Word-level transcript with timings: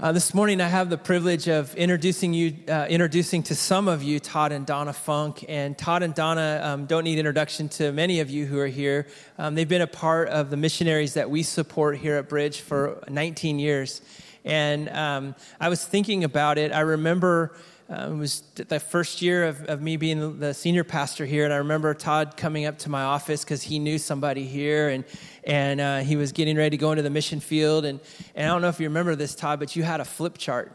Uh, 0.00 0.12
this 0.12 0.32
morning, 0.32 0.60
I 0.60 0.68
have 0.68 0.90
the 0.90 0.96
privilege 0.96 1.48
of 1.48 1.74
introducing 1.74 2.32
you, 2.32 2.54
uh, 2.68 2.86
introducing 2.88 3.42
to 3.42 3.56
some 3.56 3.88
of 3.88 4.00
you 4.00 4.20
Todd 4.20 4.52
and 4.52 4.64
Donna 4.64 4.92
Funk. 4.92 5.44
And 5.48 5.76
Todd 5.76 6.04
and 6.04 6.14
Donna 6.14 6.60
um, 6.62 6.86
don't 6.86 7.02
need 7.02 7.18
introduction 7.18 7.68
to 7.70 7.90
many 7.90 8.20
of 8.20 8.30
you 8.30 8.46
who 8.46 8.60
are 8.60 8.68
here. 8.68 9.08
Um, 9.38 9.56
they've 9.56 9.68
been 9.68 9.82
a 9.82 9.88
part 9.88 10.28
of 10.28 10.50
the 10.50 10.56
missionaries 10.56 11.14
that 11.14 11.28
we 11.28 11.42
support 11.42 11.98
here 11.98 12.14
at 12.14 12.28
Bridge 12.28 12.60
for 12.60 13.02
19 13.08 13.58
years. 13.58 14.00
And 14.44 14.88
um, 14.90 15.34
I 15.58 15.68
was 15.68 15.84
thinking 15.84 16.22
about 16.22 16.58
it. 16.58 16.70
I 16.70 16.82
remember 16.82 17.56
uh, 17.90 18.08
it 18.10 18.14
was 18.14 18.42
the 18.54 18.78
first 18.78 19.22
year 19.22 19.44
of, 19.44 19.64
of 19.64 19.80
me 19.80 19.96
being 19.96 20.40
the 20.40 20.52
senior 20.52 20.84
pastor 20.84 21.24
here, 21.24 21.44
and 21.44 21.54
I 21.54 21.56
remember 21.56 21.94
Todd 21.94 22.36
coming 22.36 22.66
up 22.66 22.76
to 22.80 22.90
my 22.90 23.02
office 23.02 23.44
because 23.44 23.62
he 23.62 23.78
knew 23.78 23.96
somebody 23.96 24.44
here, 24.44 24.90
and 24.90 25.04
and 25.44 25.80
uh, 25.80 25.98
he 26.00 26.16
was 26.16 26.32
getting 26.32 26.54
ready 26.58 26.76
to 26.76 26.76
go 26.76 26.92
into 26.92 27.02
the 27.02 27.08
mission 27.08 27.40
field. 27.40 27.86
And, 27.86 28.00
and 28.34 28.46
I 28.46 28.52
don't 28.52 28.60
know 28.60 28.68
if 28.68 28.78
you 28.78 28.88
remember 28.88 29.16
this, 29.16 29.34
Todd, 29.34 29.58
but 29.58 29.74
you 29.74 29.84
had 29.84 30.00
a 30.00 30.04
flip 30.04 30.36
chart. 30.36 30.70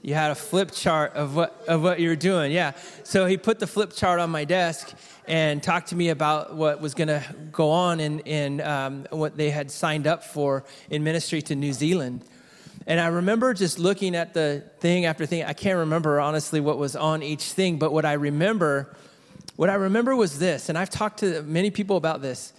You 0.00 0.14
had 0.14 0.30
a 0.30 0.34
flip 0.34 0.70
chart 0.70 1.12
of 1.12 1.36
what 1.36 1.62
of 1.68 1.82
what 1.82 2.00
you 2.00 2.08
were 2.08 2.16
doing, 2.16 2.52
yeah. 2.52 2.72
So 3.04 3.26
he 3.26 3.36
put 3.36 3.58
the 3.58 3.66
flip 3.66 3.92
chart 3.92 4.18
on 4.18 4.30
my 4.30 4.46
desk 4.46 4.94
and 5.28 5.62
talked 5.62 5.88
to 5.88 5.94
me 5.94 6.08
about 6.08 6.54
what 6.54 6.80
was 6.80 6.94
going 6.94 7.08
to 7.08 7.22
go 7.52 7.68
on 7.68 8.00
in 8.00 8.20
in 8.20 8.62
um, 8.62 9.06
what 9.10 9.36
they 9.36 9.50
had 9.50 9.70
signed 9.70 10.06
up 10.06 10.24
for 10.24 10.64
in 10.88 11.04
ministry 11.04 11.42
to 11.42 11.54
New 11.54 11.74
Zealand. 11.74 12.24
And 12.90 12.98
I 12.98 13.06
remember 13.06 13.54
just 13.54 13.78
looking 13.78 14.16
at 14.16 14.34
the 14.34 14.64
thing 14.80 15.04
after 15.04 15.24
thing. 15.24 15.44
I 15.44 15.52
can't 15.52 15.78
remember 15.78 16.18
honestly 16.18 16.58
what 16.58 16.76
was 16.76 16.96
on 16.96 17.22
each 17.22 17.44
thing, 17.52 17.78
but 17.78 17.92
what 17.92 18.04
I 18.04 18.14
remember, 18.14 18.96
what 19.54 19.70
I 19.70 19.74
remember 19.74 20.16
was 20.16 20.40
this, 20.40 20.68
and 20.68 20.76
I've 20.76 20.90
talked 20.90 21.20
to 21.20 21.40
many 21.44 21.70
people 21.70 21.96
about 21.96 22.20
this. 22.20 22.52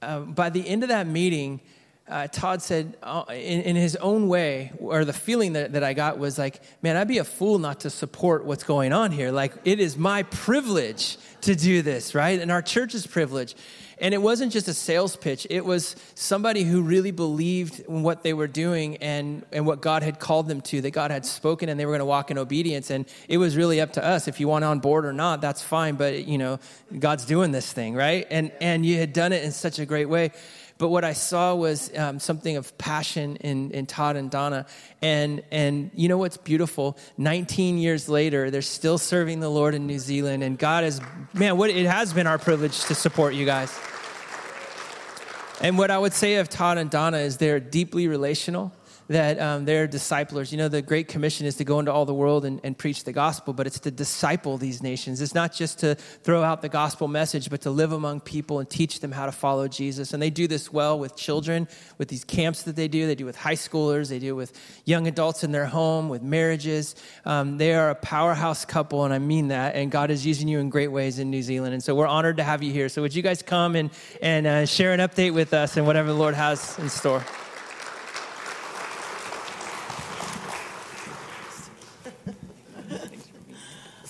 Uh, 0.00 0.20
by 0.20 0.48
the 0.48 0.66
end 0.66 0.84
of 0.84 0.88
that 0.88 1.06
meeting, 1.06 1.60
uh, 2.08 2.28
Todd 2.28 2.62
said, 2.62 2.96
uh, 3.02 3.24
in, 3.28 3.60
in, 3.60 3.76
his 3.76 3.94
own 3.96 4.28
way, 4.28 4.72
or 4.78 5.04
the 5.04 5.12
feeling 5.12 5.52
that, 5.52 5.74
that 5.74 5.84
I 5.84 5.92
got 5.92 6.18
was 6.18 6.38
like, 6.38 6.62
man, 6.80 6.96
I'd 6.96 7.06
be 7.06 7.18
a 7.18 7.24
fool 7.24 7.58
not 7.58 7.80
to 7.80 7.90
support 7.90 8.46
what's 8.46 8.64
going 8.64 8.94
on 8.94 9.12
here. 9.12 9.30
Like, 9.30 9.52
it 9.66 9.80
is 9.80 9.98
my 9.98 10.22
privilege 10.22 11.18
to 11.42 11.54
do 11.54 11.82
this, 11.82 12.14
right? 12.14 12.40
And 12.40 12.50
our 12.50 12.62
church's 12.62 13.06
privilege. 13.06 13.54
And 14.00 14.14
it 14.14 14.18
wasn't 14.18 14.52
just 14.52 14.68
a 14.68 14.74
sales 14.74 15.16
pitch, 15.16 15.46
it 15.50 15.64
was 15.64 15.96
somebody 16.14 16.62
who 16.62 16.82
really 16.82 17.10
believed 17.10 17.80
in 17.80 18.02
what 18.02 18.22
they 18.22 18.32
were 18.32 18.46
doing 18.46 18.96
and, 18.98 19.44
and 19.52 19.66
what 19.66 19.80
God 19.80 20.02
had 20.02 20.20
called 20.20 20.48
them 20.48 20.60
to, 20.62 20.80
that 20.82 20.90
God 20.90 21.10
had 21.10 21.26
spoken 21.26 21.68
and 21.68 21.78
they 21.78 21.86
were 21.86 21.92
going 21.92 22.00
to 22.00 22.04
walk 22.06 22.30
in 22.30 22.38
obedience. 22.38 22.90
And 22.90 23.06
it 23.28 23.38
was 23.38 23.56
really 23.56 23.80
up 23.80 23.94
to 23.94 24.04
us. 24.04 24.28
If 24.28 24.40
you 24.40 24.48
want 24.48 24.64
on 24.64 24.80
board 24.80 25.04
or 25.04 25.12
not, 25.12 25.40
that's 25.40 25.62
fine. 25.62 25.96
But, 25.96 26.26
you 26.26 26.38
know, 26.38 26.58
God's 26.98 27.24
doing 27.24 27.52
this 27.52 27.72
thing, 27.72 27.94
right? 27.94 28.26
And, 28.30 28.52
and 28.60 28.84
you 28.84 28.98
had 28.98 29.12
done 29.12 29.32
it 29.32 29.44
in 29.44 29.52
such 29.52 29.78
a 29.78 29.86
great 29.86 30.08
way. 30.08 30.32
But 30.78 30.88
what 30.88 31.04
I 31.04 31.12
saw 31.12 31.56
was 31.56 31.90
um, 31.96 32.20
something 32.20 32.56
of 32.56 32.76
passion 32.78 33.36
in, 33.36 33.72
in 33.72 33.86
Todd 33.86 34.14
and 34.14 34.30
Donna. 34.30 34.64
And, 35.02 35.42
and 35.50 35.90
you 35.92 36.08
know 36.08 36.18
what's 36.18 36.36
beautiful? 36.36 36.96
19 37.16 37.78
years 37.78 38.08
later, 38.08 38.50
they're 38.50 38.62
still 38.62 38.96
serving 38.96 39.40
the 39.40 39.48
Lord 39.48 39.74
in 39.74 39.88
New 39.88 39.98
Zealand. 39.98 40.44
And 40.44 40.56
God 40.56 40.84
has, 40.84 41.00
man, 41.34 41.56
what, 41.56 41.70
it 41.70 41.86
has 41.86 42.12
been 42.12 42.28
our 42.28 42.38
privilege 42.38 42.78
to 42.84 42.94
support 42.94 43.34
you 43.34 43.44
guys. 43.44 43.76
And 45.60 45.76
what 45.76 45.90
I 45.90 45.98
would 45.98 46.12
say 46.12 46.36
of 46.36 46.48
Todd 46.48 46.78
and 46.78 46.88
Donna 46.88 47.18
is 47.18 47.38
they're 47.38 47.58
deeply 47.58 48.06
relational 48.06 48.72
that 49.08 49.40
um, 49.40 49.64
they're 49.64 49.86
disciplers. 49.86 50.52
You 50.52 50.58
know, 50.58 50.68
the 50.68 50.82
Great 50.82 51.08
Commission 51.08 51.46
is 51.46 51.56
to 51.56 51.64
go 51.64 51.78
into 51.78 51.92
all 51.92 52.04
the 52.04 52.14
world 52.14 52.44
and, 52.44 52.60
and, 52.62 52.76
preach 52.78 53.04
the 53.04 53.12
gospel, 53.12 53.52
but 53.54 53.66
it's 53.66 53.80
to 53.80 53.90
disciple 53.90 54.58
these 54.58 54.82
nations. 54.82 55.20
It's 55.20 55.34
not 55.34 55.52
just 55.52 55.80
to 55.80 55.94
throw 55.94 56.42
out 56.42 56.62
the 56.62 56.68
gospel 56.68 57.08
message, 57.08 57.50
but 57.50 57.62
to 57.62 57.70
live 57.70 57.92
among 57.92 58.20
people 58.20 58.60
and 58.60 58.68
teach 58.68 59.00
them 59.00 59.10
how 59.10 59.26
to 59.26 59.32
follow 59.32 59.66
Jesus. 59.66 60.12
And 60.12 60.22
they 60.22 60.30
do 60.30 60.46
this 60.46 60.72
well 60.72 60.98
with 60.98 61.16
children, 61.16 61.66
with 61.96 62.08
these 62.08 62.22
camps 62.22 62.62
that 62.64 62.76
they 62.76 62.86
do. 62.86 63.06
They 63.06 63.14
do 63.14 63.24
with 63.24 63.36
high 63.36 63.54
schoolers, 63.54 64.10
they 64.10 64.18
do 64.18 64.36
with 64.36 64.52
young 64.84 65.06
adults 65.08 65.42
in 65.42 65.50
their 65.50 65.66
home, 65.66 66.08
with 66.08 66.22
marriages. 66.22 66.94
Um, 67.24 67.56
they 67.56 67.74
are 67.74 67.90
a 67.90 67.94
powerhouse 67.94 68.64
couple, 68.64 69.04
and 69.04 69.14
I 69.14 69.18
mean 69.18 69.48
that. 69.48 69.74
And 69.74 69.90
God 69.90 70.10
is 70.10 70.24
using 70.26 70.48
you 70.48 70.58
in 70.58 70.68
great 70.68 70.88
ways 70.88 71.18
in 71.18 71.30
New 71.30 71.42
Zealand. 71.42 71.72
And 71.72 71.82
so 71.82 71.94
we're 71.94 72.06
honored 72.06 72.36
to 72.36 72.44
have 72.44 72.62
you 72.62 72.72
here. 72.72 72.88
So 72.88 73.02
would 73.02 73.14
you 73.14 73.22
guys 73.22 73.42
come 73.42 73.74
and, 73.74 73.90
and 74.22 74.46
uh, 74.46 74.66
share 74.66 74.92
an 74.92 75.00
update 75.00 75.32
with 75.32 75.54
us 75.54 75.76
and 75.76 75.86
whatever 75.86 76.08
the 76.08 76.18
Lord 76.18 76.34
has 76.34 76.78
in 76.78 76.88
store? 76.88 77.24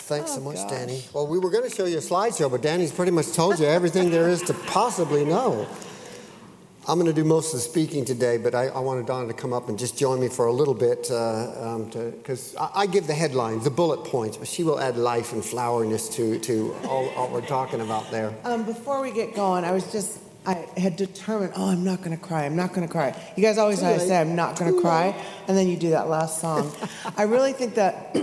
Thanks 0.09 0.31
oh, 0.31 0.35
so 0.37 0.41
much, 0.41 0.57
gosh. 0.57 0.71
Danny. 0.71 1.05
Well, 1.13 1.27
we 1.27 1.39
were 1.39 1.51
going 1.51 1.69
to 1.69 1.75
show 1.75 1.85
you 1.85 1.99
a 1.99 2.01
slideshow, 2.01 2.51
but 2.51 2.63
Danny's 2.63 2.93
pretty 2.93 3.13
much 3.13 3.31
told 3.33 3.59
you 3.59 3.67
everything 3.67 4.11
there 4.11 4.31
is 4.31 4.41
to 4.45 4.55
possibly 4.55 5.23
know. 5.23 5.69
I'm 6.89 6.99
going 6.99 7.05
to 7.05 7.13
do 7.13 7.25
most 7.25 7.53
of 7.53 7.61
the 7.61 7.65
speaking 7.69 8.07
today, 8.07 8.39
but 8.39 8.55
I, 8.55 8.69
I 8.69 8.79
wanted 8.79 9.05
Donna 9.05 9.29
to 9.29 9.35
come 9.35 9.53
up 9.53 9.69
and 9.69 9.79
just 9.79 9.99
join 9.99 10.19
me 10.19 10.29
for 10.29 10.47
a 10.47 10.53
little 10.53 10.73
bit 10.73 11.03
because 11.03 12.57
uh, 12.57 12.63
um, 12.63 12.71
I, 12.75 12.85
I, 12.85 12.87
give 12.87 13.07
the 13.07 13.13
headlines, 13.13 13.65
the 13.65 13.71
bullet 13.71 14.05
points, 14.05 14.39
but 14.39 14.49
she 14.49 14.65
will 14.65 14.81
add 14.81 14.97
life 14.97 15.35
and 15.35 15.43
floweriness 15.43 16.11
to, 16.15 16.39
to 16.39 16.75
all, 16.85 17.11
all 17.11 17.29
we're 17.29 17.43
talking 17.43 17.83
about 17.83 18.11
there. 18.11 18.35
Um, 18.45 18.65
before 18.65 19.03
we 19.03 19.11
get 19.11 19.35
going, 19.35 19.65
I 19.65 19.73
was 19.73 19.93
just 19.93 20.21
I 20.47 20.67
had 20.79 20.97
determined, 20.97 21.53
oh, 21.57 21.69
I'm 21.69 21.85
not 21.85 21.99
going 21.99 22.17
to 22.17 22.25
cry. 22.25 22.47
I'm 22.47 22.57
not 22.57 22.73
going 22.73 22.87
to 22.87 22.91
cry. 22.91 23.15
You 23.37 23.43
guys 23.43 23.59
always 23.59 23.83
know 23.83 23.91
I 23.91 23.99
say 23.99 24.17
I'm 24.17 24.35
not 24.35 24.59
going 24.59 24.75
to 24.75 24.81
cry, 24.81 25.15
and 25.47 25.55
then 25.55 25.69
you 25.69 25.77
do 25.77 25.91
that 25.91 26.09
last 26.09 26.41
song. 26.41 26.73
I 27.19 27.25
really 27.25 27.53
think 27.53 27.75
that 27.75 28.17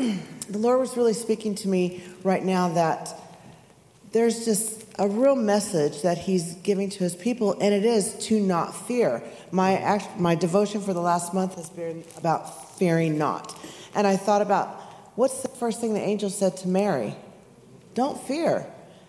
the 0.50 0.57
Lord 0.57 0.79
was 0.79 0.95
really 0.95 1.13
speaking 1.13 1.56
to 1.56 1.67
me 1.67 2.03
right 2.23 2.44
now 2.44 2.69
that 2.69 3.13
there's 4.11 4.45
just 4.45 4.85
a 4.97 5.07
real 5.07 5.35
message 5.35 6.03
that 6.03 6.17
He's 6.17 6.56
giving 6.56 6.89
to 6.91 7.00
His 7.00 7.16
people, 7.16 7.53
and 7.59 7.73
it 7.73 7.83
is 7.83 8.16
to 8.28 8.39
not 8.39 8.75
fear. 8.88 9.22
My, 9.51 9.78
act, 9.78 10.19
my 10.19 10.35
devotion 10.35 10.81
for 10.81 10.94
the 10.94 11.01
last 11.01 11.33
month 11.33 11.56
has 11.56 11.69
been 11.69 12.03
about 12.17 12.78
fearing 12.78 13.17
not. 13.17 13.57
And 13.94 14.07
I 14.07 14.16
thought 14.16 14.41
about 14.41 14.67
what's 15.16 15.41
the 15.41 15.50
first 15.50 15.81
thing 15.81 15.94
the 15.94 16.01
angel 16.01 16.29
said 16.29 16.57
to 16.57 16.67
Mary? 16.67 17.16
Don't 17.94 18.22
fear. 18.22 18.66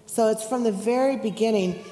So 0.06 0.28
it's 0.28 0.47
from 0.47 0.64
the 0.64 0.72
very 0.72 1.16
beginning 1.16 1.84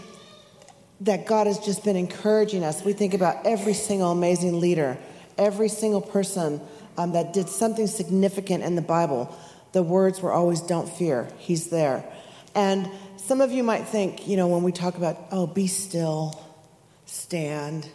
that 1.00 1.26
God 1.26 1.46
has 1.46 1.58
just 1.58 1.84
been 1.84 1.96
encouraging 1.96 2.64
us. 2.64 2.84
We 2.84 2.92
think 2.92 3.14
about 3.14 3.44
every 3.44 3.74
single 3.74 4.10
amazing 4.10 4.60
leader, 4.60 4.96
every 5.36 5.68
single 5.68 6.00
person 6.00 6.60
um, 6.96 7.12
that 7.12 7.32
did 7.32 7.48
something 7.48 7.86
significant 7.86 8.62
in 8.62 8.76
the 8.76 8.82
Bible, 8.82 9.36
the 9.72 9.82
words 9.82 10.20
were 10.20 10.32
always, 10.32 10.60
don't 10.60 10.88
fear, 10.88 11.28
he's 11.38 11.68
there. 11.68 12.04
And 12.54 12.88
some 13.16 13.40
of 13.40 13.50
you 13.52 13.62
might 13.62 13.86
think, 13.86 14.28
you 14.28 14.36
know, 14.36 14.48
when 14.48 14.62
we 14.62 14.72
talk 14.72 14.96
about, 14.96 15.18
oh, 15.32 15.46
be 15.46 15.66
still, 15.66 16.40
stand, 17.06 17.88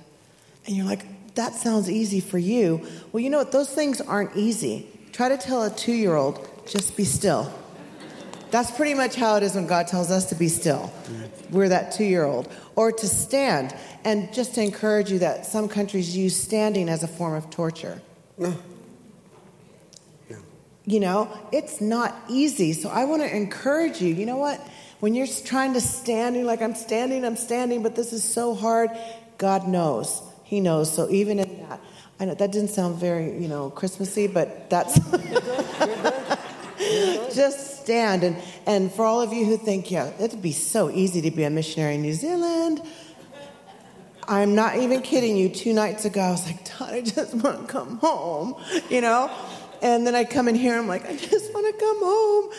and 0.65 0.75
you're 0.75 0.85
like, 0.85 1.05
that 1.35 1.55
sounds 1.55 1.89
easy 1.89 2.19
for 2.19 2.37
you. 2.37 2.85
Well, 3.11 3.21
you 3.21 3.29
know 3.29 3.37
what? 3.37 3.51
Those 3.51 3.69
things 3.69 4.01
aren't 4.01 4.35
easy. 4.35 4.87
Try 5.13 5.29
to 5.29 5.37
tell 5.37 5.63
a 5.63 5.69
two 5.69 5.93
year 5.93 6.15
old, 6.15 6.47
just 6.67 6.97
be 6.97 7.05
still. 7.05 7.51
That's 8.51 8.71
pretty 8.71 8.93
much 8.93 9.15
how 9.15 9.35
it 9.35 9.43
is 9.43 9.55
when 9.55 9.67
God 9.67 9.87
tells 9.87 10.11
us 10.11 10.25
to 10.29 10.35
be 10.35 10.47
still. 10.47 10.91
We're 11.51 11.69
that 11.69 11.91
two 11.91 12.03
year 12.03 12.23
old. 12.23 12.51
Or 12.75 12.91
to 12.91 13.07
stand. 13.07 13.75
And 14.03 14.33
just 14.33 14.55
to 14.55 14.63
encourage 14.63 15.11
you 15.11 15.19
that 15.19 15.45
some 15.45 15.69
countries 15.69 16.15
use 16.15 16.35
standing 16.35 16.89
as 16.89 17.03
a 17.03 17.07
form 17.07 17.35
of 17.35 17.49
torture. 17.49 18.01
You 20.85 20.99
know, 20.99 21.29
it's 21.51 21.81
not 21.81 22.15
easy. 22.29 22.73
So 22.73 22.89
I 22.89 23.05
want 23.05 23.21
to 23.21 23.35
encourage 23.35 24.01
you. 24.01 24.13
You 24.13 24.25
know 24.25 24.37
what? 24.37 24.59
When 24.99 25.15
you're 25.15 25.27
trying 25.27 25.73
to 25.73 25.81
stand, 25.81 26.35
you're 26.35 26.45
like, 26.45 26.61
I'm 26.61 26.75
standing, 26.75 27.23
I'm 27.23 27.37
standing, 27.37 27.83
but 27.83 27.95
this 27.95 28.11
is 28.11 28.23
so 28.23 28.53
hard. 28.53 28.89
God 29.37 29.67
knows. 29.67 30.21
He 30.43 30.59
knows. 30.59 30.93
So 30.93 31.09
even 31.09 31.39
in 31.39 31.67
that, 31.67 31.79
I 32.19 32.25
know 32.25 32.33
that 32.33 32.51
didn't 32.51 32.71
sound 32.71 32.97
very, 32.97 33.39
you 33.39 33.47
know, 33.47 33.69
Christmassy, 33.69 34.27
but 34.27 34.69
that's 34.69 34.99
just 37.35 37.81
stand. 37.81 38.23
And, 38.23 38.35
and 38.65 38.91
for 38.91 39.05
all 39.05 39.21
of 39.21 39.31
you 39.31 39.45
who 39.45 39.57
think, 39.57 39.89
yeah, 39.89 40.11
it'd 40.19 40.41
be 40.41 40.51
so 40.51 40.89
easy 40.89 41.21
to 41.21 41.31
be 41.31 41.43
a 41.43 41.49
missionary 41.49 41.95
in 41.95 42.01
New 42.01 42.13
Zealand. 42.13 42.81
I'm 44.27 44.53
not 44.53 44.77
even 44.77 45.01
kidding 45.01 45.37
you. 45.37 45.49
Two 45.49 45.73
nights 45.73 46.05
ago, 46.05 46.21
I 46.21 46.31
was 46.31 46.45
like, 46.45 46.59
Todd, 46.63 46.93
I 46.93 47.01
just 47.01 47.33
want 47.35 47.67
to 47.67 47.71
come 47.71 47.97
home, 47.97 48.55
you 48.89 49.01
know? 49.01 49.31
And 49.81 50.05
then 50.05 50.15
I 50.15 50.25
come 50.25 50.47
in 50.47 50.55
here, 50.55 50.77
I'm 50.77 50.87
like, 50.87 51.07
I 51.09 51.15
just 51.15 51.53
want 51.53 51.65
to 51.73 51.79
come 51.79 51.99
home. 51.99 52.51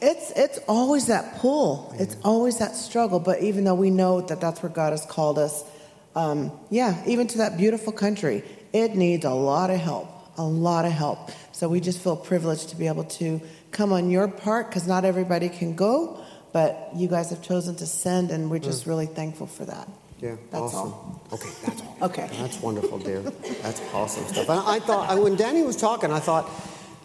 It's, 0.00 0.32
it's 0.32 0.58
always 0.66 1.06
that 1.06 1.38
pull. 1.38 1.94
It's 1.98 2.16
always 2.24 2.58
that 2.58 2.74
struggle. 2.74 3.20
But 3.20 3.40
even 3.42 3.64
though 3.64 3.74
we 3.74 3.90
know 3.90 4.20
that 4.22 4.40
that's 4.40 4.62
where 4.62 4.72
God 4.72 4.92
has 4.92 5.06
called 5.06 5.38
us, 5.38 5.64
um, 6.16 6.52
yeah, 6.70 7.02
even 7.06 7.26
to 7.28 7.38
that 7.38 7.56
beautiful 7.56 7.92
country, 7.92 8.42
it 8.72 8.94
needs 8.94 9.24
a 9.24 9.30
lot 9.30 9.70
of 9.70 9.78
help, 9.78 10.08
a 10.36 10.44
lot 10.44 10.84
of 10.84 10.92
help. 10.92 11.30
So 11.52 11.68
we 11.68 11.80
just 11.80 12.00
feel 12.00 12.16
privileged 12.16 12.70
to 12.70 12.76
be 12.76 12.88
able 12.88 13.04
to 13.04 13.40
come 13.70 13.92
on 13.92 14.10
your 14.10 14.28
part 14.28 14.68
because 14.68 14.86
not 14.86 15.04
everybody 15.04 15.48
can 15.48 15.74
go, 15.74 16.22
but 16.52 16.90
you 16.94 17.08
guys 17.08 17.30
have 17.30 17.42
chosen 17.42 17.76
to 17.76 17.86
send, 17.86 18.30
and 18.30 18.50
we're 18.50 18.58
just 18.58 18.84
mm. 18.84 18.88
really 18.88 19.06
thankful 19.06 19.46
for 19.46 19.64
that. 19.64 19.88
Yeah, 20.22 20.36
that's 20.50 20.62
awesome. 20.62 20.92
All. 20.92 21.22
Okay, 21.32 21.50
that's 21.64 21.82
all. 21.82 21.96
Okay. 22.02 22.28
That's 22.38 22.60
wonderful, 22.62 22.98
dear. 22.98 23.22
That's 23.62 23.82
awesome 23.92 24.24
stuff. 24.26 24.48
And 24.48 24.60
I 24.60 24.78
thought, 24.78 25.18
when 25.20 25.34
Danny 25.34 25.62
was 25.62 25.76
talking, 25.76 26.12
I 26.12 26.20
thought, 26.20 26.48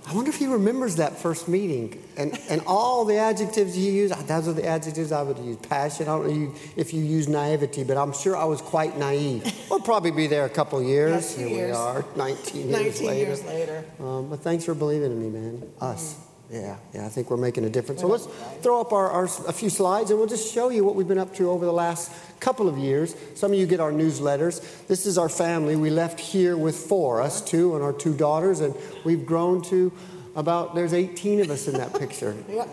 I 0.06 0.14
wonder 0.14 0.30
if 0.30 0.38
he 0.38 0.46
remembers 0.46 0.98
that 0.98 1.18
first 1.18 1.50
meeting 1.50 2.02
and, 2.16 2.40
and 2.50 2.62
all 2.66 3.04
the 3.04 3.18
adjectives 3.18 3.74
he 3.74 3.90
used. 3.90 4.14
Those 4.28 4.48
are 4.48 4.54
the 4.54 4.66
adjectives 4.66 5.12
I 5.12 5.24
would 5.24 5.38
use. 5.40 5.58
Passion. 5.58 6.08
I 6.08 6.18
don't 6.18 6.28
know 6.28 6.56
if 6.78 6.94
you 6.94 7.02
use 7.02 7.28
naivety, 7.28 7.84
but 7.84 7.98
I'm 7.98 8.14
sure 8.14 8.38
I 8.38 8.46
was 8.46 8.62
quite 8.62 8.98
naive. 8.98 9.52
We'll 9.69 9.81
probably 9.81 10.12
be 10.12 10.28
there 10.28 10.46
a 10.46 10.50
couple 10.50 10.81
years. 10.81 11.36
Here 11.36 11.48
years. 11.48 11.72
we 11.72 11.75
are, 11.75 12.06
19 12.16 12.69
years 12.69 13.02
19 13.02 13.08
later. 13.08 13.25
years 13.25 13.44
later. 13.44 13.86
Um, 14.00 14.30
but 14.30 14.40
thanks 14.40 14.64
for 14.64 14.74
believing 14.74 15.12
in 15.12 15.22
me, 15.22 15.30
man. 15.30 15.72
Us. 15.81 16.14
Mm. 16.14 16.24
Yeah, 16.50 16.78
yeah, 16.94 17.06
I 17.06 17.10
think 17.10 17.30
we're 17.30 17.36
making 17.36 17.66
a 17.66 17.69
difference. 17.69 18.00
So 18.00 18.08
let's 18.08 18.25
throw 18.62 18.80
up 18.80 18.94
our, 18.94 19.10
our, 19.10 19.25
a 19.25 19.52
few 19.52 19.69
slides 19.69 20.12
and 20.12 20.19
we'll 20.19 20.30
just 20.30 20.54
show 20.54 20.69
you 20.69 20.86
what 20.86 20.96
we've 20.96 21.08
been 21.08 21.18
up 21.18 21.36
to 21.36 21.50
over 21.50 21.66
the 21.66 21.74
last 21.74 22.10
couple 22.39 22.69
of 22.69 22.78
years. 22.78 23.16
Some 23.36 23.51
of 23.51 23.60
you 23.60 23.66
get 23.66 23.80
our 23.80 23.92
newsletters. 23.92 24.86
This 24.88 25.06
is 25.06 25.18
our 25.18 25.30
family. 25.30 25.75
We 25.75 25.89
left 25.89 26.19
here 26.19 26.57
with 26.57 26.75
four, 26.75 27.22
us 27.22 27.42
two 27.42 27.75
and 27.75 27.84
our 27.84 27.94
two 27.94 28.13
daughters, 28.13 28.60
and 28.60 28.75
we've 29.04 29.25
grown 29.25 29.62
to 29.63 29.92
about, 30.36 30.75
there's 30.75 30.94
18 30.94 31.42
of 31.42 31.50
us 31.50 31.68
in 31.68 31.74
that 31.74 31.94
picture. 32.00 32.36
yep. 32.50 32.69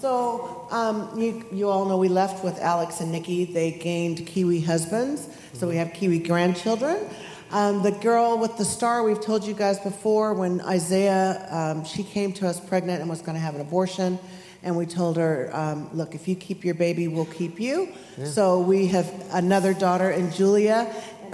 So 0.00 0.66
um, 0.70 1.10
you, 1.18 1.44
you 1.52 1.68
all 1.68 1.84
know 1.84 1.98
we 1.98 2.08
left 2.08 2.42
with 2.42 2.58
Alex 2.58 3.00
and 3.00 3.12
Nikki. 3.12 3.44
They 3.44 3.72
gained 3.72 4.26
Kiwi 4.26 4.60
husbands, 4.60 5.28
so 5.52 5.68
we 5.68 5.76
have 5.76 5.92
Kiwi 5.92 6.20
grandchildren. 6.20 7.06
Um, 7.50 7.82
the 7.82 7.90
girl 7.90 8.38
with 8.38 8.56
the 8.56 8.64
star, 8.64 9.02
we've 9.02 9.20
told 9.20 9.44
you 9.44 9.54
guys 9.54 9.80
before, 9.80 10.34
when 10.34 10.60
Isaiah, 10.60 11.46
um, 11.50 11.84
she 11.84 12.04
came 12.04 12.32
to 12.34 12.46
us 12.46 12.60
pregnant 12.60 13.00
and 13.00 13.10
was 13.10 13.22
going 13.22 13.34
to 13.34 13.40
have 13.40 13.56
an 13.56 13.60
abortion. 13.60 14.18
And 14.62 14.76
we 14.76 14.86
told 14.86 15.16
her, 15.16 15.50
um, 15.54 15.88
look, 15.92 16.14
if 16.14 16.28
you 16.28 16.36
keep 16.36 16.64
your 16.64 16.74
baby, 16.74 17.08
we'll 17.08 17.24
keep 17.24 17.58
you. 17.58 17.88
Yeah. 18.18 18.26
So 18.26 18.60
we 18.60 18.88
have 18.88 19.10
another 19.32 19.72
daughter 19.72 20.10
in 20.10 20.30
Julia. 20.32 20.92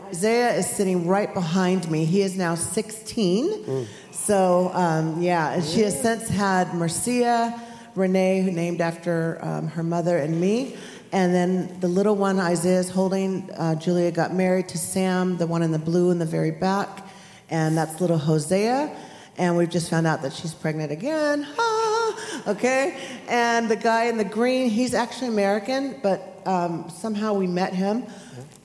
Isaiah 0.08 0.55
is 0.55 0.69
sitting 0.69 1.08
right 1.08 1.32
behind 1.34 1.90
me. 1.90 2.05
He 2.05 2.23
is 2.23 2.37
now 2.37 2.55
16. 2.55 3.64
Mm. 3.64 3.87
So, 4.12 4.70
um, 4.73 5.20
yeah, 5.20 5.55
and 5.55 5.64
she 5.64 5.81
has 5.81 6.00
since 6.00 6.28
had 6.28 6.75
Marcia, 6.75 7.61
Renee, 7.94 8.43
who 8.43 8.52
named 8.52 8.81
after 8.81 9.38
um, 9.43 9.69
her 9.69 9.82
mother 9.82 10.19
and 10.19 10.40
me. 10.40 10.76
And 11.12 11.34
then 11.34 11.81
the 11.81 11.88
little 11.88 12.17
one 12.17 12.38
Isaiah's 12.38 12.90
holding, 12.90 13.49
uh, 13.56 13.76
Julia 13.76 14.11
got 14.11 14.34
married 14.34 14.69
to 14.69 14.78
Sam, 14.78 15.37
the 15.37 15.46
one 15.46 15.62
in 15.62 15.73
the 15.73 15.78
blue 15.78 16.11
in 16.11 16.19
the 16.19 16.26
very 16.26 16.50
back, 16.50 17.08
and 17.49 17.76
that's 17.76 18.00
little 18.00 18.19
Hosea. 18.19 18.94
And 19.38 19.56
we've 19.56 19.71
just 19.71 19.91
found 19.91 20.06
out 20.06 20.23
that 20.23 20.33
she's 20.33 20.55
pregnant 20.55 20.93
again. 20.93 21.47
Ah, 21.59 22.43
okay. 22.49 22.99
And 23.29 23.69
the 23.69 23.77
guy 23.77 24.05
in 24.05 24.17
the 24.17 24.25
green, 24.25 24.71
he's 24.71 24.94
actually 24.94 25.29
American, 25.29 26.00
but 26.03 26.41
um, 26.47 26.88
somehow 26.88 27.35
we 27.35 27.47
met 27.47 27.75
him 27.75 28.05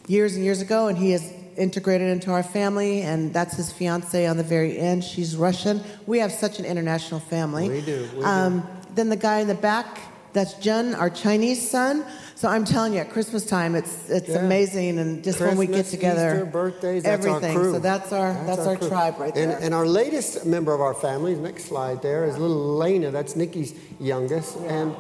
years 0.07 0.35
and 0.35 0.43
years 0.43 0.61
ago, 0.61 0.87
and 0.87 0.97
he 0.97 1.13
is 1.13 1.33
integrated 1.57 2.07
into 2.07 2.31
our 2.31 2.43
family, 2.43 3.01
and 3.01 3.33
that's 3.33 3.55
his 3.55 3.71
fiance 3.71 4.25
on 4.25 4.37
the 4.37 4.43
very 4.43 4.77
end. 4.77 5.03
She's 5.03 5.35
Russian. 5.35 5.83
We 6.07 6.19
have 6.19 6.31
such 6.31 6.59
an 6.59 6.65
international 6.65 7.19
family. 7.19 7.69
We 7.69 7.81
do. 7.81 8.09
We 8.15 8.23
um, 8.23 8.61
do. 8.61 8.67
Then 8.95 9.09
the 9.09 9.15
guy 9.17 9.39
in 9.39 9.47
the 9.47 9.55
back, 9.55 9.99
that's 10.33 10.53
Jun, 10.55 10.95
our 10.95 11.09
Chinese 11.09 11.69
son. 11.69 12.05
So 12.41 12.47
I'm 12.47 12.65
telling 12.65 12.93
you, 12.93 12.99
at 13.01 13.11
Christmas 13.11 13.45
time, 13.45 13.75
it's 13.75 14.09
it's 14.09 14.29
yeah. 14.29 14.39
amazing, 14.39 14.97
and 14.97 15.23
just 15.23 15.37
Christmas, 15.37 15.59
when 15.59 15.67
we 15.69 15.75
get 15.75 15.85
together, 15.85 16.37
Easter, 16.37 16.45
birthdays, 16.45 17.05
everything. 17.05 17.55
So 17.55 17.77
that's 17.77 18.11
our 18.11 18.33
that's, 18.33 18.47
that's 18.47 18.61
our, 18.61 18.81
our 18.81 18.89
tribe 18.89 19.19
right 19.19 19.35
there. 19.35 19.51
And, 19.57 19.63
and, 19.65 19.75
our 19.75 19.85
latest 19.85 20.43
member 20.43 20.73
of 20.73 20.81
our 20.81 20.95
family, 20.95 21.35
next 21.35 21.65
slide 21.65 22.01
there, 22.01 22.25
is 22.25 22.39
little 22.39 22.77
Lena. 22.77 23.11
That's 23.11 23.35
Nikki's 23.35 23.75
youngest, 23.99 24.57
yeah. 24.59 24.73
and 24.73 24.95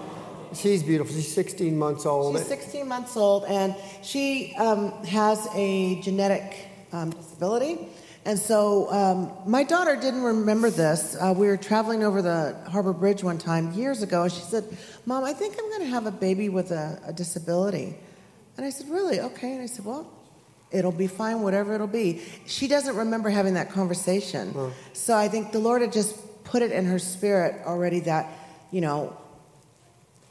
she's 0.53 0.83
beautiful. 0.83 1.15
She's 1.15 1.33
16 1.33 1.75
months 1.75 2.05
old. 2.05 2.37
She's 2.37 2.45
16 2.45 2.87
months 2.87 3.17
old, 3.17 3.45
and 3.45 3.75
she 4.03 4.53
um, 4.59 4.91
has 5.05 5.47
a 5.55 5.99
genetic 6.01 6.67
um, 6.93 7.09
disability. 7.09 7.87
And 8.23 8.37
so 8.37 8.91
um, 8.91 9.31
my 9.49 9.63
daughter 9.63 9.95
didn't 9.95 10.21
remember 10.21 10.69
this. 10.69 11.17
Uh, 11.19 11.33
we 11.35 11.47
were 11.47 11.57
traveling 11.57 12.03
over 12.03 12.21
the 12.21 12.55
Harbor 12.69 12.93
Bridge 12.93 13.23
one 13.23 13.39
time 13.39 13.73
years 13.73 14.03
ago, 14.03 14.23
and 14.23 14.31
she 14.31 14.41
said, 14.41 14.65
Mom, 15.07 15.23
I 15.23 15.33
think 15.33 15.55
I'm 15.57 15.67
going 15.69 15.81
to 15.81 15.87
have 15.87 16.05
a 16.05 16.11
baby 16.11 16.47
with 16.47 16.71
a, 16.71 16.99
a, 17.07 17.13
disability. 17.13 17.95
And 18.57 18.65
I 18.65 18.69
said, 18.69 18.89
Really? 18.89 19.19
Okay. 19.19 19.53
And 19.53 19.61
I 19.61 19.65
said, 19.65 19.85
Well, 19.85 20.07
it'll 20.69 20.91
be 20.91 21.07
fine, 21.07 21.41
whatever 21.41 21.73
it'll 21.73 21.87
be. 21.87 22.21
She 22.45 22.67
doesn't 22.67 22.95
remember 22.95 23.29
having 23.29 23.55
that 23.55 23.71
conversation. 23.71 24.53
Oh. 24.55 24.71
So 24.93 25.17
I 25.17 25.27
think 25.27 25.51
the 25.51 25.59
Lord 25.59 25.81
had 25.81 25.91
just 25.91 26.15
put 26.43 26.61
it 26.61 26.71
in 26.71 26.85
her 26.85 26.99
spirit 26.99 27.65
already 27.65 28.01
that, 28.01 28.31
you 28.71 28.81
know, 28.81 29.17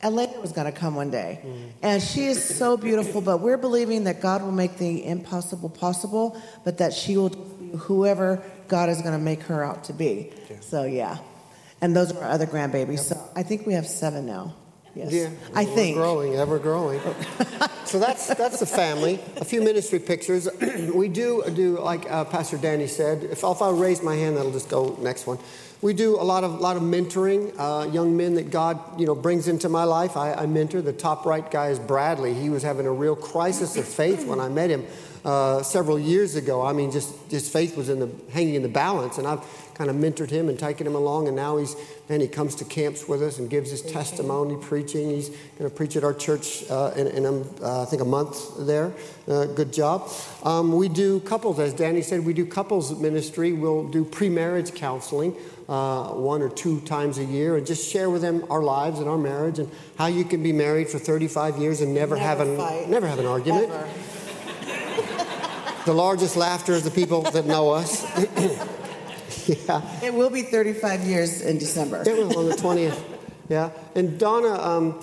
Elena 0.03 0.41
was 0.41 0.53
going 0.53 0.71
to 0.71 0.79
come 0.79 0.95
one 0.95 1.11
day. 1.11 1.41
Mm. 1.45 1.71
And 1.83 2.03
she 2.03 2.25
is 2.25 2.43
so 2.43 2.77
beautiful, 2.77 3.21
but 3.21 3.39
we're 3.39 3.59
believing 3.59 4.05
that 4.05 4.23
God 4.23 4.43
will 4.43 4.53
make 4.53 4.79
the 4.79 5.05
impossible 5.05 5.69
possible, 5.69 6.41
but 6.65 6.79
that 6.79 6.95
she 6.95 7.19
will 7.19 7.29
whoever 7.77 8.43
God 8.69 8.89
is 8.89 9.03
going 9.03 9.13
to 9.13 9.25
make 9.25 9.43
her 9.43 9.65
out 9.65 9.85
to 9.85 9.93
be. 9.93 10.33
Yeah. 10.49 10.57
So, 10.61 10.85
yeah. 10.85 11.19
And 11.81 11.97
those 11.97 12.13
are 12.13 12.23
our 12.23 12.31
other 12.31 12.47
grandbabies. 12.47 12.97
Yep. 12.97 12.99
So 12.99 13.31
I 13.35 13.43
think 13.43 13.67
we 13.67 13.73
have 13.75 13.87
seven 13.87 14.27
now. 14.27 14.55
Yes. 14.95 15.13
Yeah, 15.13 15.31
I 15.55 15.65
think 15.65 15.97
growing, 15.97 16.35
ever 16.35 16.59
growing. 16.59 17.01
so 17.85 18.01
that's 18.01 18.27
that's 18.35 18.59
the 18.59 18.67
family. 18.67 19.21
A 19.37 19.45
few 19.45 19.63
ministry 19.63 20.01
pictures. 20.01 20.49
we 20.95 21.09
do 21.09 21.45
do 21.55 21.79
like 21.79 22.11
uh, 22.11 22.25
Pastor 22.25 22.59
Danny 22.59 22.89
said. 22.89 23.23
If, 23.23 23.45
if 23.45 23.63
I 23.63 23.71
raise 23.71 24.03
my 24.03 24.17
hand, 24.17 24.37
that'll 24.37 24.51
just 24.51 24.69
go 24.69 24.97
next 25.01 25.29
one. 25.29 25.39
We 25.81 25.95
do 25.95 26.17
a 26.17 26.25
lot 26.25 26.43
of 26.43 26.61
lot 26.61 26.77
of 26.77 26.83
mentoring, 26.83 27.55
uh, 27.57 27.89
young 27.91 28.17
men 28.17 28.35
that 28.35 28.51
God 28.51 28.99
you 28.99 29.07
know 29.07 29.15
brings 29.15 29.47
into 29.47 29.69
my 29.69 29.85
life. 29.85 30.17
I, 30.17 30.33
I 30.33 30.47
mentor. 30.47 30.83
The 30.83 30.93
top 30.93 31.25
right 31.25 31.49
guy 31.49 31.69
is 31.69 31.79
Bradley. 31.79 32.35
He 32.35 32.51
was 32.51 32.65
having 32.65 32.87
a 32.87 32.93
real 32.93 33.15
crisis 33.15 33.77
of 33.77 33.87
faith 33.87 34.27
when 34.27 34.41
I 34.41 34.49
met 34.49 34.71
him 34.71 34.85
uh, 35.25 35.63
several 35.63 35.99
years 35.99 36.37
ago. 36.37 36.63
I 36.63 36.73
mean, 36.73 36.91
just 36.91 37.15
his 37.31 37.49
faith 37.49 37.77
was 37.77 37.89
in 37.89 38.01
the, 38.01 38.11
hanging 38.33 38.55
in 38.55 38.63
the 38.63 38.69
balance, 38.69 39.19
and 39.19 39.27
I've 39.27 39.45
kind 39.75 39.89
of 39.89 39.97
mentored 39.97 40.31
him 40.31 40.49
and 40.49 40.59
taken 40.59 40.87
him 40.87 40.95
along, 40.95 41.27
and 41.27 41.35
now 41.37 41.57
he's 41.57 41.75
man, 42.11 42.21
he 42.21 42.27
comes 42.29 42.57
to 42.57 42.65
camps 42.65 43.09
with 43.09 43.23
us 43.23 43.39
and 43.39 43.49
gives 43.49 43.71
his 43.71 43.81
testimony, 43.81 44.57
preaching. 44.61 45.09
He's 45.11 45.29
going 45.29 45.71
to 45.71 45.71
preach 45.71 45.97
at 45.97 46.03
our 46.03 46.13
church 46.13 46.69
uh, 46.69 46.93
in, 46.97 47.07
in 47.07 47.25
uh, 47.25 47.83
I 47.83 47.85
think 47.87 48.03
a 48.03 48.05
month 48.05 48.67
there. 48.67 48.93
Uh, 49.29 49.47
good 49.47 49.73
job. 49.73 50.11
Um, 50.43 50.73
we 50.73 50.89
do 50.89 51.21
couples, 51.21 51.61
as 51.61 51.73
Danny 51.73 52.03
said, 52.03 52.27
we 52.27 52.35
do 52.35 52.45
couples 52.45 52.99
ministry. 53.01 53.53
We'll 53.53 53.89
do 53.89 54.05
pre-marriage 54.05 54.75
counseling. 54.75 55.35
Uh, 55.69 56.09
one 56.15 56.43
or 56.43 56.49
two 56.49 56.81
times 56.81 57.17
a 57.19 57.25
year 57.25 57.57
and 57.57 57.65
just 57.65 57.89
share 57.89 58.11
with 58.11 58.23
them 58.23 58.45
our 58.51 58.61
lives 58.61 58.99
and 58.99 59.09
our 59.09 59.17
marriage 59.17 59.61
and 59.61 59.71
how 59.97 60.07
you 60.07 60.25
can 60.25 60.43
be 60.43 60.53
married 60.53 60.89
for 60.89 60.99
35 60.99 61.59
years 61.59 61.81
and 61.81 61.95
never, 61.95 62.17
never 62.17 62.27
have 62.27 62.41
an 62.41 62.57
fight. 62.57 62.89
never 62.89 63.07
have 63.07 63.21
an 63.21 63.27
argument. 63.27 63.71
Ever. 63.71 63.89
The 65.87 65.95
largest 65.95 66.37
laughter 66.37 66.73
is 66.73 66.85
the 66.85 66.91
people 66.91 67.23
that 67.23 67.47
know 67.47 67.71
us. 67.71 68.05
yeah. 69.49 70.05
It 70.05 70.13
will 70.13 70.31
be 70.31 70.43
35 70.43 71.01
years 71.03 71.41
in 71.41 71.59
December. 71.59 72.03
It 72.07 72.17
will 72.17 72.39
on 72.39 72.49
the 72.49 72.55
20th. 72.55 73.03
Yeah. 73.49 73.71
And 73.95 74.19
Donna, 74.19 74.53
um, 74.53 75.01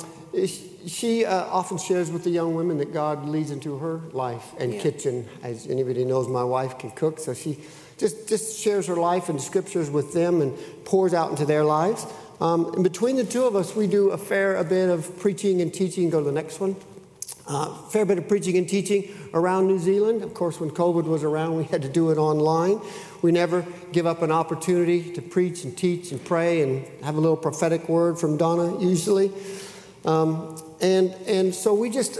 she 0.85 1.25
uh, 1.25 1.45
often 1.45 1.77
shares 1.77 2.11
with 2.11 2.23
the 2.23 2.29
young 2.29 2.55
women 2.55 2.77
that 2.77 2.93
God 2.93 3.27
leads 3.27 3.51
into 3.51 3.77
her 3.77 4.01
life 4.11 4.53
and 4.59 4.73
yeah. 4.73 4.81
kitchen. 4.81 5.27
As 5.43 5.67
anybody 5.67 6.05
knows, 6.05 6.27
my 6.27 6.43
wife 6.43 6.77
can 6.77 6.91
cook, 6.91 7.19
so 7.19 7.33
she 7.33 7.59
just, 7.97 8.29
just 8.29 8.59
shares 8.59 8.85
her 8.87 8.95
life 8.95 9.29
and 9.29 9.41
scriptures 9.41 9.89
with 9.89 10.13
them 10.13 10.41
and 10.41 10.57
pours 10.85 11.13
out 11.13 11.31
into 11.31 11.45
their 11.45 11.63
lives. 11.63 12.05
Um, 12.39 12.73
and 12.75 12.83
between 12.83 13.15
the 13.15 13.23
two 13.23 13.45
of 13.45 13.55
us, 13.55 13.75
we 13.75 13.87
do 13.87 14.11
a 14.11 14.17
fair 14.17 14.57
a 14.57 14.63
bit 14.63 14.89
of 14.89 15.19
preaching 15.19 15.61
and 15.61 15.73
teaching. 15.73 16.09
Go 16.09 16.19
to 16.19 16.25
the 16.25 16.31
next 16.31 16.59
one. 16.59 16.75
Uh, 17.47 17.73
fair 17.87 18.05
bit 18.05 18.17
of 18.17 18.27
preaching 18.27 18.57
and 18.57 18.67
teaching 18.67 19.07
around 19.33 19.67
New 19.67 19.79
Zealand. 19.79 20.21
Of 20.21 20.33
course, 20.33 20.59
when 20.59 20.69
COVID 20.69 21.05
was 21.05 21.23
around, 21.23 21.55
we 21.55 21.63
had 21.63 21.81
to 21.81 21.89
do 21.89 22.11
it 22.11 22.17
online. 22.17 22.81
We 23.21 23.31
never 23.31 23.65
give 23.93 24.05
up 24.05 24.21
an 24.21 24.33
opportunity 24.33 25.13
to 25.13 25.21
preach 25.21 25.63
and 25.63 25.75
teach 25.77 26.11
and 26.11 26.23
pray 26.23 26.61
and 26.61 26.85
have 27.05 27.15
a 27.15 27.21
little 27.21 27.37
prophetic 27.37 27.87
word 27.87 28.19
from 28.19 28.35
Donna, 28.35 28.77
usually. 28.81 29.31
Um, 30.03 30.61
and, 30.81 31.11
and 31.25 31.55
so 31.55 31.73
we 31.73 31.89
just, 31.89 32.19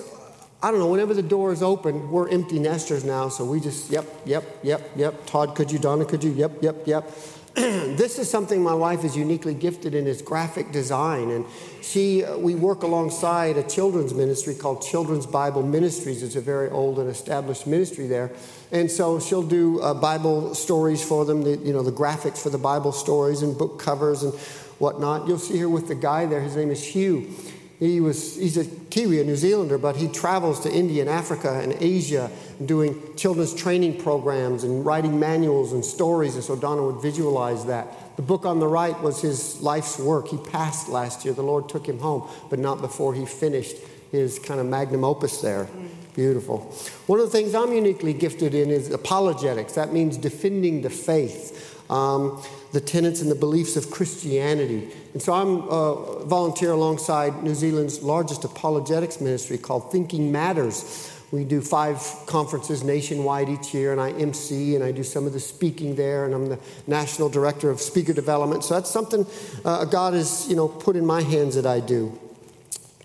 I 0.63 0.72
don't 0.72 0.79
know, 0.79 0.88
whenever 0.88 1.13
the 1.13 1.24
door 1.24 1.51
is 1.51 1.62
open, 1.62 2.10
we're 2.10 2.29
empty 2.29 2.57
nesters 2.57 3.03
now. 3.03 3.27
So 3.27 3.43
we 3.43 3.60
just, 3.60 3.91
yep, 3.91 4.05
yep, 4.25 4.46
yep, 4.63 4.89
yep. 4.96 5.25
Todd, 5.25 5.55
could 5.55 5.72
you? 5.72 5.77
Donna, 5.77 6.05
could 6.05 6.24
you? 6.24 6.31
Yep, 6.31 6.63
yep, 6.63 6.88
yep. 6.88 7.12
this 7.57 8.19
is 8.19 8.29
something 8.29 8.62
my 8.62 8.74
wife 8.74 9.03
is 9.03 9.17
uniquely 9.17 9.55
gifted 9.55 9.96
in 9.96 10.05
is 10.05 10.22
graphic 10.22 10.72
design 10.72 11.31
and 11.31 11.43
she 11.88 12.24
uh, 12.24 12.38
we 12.38 12.56
work 12.56 12.84
alongside 12.84 13.58
a 13.58 13.63
children's 13.63 14.13
ministry 14.13 14.53
called 14.56 14.82
children's 14.82 15.25
bible 15.25 15.63
ministries. 15.63 16.22
It's 16.22 16.36
a 16.36 16.41
very 16.41 16.70
old 16.70 17.00
and 17.00 17.10
established 17.10 17.65
ministry 17.65 18.08
there. 18.08 18.32
And 18.72 18.91
so 18.91 19.20
she'll 19.20 19.48
do 19.48 19.79
uh, 19.82 19.94
bible 19.94 20.53
stories 20.53 21.03
for 21.03 21.24
them 21.25 21.44
the, 21.44 21.58
you 21.58 21.74
know 21.74 21.84
the 21.84 21.91
graphics 21.91 22.41
for 22.41 22.50
the 22.50 22.58
bible 22.58 22.91
stories 22.91 23.41
and 23.41 23.58
book 23.58 23.79
covers 23.79 24.24
and 24.24 24.34
whatnot. 24.79 25.27
You'll 25.27 25.39
see 25.39 25.58
her 25.60 25.70
with 25.70 25.88
the 25.88 25.96
guy 25.96 26.25
there. 26.25 26.41
His 26.41 26.56
name 26.56 26.72
is 26.72 26.84
hugh. 26.84 27.34
He 27.79 28.01
was, 28.01 28.36
he's 28.36 28.58
a 28.58 28.65
Kiwi, 28.65 29.22
a 29.22 29.24
New 29.24 29.36
Zealander, 29.36 29.77
but 29.77 29.96
he 29.96 30.08
travels 30.08 30.62
to 30.62 30.72
India 30.72 31.01
and 31.01 31.10
Africa 31.10 31.60
and 31.62 31.74
Asia 31.79 32.32
doing 32.65 33.00
children's 33.15 33.53
training 33.53 34.01
programs 34.01 34.63
and 34.63 34.84
writing 34.84 35.20
manuals 35.20 35.74
and 35.74 35.86
stories. 35.86 36.34
And 36.34 36.44
so 36.44 36.56
Donna 36.56 36.84
would 36.84 37.03
visualize 37.03 37.65
that. 37.65 37.88
The 38.17 38.24
book 38.24 38.45
on 38.45 38.59
the 38.59 38.67
right 38.67 39.00
was 39.01 39.21
his 39.21 39.62
life's 39.62 39.97
work. 39.97 40.27
He 40.27 40.38
passed 40.38 40.89
last 40.89 41.24
year. 41.24 41.33
The 41.33 41.43
Lord 41.43 41.69
took 41.69 41.88
him 41.88 42.00
home, 42.00 42.27
but 42.50 42.59
not 42.59 42.81
before 42.81 43.13
he 43.13 43.25
finished 43.25 43.77
his 44.12 44.39
kind 44.39 44.59
of 44.59 44.65
magnum 44.65 45.03
opus 45.03 45.39
there. 45.41 45.69
Beautiful. 46.15 46.59
One 47.05 47.19
of 47.19 47.25
the 47.27 47.31
things 47.31 47.53
I'm 47.53 47.71
uniquely 47.71 48.13
gifted 48.13 48.55
in 48.55 48.71
is 48.71 48.89
apologetics. 48.89 49.74
That 49.74 49.93
means 49.93 50.17
defending 50.17 50.81
the 50.81 50.89
faith. 50.89 51.77
um, 51.89 52.41
the 52.74 52.81
tenets 52.81 53.21
and 53.21 53.31
the 53.31 53.36
beliefs 53.36 53.75
of 53.77 53.89
Christianity. 53.89 54.89
And 55.13 55.21
so 55.21 55.33
I'm 55.33 55.69
a 55.69 56.25
volunteer 56.25 56.71
alongside 56.71 57.43
New 57.43 57.55
Zealand's 57.55 58.03
largest 58.03 58.43
apologetics 58.43 59.21
ministry 59.21 59.57
called 59.57 59.91
Thinking 59.91 60.31
Matters. 60.31 61.12
We 61.31 61.43
do 61.43 61.62
five 61.62 62.01
conferences 62.25 62.84
nationwide 62.84 63.50
each 63.50 63.74
year, 63.74 63.91
and 63.91 64.00
I 64.00 64.12
MC 64.12 64.75
and 64.75 64.84
I 64.84 64.91
do 64.91 65.03
some 65.03 65.25
of 65.25 65.34
the 65.34 65.39
speaking 65.41 65.96
there, 65.96 66.25
and 66.25 66.34
I'm 66.34 66.48
the 66.48 66.60
national 66.88 67.27
director 67.27 67.69
of 67.69 67.81
speaker 67.81 68.13
development. 68.13 68.63
So 68.63 68.75
that's 68.75 68.89
something 68.89 69.25
uh, 69.65 69.86
God 69.86 70.13
has, 70.13 70.48
you 70.48 70.55
know, 70.55 70.69
put 70.69 70.96
in 70.96 71.05
my 71.05 71.22
hands 71.22 71.55
that 71.55 71.65
I 71.65 71.81
do. 71.81 72.17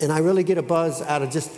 And 0.01 0.13
I 0.13 0.19
really 0.19 0.45
get 0.45 0.57
a 0.57 0.63
buzz 0.63 1.03
out 1.03 1.23
of 1.23 1.31
just 1.31 1.51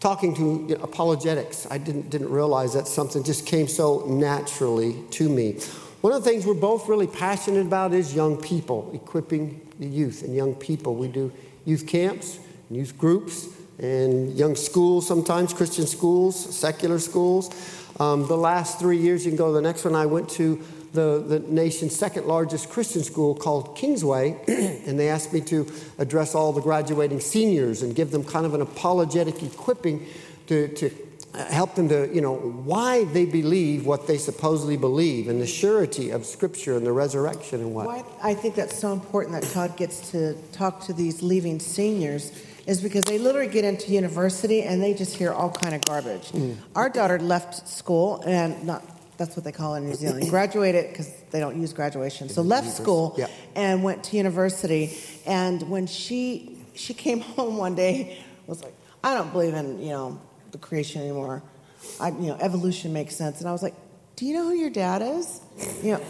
talking 0.00 0.34
to 0.34 0.66
you 0.68 0.76
know, 0.76 0.84
apologetics. 0.84 1.66
I 1.70 1.78
didn't, 1.78 2.10
didn't 2.10 2.30
realize 2.30 2.74
that 2.74 2.86
something 2.86 3.24
just 3.24 3.46
came 3.46 3.66
so 3.66 4.04
naturally 4.06 5.02
to 5.12 5.28
me. 5.28 5.58
One 6.00 6.12
of 6.12 6.22
the 6.22 6.30
things 6.30 6.46
we're 6.46 6.54
both 6.54 6.88
really 6.88 7.08
passionate 7.08 7.66
about 7.66 7.92
is 7.92 8.14
young 8.14 8.36
people, 8.36 8.90
equipping 8.94 9.60
the 9.80 9.86
youth 9.86 10.22
and 10.22 10.34
young 10.34 10.54
people. 10.54 10.94
We 10.94 11.08
do 11.08 11.32
youth 11.64 11.88
camps, 11.88 12.38
youth 12.70 12.96
groups, 12.96 13.48
and 13.78 14.36
young 14.36 14.56
schools 14.56 15.06
sometimes, 15.06 15.52
Christian 15.52 15.86
schools, 15.86 16.56
secular 16.56 16.98
schools. 16.98 17.50
Um, 18.00 18.26
the 18.26 18.36
last 18.36 18.78
three 18.78 18.98
years, 18.98 19.24
you 19.24 19.30
can 19.30 19.38
go 19.38 19.48
to 19.48 19.52
the 19.52 19.62
next 19.62 19.84
one, 19.84 19.94
I 19.94 20.06
went 20.06 20.28
to 20.30 20.62
the, 20.92 21.22
the 21.26 21.40
nation's 21.40 21.94
second 21.94 22.26
largest 22.26 22.70
Christian 22.70 23.02
school 23.02 23.34
called 23.34 23.76
Kingsway, 23.76 24.36
and 24.86 24.98
they 24.98 25.08
asked 25.08 25.32
me 25.32 25.40
to 25.42 25.66
address 25.98 26.34
all 26.34 26.52
the 26.52 26.60
graduating 26.60 27.20
seniors 27.20 27.82
and 27.82 27.94
give 27.94 28.10
them 28.10 28.24
kind 28.24 28.46
of 28.46 28.54
an 28.54 28.62
apologetic 28.62 29.42
equipping 29.42 30.06
to, 30.46 30.68
to 30.68 30.90
help 31.50 31.74
them 31.74 31.88
to, 31.90 32.12
you 32.12 32.20
know, 32.20 32.36
why 32.36 33.04
they 33.04 33.26
believe 33.26 33.84
what 33.84 34.06
they 34.06 34.16
supposedly 34.16 34.76
believe 34.76 35.28
and 35.28 35.40
the 35.40 35.46
surety 35.46 36.10
of 36.10 36.24
Scripture 36.24 36.76
and 36.76 36.86
the 36.86 36.92
resurrection 36.92 37.60
and 37.60 37.74
what. 37.74 37.86
Why 37.86 38.04
I 38.22 38.34
think 38.34 38.54
that's 38.54 38.78
so 38.78 38.92
important 38.92 39.40
that 39.40 39.48
Todd 39.52 39.76
gets 39.76 40.10
to 40.12 40.34
talk 40.52 40.80
to 40.86 40.92
these 40.92 41.22
leaving 41.22 41.60
seniors 41.60 42.32
is 42.68 42.82
because 42.82 43.02
they 43.04 43.18
literally 43.18 43.48
get 43.48 43.64
into 43.64 43.90
university 43.90 44.62
and 44.62 44.82
they 44.82 44.92
just 44.92 45.16
hear 45.16 45.32
all 45.32 45.50
kind 45.50 45.74
of 45.74 45.80
garbage. 45.80 46.28
Mm. 46.32 46.56
Our 46.76 46.90
daughter 46.90 47.18
left 47.18 47.66
school 47.66 48.22
and 48.26 48.62
not 48.62 48.84
that's 49.16 49.34
what 49.34 49.42
they 49.42 49.52
call 49.52 49.74
it 49.74 49.78
in 49.78 49.86
New 49.86 49.94
Zealand. 49.94 50.28
Graduated 50.30 50.90
because 50.90 51.10
they 51.32 51.40
don't 51.40 51.60
use 51.60 51.72
graduation. 51.72 52.28
So 52.28 52.42
left 52.42 52.68
school 52.68 53.14
yeah. 53.18 53.26
and 53.56 53.82
went 53.82 54.04
to 54.04 54.16
university. 54.16 54.96
And 55.26 55.68
when 55.70 55.86
she 55.86 56.58
she 56.74 56.92
came 56.92 57.20
home 57.36 57.56
one 57.56 57.74
day, 57.74 58.18
was 58.46 58.62
like, 58.62 58.74
I 59.02 59.14
don't 59.14 59.32
believe 59.32 59.54
in 59.54 59.80
you 59.80 59.90
know 59.90 60.20
the 60.52 60.58
creation 60.58 61.00
anymore. 61.00 61.42
I 61.98 62.10
you 62.10 62.28
know 62.28 62.36
evolution 62.38 62.92
makes 62.92 63.16
sense. 63.16 63.40
And 63.40 63.48
I 63.48 63.52
was 63.52 63.62
like, 63.62 63.74
Do 64.14 64.26
you 64.26 64.34
know 64.34 64.44
who 64.44 64.54
your 64.54 64.70
dad 64.70 65.00
is? 65.00 65.40
You 65.82 65.92
know, 65.92 66.04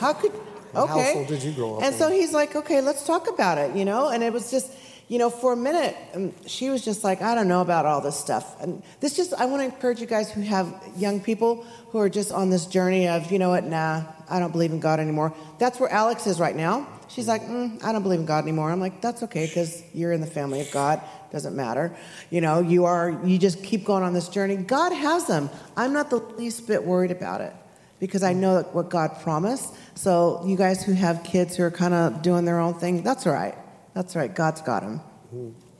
how 0.00 0.14
could 0.14 0.32
okay? 0.74 0.86
household 0.86 1.26
did 1.28 1.42
you 1.42 1.52
grow 1.52 1.76
up? 1.76 1.82
And 1.82 1.92
in? 1.92 1.98
so 1.98 2.10
he's 2.10 2.32
like, 2.32 2.56
Okay, 2.56 2.80
let's 2.80 3.06
talk 3.06 3.28
about 3.28 3.58
it. 3.58 3.76
You 3.76 3.84
know, 3.84 4.08
and 4.08 4.22
it 4.22 4.32
was 4.32 4.50
just 4.50 4.72
you 5.08 5.18
know, 5.18 5.30
for 5.30 5.54
a 5.54 5.56
minute, 5.56 5.96
um, 6.14 6.34
she 6.46 6.68
was 6.68 6.84
just 6.84 7.02
like, 7.02 7.22
I 7.22 7.34
don't 7.34 7.48
know 7.48 7.62
about 7.62 7.86
all 7.86 8.02
this 8.02 8.16
stuff. 8.16 8.60
And 8.62 8.82
this 9.00 9.16
just, 9.16 9.32
I 9.32 9.46
want 9.46 9.62
to 9.62 9.74
encourage 9.74 10.00
you 10.00 10.06
guys 10.06 10.30
who 10.30 10.42
have 10.42 10.72
young 10.96 11.20
people 11.20 11.64
who 11.90 11.98
are 11.98 12.10
just 12.10 12.30
on 12.30 12.50
this 12.50 12.66
journey 12.66 13.08
of, 13.08 13.32
you 13.32 13.38
know 13.38 13.48
what, 13.48 13.64
nah, 13.64 14.02
I 14.28 14.38
don't 14.38 14.52
believe 14.52 14.70
in 14.70 14.80
God 14.80 15.00
anymore. 15.00 15.32
That's 15.58 15.80
where 15.80 15.90
Alex 15.90 16.26
is 16.26 16.38
right 16.38 16.54
now. 16.54 16.86
She's 17.08 17.26
like, 17.26 17.40
mm, 17.42 17.82
I 17.82 17.92
don't 17.92 18.02
believe 18.02 18.20
in 18.20 18.26
God 18.26 18.44
anymore. 18.44 18.70
I'm 18.70 18.80
like, 18.80 19.00
that's 19.00 19.22
okay 19.22 19.46
because 19.46 19.82
you're 19.94 20.12
in 20.12 20.20
the 20.20 20.26
family 20.26 20.60
of 20.60 20.70
God. 20.70 21.00
Doesn't 21.32 21.56
matter. 21.56 21.96
You 22.28 22.42
know, 22.42 22.60
you 22.60 22.84
are, 22.84 23.18
you 23.24 23.38
just 23.38 23.64
keep 23.64 23.86
going 23.86 24.02
on 24.02 24.12
this 24.12 24.28
journey. 24.28 24.56
God 24.56 24.92
has 24.92 25.26
them. 25.26 25.48
I'm 25.74 25.94
not 25.94 26.10
the 26.10 26.16
least 26.16 26.66
bit 26.66 26.84
worried 26.84 27.10
about 27.10 27.40
it 27.40 27.54
because 27.98 28.22
I 28.22 28.34
know 28.34 28.60
what 28.72 28.90
God 28.90 29.20
promised. 29.22 29.74
So, 29.94 30.42
you 30.46 30.56
guys 30.56 30.84
who 30.84 30.92
have 30.92 31.24
kids 31.24 31.56
who 31.56 31.62
are 31.64 31.70
kind 31.70 31.94
of 31.94 32.20
doing 32.20 32.44
their 32.44 32.60
own 32.60 32.74
thing, 32.74 33.02
that's 33.02 33.26
all 33.26 33.32
right. 33.32 33.54
That's 33.98 34.14
right. 34.14 34.32
God's 34.32 34.62
got 34.62 34.84
him. 34.84 35.00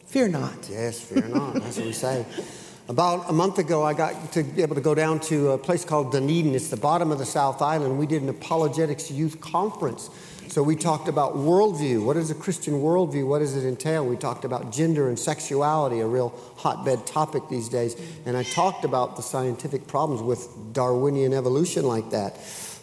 Fear 0.06 0.30
not. 0.30 0.68
Yes, 0.68 1.00
fear 1.00 1.28
not. 1.28 1.54
That's 1.54 1.76
what 1.76 1.86
we 1.86 1.92
say. 1.92 2.26
About 2.88 3.30
a 3.30 3.32
month 3.32 3.58
ago, 3.58 3.84
I 3.84 3.94
got 3.94 4.32
to 4.32 4.42
be 4.42 4.60
able 4.60 4.74
to 4.74 4.80
go 4.80 4.92
down 4.92 5.20
to 5.20 5.50
a 5.50 5.58
place 5.58 5.84
called 5.84 6.10
Dunedin. 6.10 6.52
It's 6.52 6.68
the 6.68 6.76
bottom 6.76 7.12
of 7.12 7.18
the 7.18 7.24
South 7.24 7.62
Island. 7.62 7.96
We 7.96 8.06
did 8.06 8.22
an 8.24 8.28
apologetics 8.28 9.08
youth 9.08 9.40
conference. 9.40 10.10
So 10.48 10.64
we 10.64 10.74
talked 10.74 11.06
about 11.06 11.36
worldview. 11.36 12.04
What 12.04 12.16
is 12.16 12.32
a 12.32 12.34
Christian 12.34 12.80
worldview? 12.80 13.24
What 13.24 13.38
does 13.38 13.54
it 13.54 13.64
entail? 13.64 14.04
We 14.04 14.16
talked 14.16 14.44
about 14.44 14.72
gender 14.72 15.08
and 15.08 15.16
sexuality, 15.16 16.00
a 16.00 16.06
real 16.08 16.36
hotbed 16.56 17.06
topic 17.06 17.44
these 17.48 17.68
days. 17.68 17.94
And 18.26 18.36
I 18.36 18.42
talked 18.42 18.84
about 18.84 19.14
the 19.14 19.22
scientific 19.22 19.86
problems 19.86 20.22
with 20.22 20.72
Darwinian 20.72 21.32
evolution 21.32 21.86
like 21.86 22.10
that. 22.10 22.36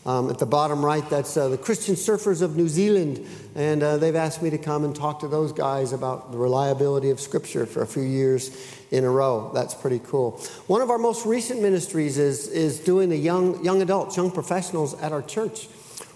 Um, 0.06 0.30
at 0.30 0.38
the 0.38 0.46
bottom 0.46 0.86
right, 0.86 1.08
that's 1.10 1.36
uh, 1.36 1.48
the 1.48 1.58
Christian 1.58 1.96
Surfers 1.96 2.44
of 2.44 2.56
New 2.56 2.68
Zealand, 2.68 3.26
and 3.56 3.82
uh, 3.82 3.98
they've 3.98 4.16
asked 4.16 4.44
me 4.44 4.52
to 4.52 4.58
come 4.60 4.84
and 4.84 4.96
talk 4.96 5.22
to 5.22 5.28
those 5.28 5.52
guys 5.52 5.94
about 5.94 6.32
the 6.32 6.38
reliability 6.38 7.10
of 7.10 7.20
Scripture 7.20 7.66
for 7.66 7.82
a 7.82 7.88
few 7.88 8.04
years 8.04 8.56
in 8.92 9.04
a 9.04 9.10
row. 9.10 9.50
That's 9.52 9.74
pretty 9.74 10.00
cool. 10.06 10.34
One 10.68 10.82
of 10.82 10.92
our 10.92 11.00
most 11.00 11.26
recent 11.26 11.60
ministries 11.60 12.20
is, 12.20 12.48
is 12.50 12.80
doing 12.80 13.10
the 13.10 13.18
young, 13.18 13.66
young 13.66 13.82
adults, 13.82 14.16
young 14.16 14.30
professionals 14.30 14.94
at 15.02 15.12
our 15.12 15.24
church. 15.24 15.68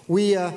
We, 0.06 0.36
uh, 0.36 0.52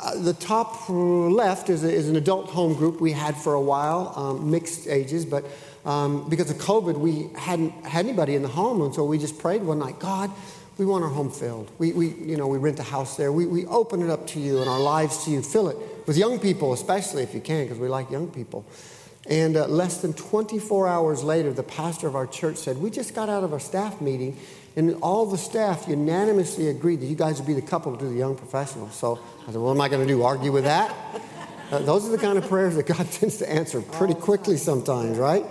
uh 0.00 0.22
the 0.22 0.32
top 0.32 0.88
left 0.88 1.68
is, 1.68 1.84
a, 1.84 1.92
is, 1.92 2.08
an 2.08 2.16
adult 2.16 2.48
home 2.48 2.72
group 2.72 3.02
we 3.02 3.12
had 3.12 3.36
for 3.36 3.52
a 3.52 3.60
while, 3.60 4.14
um, 4.16 4.50
mixed 4.50 4.88
ages, 4.88 5.26
but 5.26 5.44
um, 5.84 6.26
because 6.30 6.50
of 6.50 6.56
COVID, 6.56 6.96
we 6.96 7.28
hadn't 7.36 7.72
had 7.84 8.06
anybody 8.06 8.34
in 8.34 8.40
the 8.40 8.48
home, 8.48 8.80
and 8.80 8.94
so 8.94 9.04
we 9.04 9.18
just 9.18 9.38
prayed 9.38 9.62
one 9.62 9.78
night, 9.78 9.98
God, 9.98 10.30
we 10.78 10.86
want 10.86 11.02
our 11.02 11.10
home 11.10 11.30
filled. 11.30 11.70
We, 11.78 11.92
we, 11.92 12.08
you 12.08 12.36
know, 12.36 12.46
we 12.46 12.56
rent 12.56 12.78
a 12.78 12.84
house 12.84 13.16
there. 13.16 13.32
We, 13.32 13.46
we 13.46 13.66
open 13.66 14.00
it 14.00 14.10
up 14.10 14.28
to 14.28 14.40
you 14.40 14.60
and 14.60 14.70
our 14.70 14.78
lives 14.78 15.24
to 15.24 15.30
you. 15.30 15.42
Fill 15.42 15.68
it 15.68 15.76
with 16.06 16.16
young 16.16 16.38
people, 16.38 16.72
especially 16.72 17.24
if 17.24 17.34
you 17.34 17.40
can, 17.40 17.64
because 17.64 17.78
we 17.78 17.88
like 17.88 18.10
young 18.10 18.28
people. 18.28 18.64
And 19.28 19.56
uh, 19.56 19.66
less 19.66 20.00
than 20.00 20.14
24 20.14 20.88
hours 20.88 21.24
later, 21.24 21.52
the 21.52 21.64
pastor 21.64 22.06
of 22.06 22.14
our 22.14 22.26
church 22.26 22.56
said, 22.56 22.78
We 22.78 22.90
just 22.90 23.12
got 23.12 23.28
out 23.28 23.42
of 23.42 23.52
our 23.52 23.60
staff 23.60 24.00
meeting, 24.00 24.38
and 24.76 24.94
all 25.02 25.26
the 25.26 25.36
staff 25.36 25.86
unanimously 25.88 26.68
agreed 26.68 27.00
that 27.00 27.06
you 27.06 27.16
guys 27.16 27.38
would 27.38 27.46
be 27.46 27.54
the 27.54 27.60
couple 27.60 27.94
to 27.94 27.98
do 27.98 28.08
the 28.08 28.16
young 28.16 28.36
professionals. 28.36 28.94
So 28.94 29.18
I 29.42 29.52
said, 29.52 29.60
What 29.60 29.72
am 29.72 29.80
I 29.80 29.88
going 29.88 30.06
to 30.06 30.08
do? 30.08 30.22
Argue 30.22 30.52
with 30.52 30.64
that? 30.64 30.94
Uh, 31.70 31.80
those 31.80 32.06
are 32.06 32.10
the 32.10 32.18
kind 32.18 32.38
of 32.38 32.48
prayers 32.48 32.76
that 32.76 32.86
God 32.86 33.06
tends 33.10 33.38
to 33.38 33.50
answer 33.50 33.82
pretty 33.82 34.14
quickly 34.14 34.56
sometimes, 34.56 35.18
right? 35.18 35.44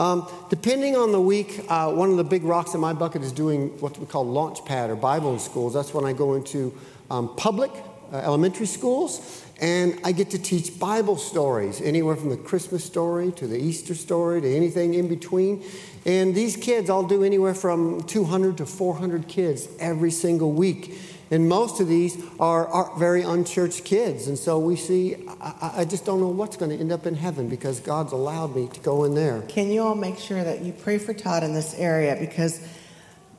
Um, 0.00 0.26
depending 0.48 0.96
on 0.96 1.12
the 1.12 1.20
week, 1.20 1.60
uh, 1.68 1.92
one 1.92 2.10
of 2.10 2.16
the 2.16 2.24
big 2.24 2.42
rocks 2.42 2.72
in 2.72 2.80
my 2.80 2.94
bucket 2.94 3.20
is 3.20 3.32
doing 3.32 3.68
what 3.80 3.98
we 3.98 4.06
call 4.06 4.24
launch 4.24 4.64
pad 4.64 4.88
or 4.88 4.96
Bible 4.96 5.34
in 5.34 5.38
schools. 5.38 5.74
That's 5.74 5.92
when 5.92 6.06
I 6.06 6.14
go 6.14 6.36
into 6.36 6.72
um, 7.10 7.36
public 7.36 7.70
uh, 8.10 8.16
elementary 8.16 8.64
schools 8.64 9.44
and 9.60 10.00
I 10.02 10.12
get 10.12 10.30
to 10.30 10.38
teach 10.38 10.78
Bible 10.78 11.18
stories, 11.18 11.82
anywhere 11.82 12.16
from 12.16 12.30
the 12.30 12.38
Christmas 12.38 12.82
story 12.82 13.30
to 13.32 13.46
the 13.46 13.58
Easter 13.58 13.94
story 13.94 14.40
to 14.40 14.56
anything 14.56 14.94
in 14.94 15.06
between. 15.06 15.62
And 16.06 16.34
these 16.34 16.56
kids, 16.56 16.88
I'll 16.88 17.06
do 17.06 17.22
anywhere 17.22 17.52
from 17.52 18.02
200 18.04 18.56
to 18.56 18.64
400 18.64 19.28
kids 19.28 19.68
every 19.78 20.12
single 20.12 20.52
week. 20.52 20.98
And 21.30 21.48
most 21.48 21.80
of 21.80 21.86
these 21.86 22.20
are, 22.40 22.66
are 22.66 22.98
very 22.98 23.22
unchurched 23.22 23.84
kids. 23.84 24.26
And 24.26 24.36
so 24.36 24.58
we 24.58 24.74
see, 24.74 25.14
I, 25.40 25.72
I 25.76 25.84
just 25.84 26.04
don't 26.04 26.20
know 26.20 26.28
what's 26.28 26.56
going 26.56 26.72
to 26.72 26.76
end 26.76 26.90
up 26.90 27.06
in 27.06 27.14
heaven 27.14 27.48
because 27.48 27.78
God's 27.78 28.12
allowed 28.12 28.56
me 28.56 28.68
to 28.68 28.80
go 28.80 29.04
in 29.04 29.14
there. 29.14 29.42
Can 29.42 29.70
you 29.70 29.82
all 29.82 29.94
make 29.94 30.18
sure 30.18 30.42
that 30.42 30.62
you 30.62 30.72
pray 30.72 30.98
for 30.98 31.14
Todd 31.14 31.44
in 31.44 31.54
this 31.54 31.74
area? 31.78 32.16
Because 32.18 32.60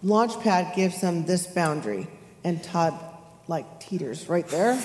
Launchpad 0.05 0.73
gives 0.73 1.01
them 1.01 1.25
this 1.25 1.45
boundary, 1.47 2.07
and 2.43 2.63
Todd, 2.63 2.97
like, 3.47 3.79
teeters 3.79 4.27
right 4.29 4.47
there. 4.47 4.81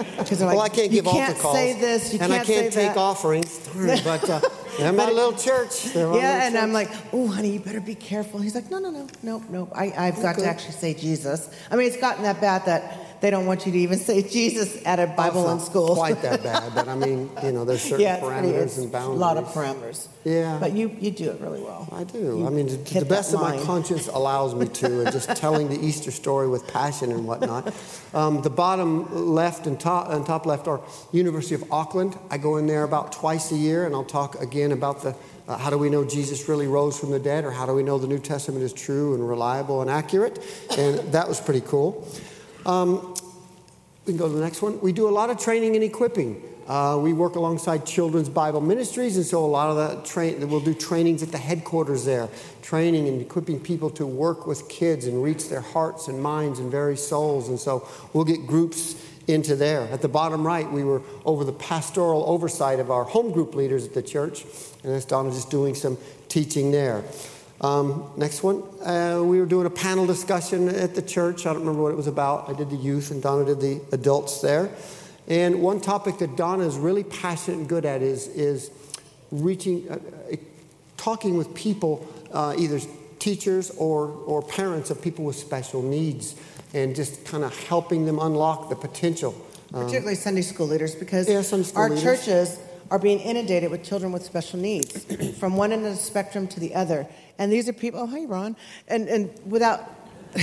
Like, 0.00 0.40
well, 0.40 0.60
I 0.60 0.68
can't 0.68 0.90
give 0.90 1.06
altar 1.06 1.34
calls. 1.34 1.54
say 1.54 1.78
this, 1.78 2.12
and 2.12 2.20
can't 2.20 2.32
I 2.32 2.44
can't 2.44 2.72
take 2.72 2.94
that. 2.94 2.96
offerings. 2.96 3.68
But 4.04 4.28
uh, 4.28 4.40
they're 4.78 4.92
my 4.92 5.10
little 5.10 5.32
church. 5.32 5.94
yeah, 5.94 6.06
little 6.06 6.20
and 6.20 6.54
church. 6.54 6.62
I'm 6.62 6.72
like, 6.72 6.90
oh, 7.12 7.28
honey, 7.28 7.52
you 7.52 7.60
better 7.60 7.80
be 7.80 7.94
careful. 7.94 8.40
He's 8.40 8.54
like, 8.54 8.70
no, 8.70 8.78
no, 8.78 8.90
no, 8.90 9.06
no, 9.22 9.42
no. 9.48 9.68
I, 9.74 9.92
I've 9.96 10.20
got 10.22 10.38
to 10.38 10.46
actually 10.46 10.72
say 10.72 10.94
Jesus. 10.94 11.50
I 11.70 11.76
mean, 11.76 11.86
it's 11.86 12.00
gotten 12.00 12.22
that 12.24 12.40
bad 12.40 12.64
that 12.66 13.09
they 13.20 13.30
don't 13.30 13.46
want 13.46 13.66
you 13.66 13.72
to 13.72 13.78
even 13.78 13.98
say 13.98 14.22
Jesus 14.22 14.84
at 14.86 14.98
a 14.98 15.06
Bible 15.06 15.50
in 15.50 15.60
school. 15.60 15.94
Quite 15.94 16.22
that 16.22 16.42
bad, 16.42 16.74
but 16.74 16.88
I 16.88 16.94
mean, 16.94 17.30
you 17.42 17.52
know, 17.52 17.64
there's 17.64 17.82
certain 17.82 18.00
yeah, 18.00 18.20
parameters 18.20 18.78
and 18.78 18.90
boundaries. 18.90 19.16
A 19.16 19.20
lot 19.20 19.36
of 19.36 19.44
parameters. 19.46 20.08
Yeah. 20.24 20.58
But 20.58 20.72
you, 20.72 20.96
you 21.00 21.10
do 21.10 21.30
it 21.30 21.40
really 21.40 21.60
well. 21.60 21.88
I 21.92 22.04
do. 22.04 22.18
You 22.18 22.46
I 22.46 22.50
mean, 22.50 22.66
the 22.84 23.04
best 23.04 23.34
of 23.34 23.40
my 23.40 23.58
conscience 23.64 24.08
allows 24.08 24.54
me 24.54 24.68
to, 24.68 25.02
and 25.02 25.12
just 25.12 25.28
telling 25.36 25.68
the 25.68 25.78
Easter 25.78 26.10
story 26.10 26.48
with 26.48 26.66
passion 26.68 27.12
and 27.12 27.26
whatnot. 27.26 27.74
Um, 28.14 28.42
the 28.42 28.50
bottom 28.50 29.34
left 29.34 29.66
and 29.66 29.78
top, 29.78 30.10
and 30.10 30.24
top 30.24 30.46
left 30.46 30.66
are 30.66 30.80
University 31.12 31.54
of 31.54 31.70
Auckland. 31.72 32.18
I 32.30 32.38
go 32.38 32.56
in 32.56 32.66
there 32.66 32.84
about 32.84 33.12
twice 33.12 33.52
a 33.52 33.56
year, 33.56 33.86
and 33.86 33.94
I'll 33.94 34.04
talk 34.04 34.40
again 34.40 34.72
about 34.72 35.02
the 35.02 35.14
uh, 35.48 35.58
how 35.58 35.68
do 35.68 35.76
we 35.76 35.90
know 35.90 36.04
Jesus 36.04 36.48
really 36.48 36.68
rose 36.68 36.96
from 36.98 37.10
the 37.10 37.18
dead, 37.18 37.44
or 37.44 37.50
how 37.50 37.66
do 37.66 37.74
we 37.74 37.82
know 37.82 37.98
the 37.98 38.06
New 38.06 38.20
Testament 38.20 38.62
is 38.62 38.72
true 38.72 39.14
and 39.14 39.28
reliable 39.28 39.80
and 39.80 39.90
accurate? 39.90 40.38
And 40.78 40.98
that 41.12 41.26
was 41.26 41.40
pretty 41.40 41.62
cool. 41.62 42.06
Um, 42.66 43.14
we 44.06 44.12
can 44.12 44.18
go 44.18 44.28
to 44.28 44.34
the 44.34 44.40
next 44.40 44.62
one. 44.62 44.80
We 44.80 44.92
do 44.92 45.08
a 45.08 45.10
lot 45.10 45.30
of 45.30 45.38
training 45.38 45.74
and 45.76 45.84
equipping. 45.84 46.42
Uh, 46.66 46.96
we 46.96 47.12
work 47.12 47.34
alongside 47.34 47.84
Children's 47.84 48.28
Bible 48.28 48.60
Ministries, 48.60 49.16
and 49.16 49.26
so 49.26 49.44
a 49.44 49.46
lot 49.46 49.70
of 49.70 49.76
that 49.76 50.04
train 50.04 50.48
we'll 50.48 50.60
do 50.60 50.72
trainings 50.72 51.22
at 51.22 51.32
the 51.32 51.38
headquarters 51.38 52.04
there, 52.04 52.28
training 52.62 53.08
and 53.08 53.20
equipping 53.20 53.58
people 53.58 53.90
to 53.90 54.06
work 54.06 54.46
with 54.46 54.68
kids 54.68 55.06
and 55.06 55.22
reach 55.22 55.48
their 55.48 55.62
hearts 55.62 56.06
and 56.06 56.22
minds 56.22 56.60
and 56.60 56.70
very 56.70 56.96
souls. 56.96 57.48
And 57.48 57.58
so 57.58 57.88
we'll 58.12 58.24
get 58.24 58.46
groups 58.46 58.94
into 59.26 59.56
there. 59.56 59.82
At 59.90 60.00
the 60.00 60.08
bottom 60.08 60.46
right, 60.46 60.70
we 60.70 60.84
were 60.84 61.02
over 61.24 61.44
the 61.44 61.52
pastoral 61.52 62.24
oversight 62.26 62.78
of 62.78 62.90
our 62.90 63.04
home 63.04 63.32
group 63.32 63.54
leaders 63.54 63.84
at 63.84 63.94
the 63.94 64.02
church, 64.02 64.44
and 64.84 64.92
that's 64.92 65.04
Donna 65.04 65.30
just 65.30 65.50
doing 65.50 65.74
some 65.74 65.98
teaching 66.28 66.70
there. 66.70 67.02
Um, 67.60 68.10
next 68.16 68.42
one, 68.42 68.62
uh, 68.82 69.20
we 69.22 69.38
were 69.38 69.46
doing 69.46 69.66
a 69.66 69.70
panel 69.70 70.06
discussion 70.06 70.68
at 70.68 70.94
the 70.94 71.02
church. 71.02 71.44
I 71.44 71.52
don't 71.52 71.60
remember 71.60 71.82
what 71.82 71.92
it 71.92 71.96
was 71.96 72.06
about. 72.06 72.48
I 72.48 72.54
did 72.54 72.70
the 72.70 72.76
youth, 72.76 73.10
and 73.10 73.22
Donna 73.22 73.44
did 73.44 73.60
the 73.60 73.82
adults 73.92 74.40
there. 74.40 74.70
And 75.28 75.60
one 75.60 75.80
topic 75.80 76.18
that 76.18 76.36
Donna 76.36 76.64
is 76.64 76.76
really 76.76 77.04
passionate 77.04 77.58
and 77.58 77.68
good 77.68 77.84
at 77.84 78.00
is, 78.00 78.28
is 78.28 78.70
reaching, 79.30 79.88
uh, 79.90 79.98
uh 80.32 80.36
talking 80.96 81.36
with 81.36 81.54
people, 81.54 82.08
uh, 82.32 82.54
either 82.58 82.80
teachers 83.18 83.70
or, 83.72 84.08
or 84.08 84.42
parents 84.42 84.90
of 84.90 85.02
people 85.02 85.26
with 85.26 85.36
special 85.36 85.82
needs, 85.82 86.36
and 86.72 86.96
just 86.96 87.26
kind 87.26 87.44
of 87.44 87.56
helping 87.66 88.06
them 88.06 88.18
unlock 88.18 88.70
the 88.70 88.76
potential. 88.76 89.34
Um, 89.74 89.84
Particularly 89.84 90.16
Sunday 90.16 90.42
school 90.42 90.66
leaders, 90.66 90.94
because 90.94 91.28
yeah, 91.28 91.42
school 91.42 91.64
our 91.76 91.90
leaders. 91.90 92.02
churches 92.02 92.58
are 92.90 92.98
being 92.98 93.20
inundated 93.20 93.70
with 93.70 93.84
children 93.84 94.12
with 94.12 94.24
special 94.24 94.58
needs 94.58 95.04
from 95.38 95.56
one 95.56 95.72
end 95.72 95.86
of 95.86 95.92
the 95.92 95.98
spectrum 95.98 96.48
to 96.48 96.60
the 96.60 96.74
other. 96.74 97.06
And 97.38 97.52
these 97.52 97.68
are 97.68 97.72
people, 97.72 98.00
oh, 98.00 98.06
hi, 98.06 98.24
Ron. 98.24 98.56
And, 98.88 99.08
and 99.08 99.30
without, 99.46 99.94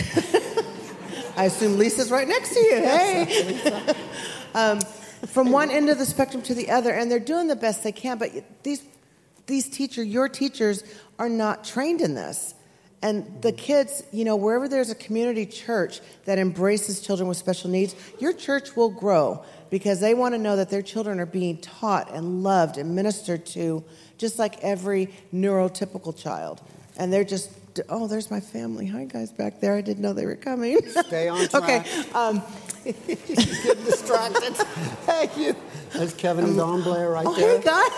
I 1.36 1.46
assume 1.46 1.77
Lisa's 1.77 2.10
right 2.10 2.27
next 2.27 2.54
to 2.54 2.60
you. 2.60 2.75
Hey. 2.75 3.96
um, 4.54 4.80
from 5.27 5.51
one 5.51 5.70
end 5.70 5.89
of 5.89 5.98
the 5.98 6.06
spectrum 6.06 6.42
to 6.44 6.54
the 6.54 6.70
other, 6.70 6.92
and 6.92 7.12
they're 7.12 7.20
doing 7.20 7.48
the 7.48 7.56
best 7.56 7.84
they 7.84 7.92
can, 7.92 8.18
but 8.18 8.32
these, 8.63 8.84
these 9.48 9.70
teachers, 9.70 10.08
your 10.08 10.30
teachers, 10.30 10.84
are 11.20 11.30
not 11.30 11.63
trained 11.63 12.01
in 12.01 12.13
this. 12.16 12.54
And 13.01 13.42
the 13.42 13.51
kids, 13.51 14.04
you 14.12 14.25
know, 14.25 14.36
wherever 14.36 14.68
there's 14.68 14.89
a 14.89 14.96
community 14.96 15.46
church 15.46 16.01
that 16.25 16.39
embraces 16.39 17.00
children 17.00 17.30
with 17.30 17.38
special 17.38 17.70
needs, 17.70 17.96
your 18.20 18.34
church 18.34 18.75
will 18.75 18.89
grow 18.89 19.44
because 19.70 20.00
they 20.00 20.13
want 20.13 20.34
to 20.34 20.39
know 20.39 20.56
that 20.56 20.70
their 20.70 20.82
children 20.82 21.20
are 21.20 21.27
being 21.27 21.58
taught 21.60 22.12
and 22.12 22.42
loved 22.42 22.77
and 22.77 22.96
ministered 22.96 23.46
to 23.48 23.84
just 24.18 24.39
like 24.39 24.63
every 24.63 25.13
neurotypical 25.34 26.18
child. 26.18 26.62
And 26.98 27.13
they're 27.13 27.24
just, 27.24 27.51
oh, 27.90 28.08
there's 28.08 28.32
my 28.32 28.40
family. 28.40 28.86
Hi, 28.88 29.06
guys, 29.06 29.32
back 29.32 29.60
there. 29.60 29.76
I 29.76 29.82
didn't 29.82 30.02
know 30.02 30.14
they 30.14 30.26
were 30.26 30.36
coming. 30.36 30.80
Stay 30.88 31.28
on 31.28 31.48
track. 31.50 31.64
okay. 31.64 32.12
Um, 32.12 32.42
Get 32.84 33.86
distracted. 33.86 34.56
Thank 35.06 35.38
you. 35.38 35.56
That's 35.94 36.14
Kevin 36.14 36.46
and 36.46 36.56
Don 36.56 36.84
Blair 36.84 37.10
right 37.10 37.26
oh, 37.28 37.36
there. 37.36 37.58
Hey, 37.58 37.64
God. 37.64 37.92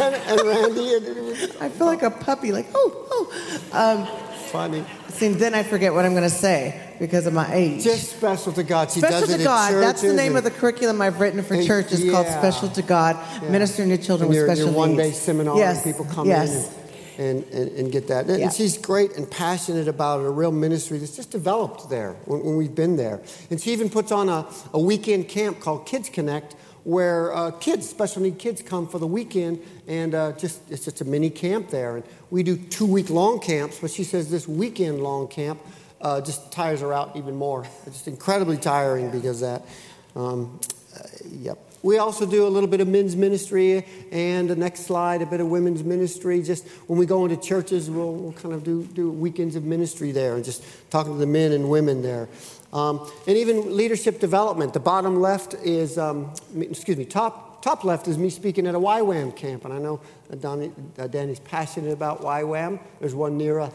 and, 0.00 0.14
and 0.14 0.48
Randy. 0.48 0.94
And, 0.94 1.52
I 1.60 1.68
feel 1.68 1.86
like 1.86 2.02
a 2.02 2.10
puppy, 2.10 2.52
like, 2.52 2.66
oh, 2.74 3.06
oh. 3.10 3.68
Um, 3.72 4.26
Funny. 4.46 4.84
See, 5.08 5.28
then 5.28 5.54
I 5.54 5.62
forget 5.62 5.92
what 5.92 6.04
I'm 6.04 6.12
going 6.12 6.22
to 6.22 6.30
say 6.30 6.94
because 6.98 7.26
of 7.26 7.32
my 7.32 7.52
age. 7.52 7.82
Just 7.82 8.16
special 8.16 8.52
to 8.52 8.62
God. 8.62 8.90
She 8.90 9.00
special 9.00 9.26
to 9.26 9.42
God. 9.42 9.74
That's 9.74 10.02
the 10.02 10.12
name 10.12 10.36
and, 10.36 10.38
of 10.38 10.44
the 10.44 10.50
curriculum 10.50 11.00
I've 11.02 11.20
written 11.20 11.42
for 11.42 11.54
and, 11.54 11.66
church. 11.66 11.86
It's 11.92 12.02
yeah. 12.02 12.12
called 12.12 12.26
Special 12.26 12.68
to 12.68 12.82
God, 12.82 13.16
yeah. 13.42 13.48
ministering 13.50 13.88
to 13.90 13.98
children 13.98 14.30
and 14.30 14.36
with 14.36 14.46
special 14.46 14.70
your 14.70 14.74
one 14.74 14.90
needs. 14.90 15.02
day 15.02 15.12
seminar 15.12 15.56
yes. 15.56 15.82
people 15.82 16.04
come 16.04 16.28
yes. 16.28 16.50
in 16.50 16.56
and 16.56 16.85
and, 17.18 17.44
and, 17.44 17.70
and 17.72 17.92
get 17.92 18.08
that. 18.08 18.26
And, 18.26 18.38
yeah. 18.38 18.46
and, 18.46 18.54
she's 18.54 18.78
great 18.78 19.16
and 19.16 19.30
passionate 19.30 19.88
about 19.88 20.20
it, 20.20 20.26
a 20.26 20.30
real 20.30 20.52
ministry 20.52 20.98
that's 20.98 21.16
just 21.16 21.30
developed 21.30 21.88
there 21.88 22.12
when, 22.24 22.44
when 22.44 22.56
we've 22.56 22.74
been 22.74 22.96
there. 22.96 23.20
And 23.50 23.60
she 23.60 23.72
even 23.72 23.90
puts 23.90 24.12
on 24.12 24.28
a, 24.28 24.46
a 24.72 24.80
weekend 24.80 25.28
camp 25.28 25.60
called 25.60 25.86
Kids 25.86 26.08
Connect, 26.08 26.54
where 26.84 27.34
uh, 27.34 27.50
kids, 27.50 27.88
special 27.88 28.22
need 28.22 28.38
kids, 28.38 28.62
come 28.62 28.86
for 28.86 29.00
the 29.00 29.06
weekend, 29.06 29.60
and 29.88 30.14
uh, 30.14 30.32
just 30.32 30.60
it's 30.70 30.84
just 30.84 31.00
a 31.00 31.04
mini 31.04 31.30
camp 31.30 31.68
there. 31.70 31.96
And 31.96 32.04
we 32.30 32.44
do 32.44 32.56
two 32.56 32.86
week 32.86 33.10
long 33.10 33.40
camps, 33.40 33.80
but 33.80 33.90
she 33.90 34.04
says 34.04 34.30
this 34.30 34.46
weekend 34.46 35.02
long 35.02 35.26
camp 35.26 35.60
uh, 36.00 36.20
just 36.20 36.52
tires 36.52 36.80
her 36.82 36.92
out 36.92 37.16
even 37.16 37.34
more. 37.34 37.66
It's 37.86 37.96
just 37.96 38.08
incredibly 38.08 38.56
tiring 38.56 39.10
because 39.10 39.40
that. 39.40 39.66
Um, 40.14 40.60
uh, 40.94 41.02
yep. 41.30 41.58
We 41.86 41.98
also 41.98 42.26
do 42.26 42.48
a 42.48 42.50
little 42.50 42.68
bit 42.68 42.80
of 42.80 42.88
men's 42.88 43.14
ministry, 43.14 43.86
and 44.10 44.50
the 44.50 44.56
next 44.56 44.86
slide, 44.86 45.22
a 45.22 45.26
bit 45.26 45.38
of 45.38 45.46
women's 45.46 45.84
ministry. 45.84 46.42
Just 46.42 46.66
when 46.88 46.98
we 46.98 47.06
go 47.06 47.24
into 47.24 47.36
churches, 47.36 47.88
we'll, 47.88 48.12
we'll 48.12 48.32
kind 48.32 48.52
of 48.52 48.64
do, 48.64 48.82
do 48.82 49.08
weekends 49.08 49.54
of 49.54 49.62
ministry 49.62 50.10
there 50.10 50.34
and 50.34 50.44
just 50.44 50.64
talking 50.90 51.12
to 51.12 51.18
the 51.20 51.28
men 51.28 51.52
and 51.52 51.70
women 51.70 52.02
there. 52.02 52.28
Um, 52.72 53.08
and 53.28 53.36
even 53.36 53.76
leadership 53.76 54.18
development. 54.18 54.72
The 54.72 54.80
bottom 54.80 55.20
left 55.20 55.54
is, 55.54 55.96
um, 55.96 56.34
excuse 56.58 56.96
me, 56.96 57.04
top, 57.04 57.62
top 57.62 57.84
left 57.84 58.08
is 58.08 58.18
me 58.18 58.30
speaking 58.30 58.66
at 58.66 58.74
a 58.74 58.80
YWAM 58.80 59.36
camp. 59.36 59.64
And 59.64 59.72
I 59.72 59.78
know 59.78 60.00
Donnie, 60.40 60.72
uh, 60.98 61.06
Danny's 61.06 61.38
passionate 61.38 61.92
about 61.92 62.20
YWAM. 62.20 62.80
There's 62.98 63.14
one 63.14 63.38
near 63.38 63.60
uh, 63.60 63.70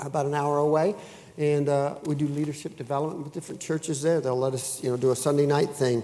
about 0.00 0.26
an 0.26 0.34
hour 0.34 0.58
away. 0.58 0.94
And 1.38 1.70
uh, 1.70 1.94
we 2.04 2.14
do 2.14 2.28
leadership 2.28 2.76
development 2.76 3.24
with 3.24 3.32
different 3.32 3.62
churches 3.62 4.02
there. 4.02 4.20
They'll 4.20 4.36
let 4.36 4.52
us, 4.52 4.84
you 4.84 4.90
know, 4.90 4.98
do 4.98 5.12
a 5.12 5.16
Sunday 5.16 5.46
night 5.46 5.70
thing 5.70 6.02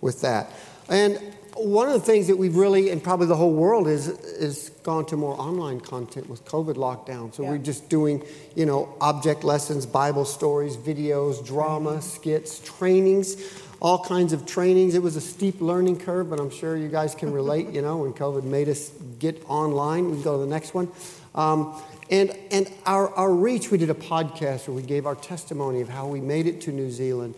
with 0.00 0.22
that. 0.22 0.50
And 0.88 1.18
one 1.58 1.88
of 1.88 1.94
the 1.94 2.00
things 2.00 2.28
that 2.28 2.36
we've 2.36 2.56
really, 2.56 2.90
and 2.90 3.02
probably 3.02 3.26
the 3.26 3.36
whole 3.36 3.52
world, 3.52 3.88
is 3.88 4.08
is 4.08 4.70
gone 4.82 5.04
to 5.06 5.16
more 5.16 5.38
online 5.40 5.80
content 5.80 6.28
with 6.28 6.44
COVID 6.44 6.74
lockdown. 6.74 7.34
So 7.34 7.42
yeah. 7.42 7.50
we're 7.50 7.58
just 7.58 7.88
doing, 7.88 8.22
you 8.54 8.64
know, 8.64 8.94
object 9.00 9.44
lessons, 9.44 9.84
Bible 9.84 10.24
stories, 10.24 10.76
videos, 10.76 11.44
drama, 11.44 12.00
skits, 12.00 12.60
trainings, 12.60 13.62
all 13.80 14.04
kinds 14.04 14.32
of 14.32 14.46
trainings. 14.46 14.94
It 14.94 15.02
was 15.02 15.16
a 15.16 15.20
steep 15.20 15.60
learning 15.60 15.98
curve, 15.98 16.30
but 16.30 16.38
I'm 16.38 16.50
sure 16.50 16.76
you 16.76 16.88
guys 16.88 17.14
can 17.14 17.32
relate. 17.32 17.68
You 17.78 17.82
know, 17.82 17.98
when 17.98 18.12
COVID 18.12 18.44
made 18.44 18.68
us 18.68 18.90
get 19.18 19.40
online, 19.48 20.06
we 20.06 20.14
can 20.14 20.22
go 20.22 20.32
to 20.38 20.44
the 20.44 20.50
next 20.50 20.74
one. 20.74 20.88
Um, 21.34 21.80
and 22.10 22.36
and 22.50 22.70
our, 22.86 23.12
our 23.14 23.32
reach, 23.32 23.70
we 23.70 23.78
did 23.78 23.90
a 23.90 23.94
podcast 23.94 24.68
where 24.68 24.74
we 24.74 24.82
gave 24.82 25.06
our 25.06 25.14
testimony 25.14 25.80
of 25.80 25.88
how 25.88 26.06
we 26.06 26.20
made 26.20 26.46
it 26.46 26.60
to 26.62 26.72
New 26.72 26.90
Zealand. 26.90 27.34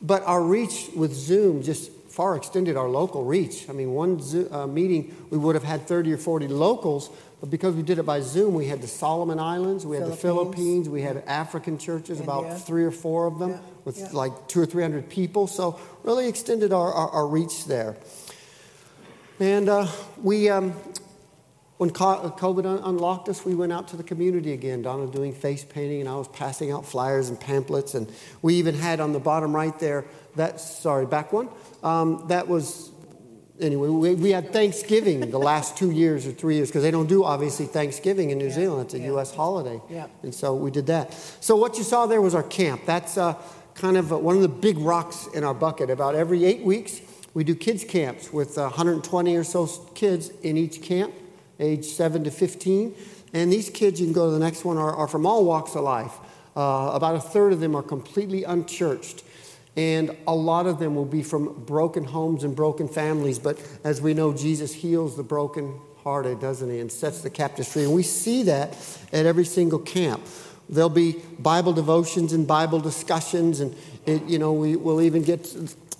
But 0.00 0.22
our 0.24 0.42
reach 0.42 0.90
with 0.94 1.12
Zoom 1.12 1.62
just 1.62 1.90
far 2.14 2.36
extended 2.36 2.76
our 2.76 2.88
local 2.88 3.24
reach. 3.24 3.68
I 3.68 3.72
mean, 3.72 3.90
one 3.92 4.20
uh, 4.52 4.68
meeting, 4.68 5.12
we 5.30 5.38
would 5.38 5.56
have 5.56 5.64
had 5.64 5.88
30 5.88 6.12
or 6.12 6.16
40 6.16 6.46
locals, 6.46 7.10
but 7.40 7.50
because 7.50 7.74
we 7.74 7.82
did 7.82 7.98
it 7.98 8.04
by 8.04 8.20
Zoom, 8.20 8.54
we 8.54 8.68
had 8.68 8.80
the 8.80 8.86
Solomon 8.86 9.40
Islands, 9.40 9.84
we 9.84 9.96
had 9.96 10.06
the 10.06 10.16
Philippines, 10.16 10.88
we 10.88 11.02
had 11.02 11.24
African 11.26 11.76
churches, 11.76 12.20
India. 12.20 12.32
about 12.32 12.60
three 12.60 12.84
or 12.84 12.92
four 12.92 13.26
of 13.26 13.40
them, 13.40 13.50
yeah. 13.50 13.58
with 13.84 13.98
yeah. 13.98 14.08
like 14.12 14.46
two 14.46 14.60
or 14.60 14.66
300 14.66 15.08
people. 15.08 15.48
So, 15.48 15.80
really 16.04 16.28
extended 16.28 16.72
our, 16.72 16.92
our, 16.92 17.10
our 17.10 17.26
reach 17.26 17.64
there. 17.64 17.96
And 19.40 19.68
uh, 19.68 19.88
we, 20.22 20.48
um, 20.48 20.72
when 21.78 21.90
COVID 21.90 22.64
un- 22.64 22.80
unlocked 22.84 23.28
us, 23.28 23.44
we 23.44 23.56
went 23.56 23.72
out 23.72 23.88
to 23.88 23.96
the 23.96 24.04
community 24.04 24.52
again. 24.52 24.82
Donna 24.82 25.10
doing 25.10 25.34
face 25.34 25.64
painting, 25.64 25.98
and 25.98 26.08
I 26.08 26.14
was 26.14 26.28
passing 26.28 26.70
out 26.70 26.86
flyers 26.86 27.28
and 27.28 27.40
pamphlets. 27.40 27.94
And 27.94 28.08
we 28.40 28.54
even 28.54 28.76
had 28.76 29.00
on 29.00 29.12
the 29.12 29.18
bottom 29.18 29.54
right 29.54 29.76
there, 29.80 30.04
that, 30.36 30.60
sorry, 30.60 31.06
back 31.06 31.32
one, 31.32 31.48
um, 31.82 32.24
that 32.28 32.48
was, 32.48 32.90
anyway, 33.60 33.88
we, 33.88 34.14
we, 34.14 34.30
had 34.30 34.52
Thanksgiving 34.52 35.30
the 35.30 35.38
last 35.52 35.76
two 35.76 35.90
years 35.90 36.26
or 36.26 36.32
three 36.32 36.56
years 36.56 36.68
because 36.68 36.82
they 36.82 36.90
don't 36.90 37.06
do, 37.06 37.24
obviously, 37.24 37.66
Thanksgiving 37.66 38.30
in 38.30 38.38
New 38.38 38.46
yeah. 38.46 38.52
Zealand. 38.52 38.86
It's 38.86 38.94
a 38.94 38.98
yeah. 38.98 39.06
U.S. 39.06 39.34
holiday. 39.34 39.80
Yeah. 39.88 40.06
And 40.22 40.34
so 40.34 40.54
we 40.54 40.70
did 40.70 40.86
that. 40.86 41.12
So 41.40 41.56
what 41.56 41.76
you 41.78 41.84
saw 41.84 42.06
there 42.06 42.22
was 42.22 42.34
our 42.34 42.42
camp. 42.42 42.82
That's 42.86 43.16
uh, 43.16 43.34
kind 43.74 43.96
of 43.96 44.10
one 44.10 44.36
of 44.36 44.42
the 44.42 44.48
big 44.48 44.78
rocks 44.78 45.28
in 45.34 45.44
our 45.44 45.54
bucket. 45.54 45.90
About 45.90 46.14
every 46.14 46.44
eight 46.44 46.62
weeks, 46.62 47.00
we 47.34 47.44
do 47.44 47.54
kids' 47.54 47.84
camps 47.84 48.32
with 48.32 48.56
120 48.56 49.36
or 49.36 49.44
so 49.44 49.66
kids 49.94 50.30
in 50.42 50.56
each 50.56 50.82
camp, 50.82 51.12
age 51.58 51.84
7 51.84 52.24
to 52.24 52.30
15. 52.30 52.94
And 53.32 53.52
these 53.52 53.68
kids, 53.68 54.00
you 54.00 54.06
can 54.06 54.12
go 54.12 54.26
to 54.26 54.32
the 54.32 54.38
next 54.38 54.64
one, 54.64 54.78
are, 54.78 54.94
are 54.94 55.08
from 55.08 55.26
all 55.26 55.44
walks 55.44 55.74
of 55.74 55.82
life. 55.82 56.12
Uh, 56.56 56.92
about 56.94 57.16
a 57.16 57.20
third 57.20 57.52
of 57.52 57.58
them 57.58 57.74
are 57.74 57.82
completely 57.82 58.44
unchurched. 58.44 59.24
And 59.76 60.16
a 60.26 60.34
lot 60.34 60.66
of 60.66 60.78
them 60.78 60.94
will 60.94 61.04
be 61.04 61.22
from 61.22 61.64
broken 61.64 62.04
homes 62.04 62.44
and 62.44 62.54
broken 62.54 62.88
families. 62.88 63.38
But 63.38 63.58
as 63.82 64.00
we 64.00 64.14
know, 64.14 64.32
Jesus 64.32 64.72
heals 64.72 65.16
the 65.16 65.24
broken 65.24 65.80
hearted, 66.04 66.38
doesn't 66.40 66.70
he? 66.70 66.78
And 66.78 66.92
sets 66.92 67.22
the 67.22 67.30
captives 67.30 67.72
free. 67.72 67.84
And 67.84 67.92
we 67.92 68.04
see 68.04 68.44
that 68.44 68.76
at 69.12 69.26
every 69.26 69.44
single 69.44 69.80
camp. 69.80 70.20
There'll 70.68 70.88
be 70.88 71.16
Bible 71.38 71.72
devotions 71.72 72.32
and 72.32 72.46
Bible 72.46 72.78
discussions. 72.78 73.60
And, 73.60 73.74
it, 74.06 74.22
you 74.26 74.38
know, 74.38 74.52
we 74.52 74.76
will 74.76 75.02
even 75.02 75.22
get 75.22 75.52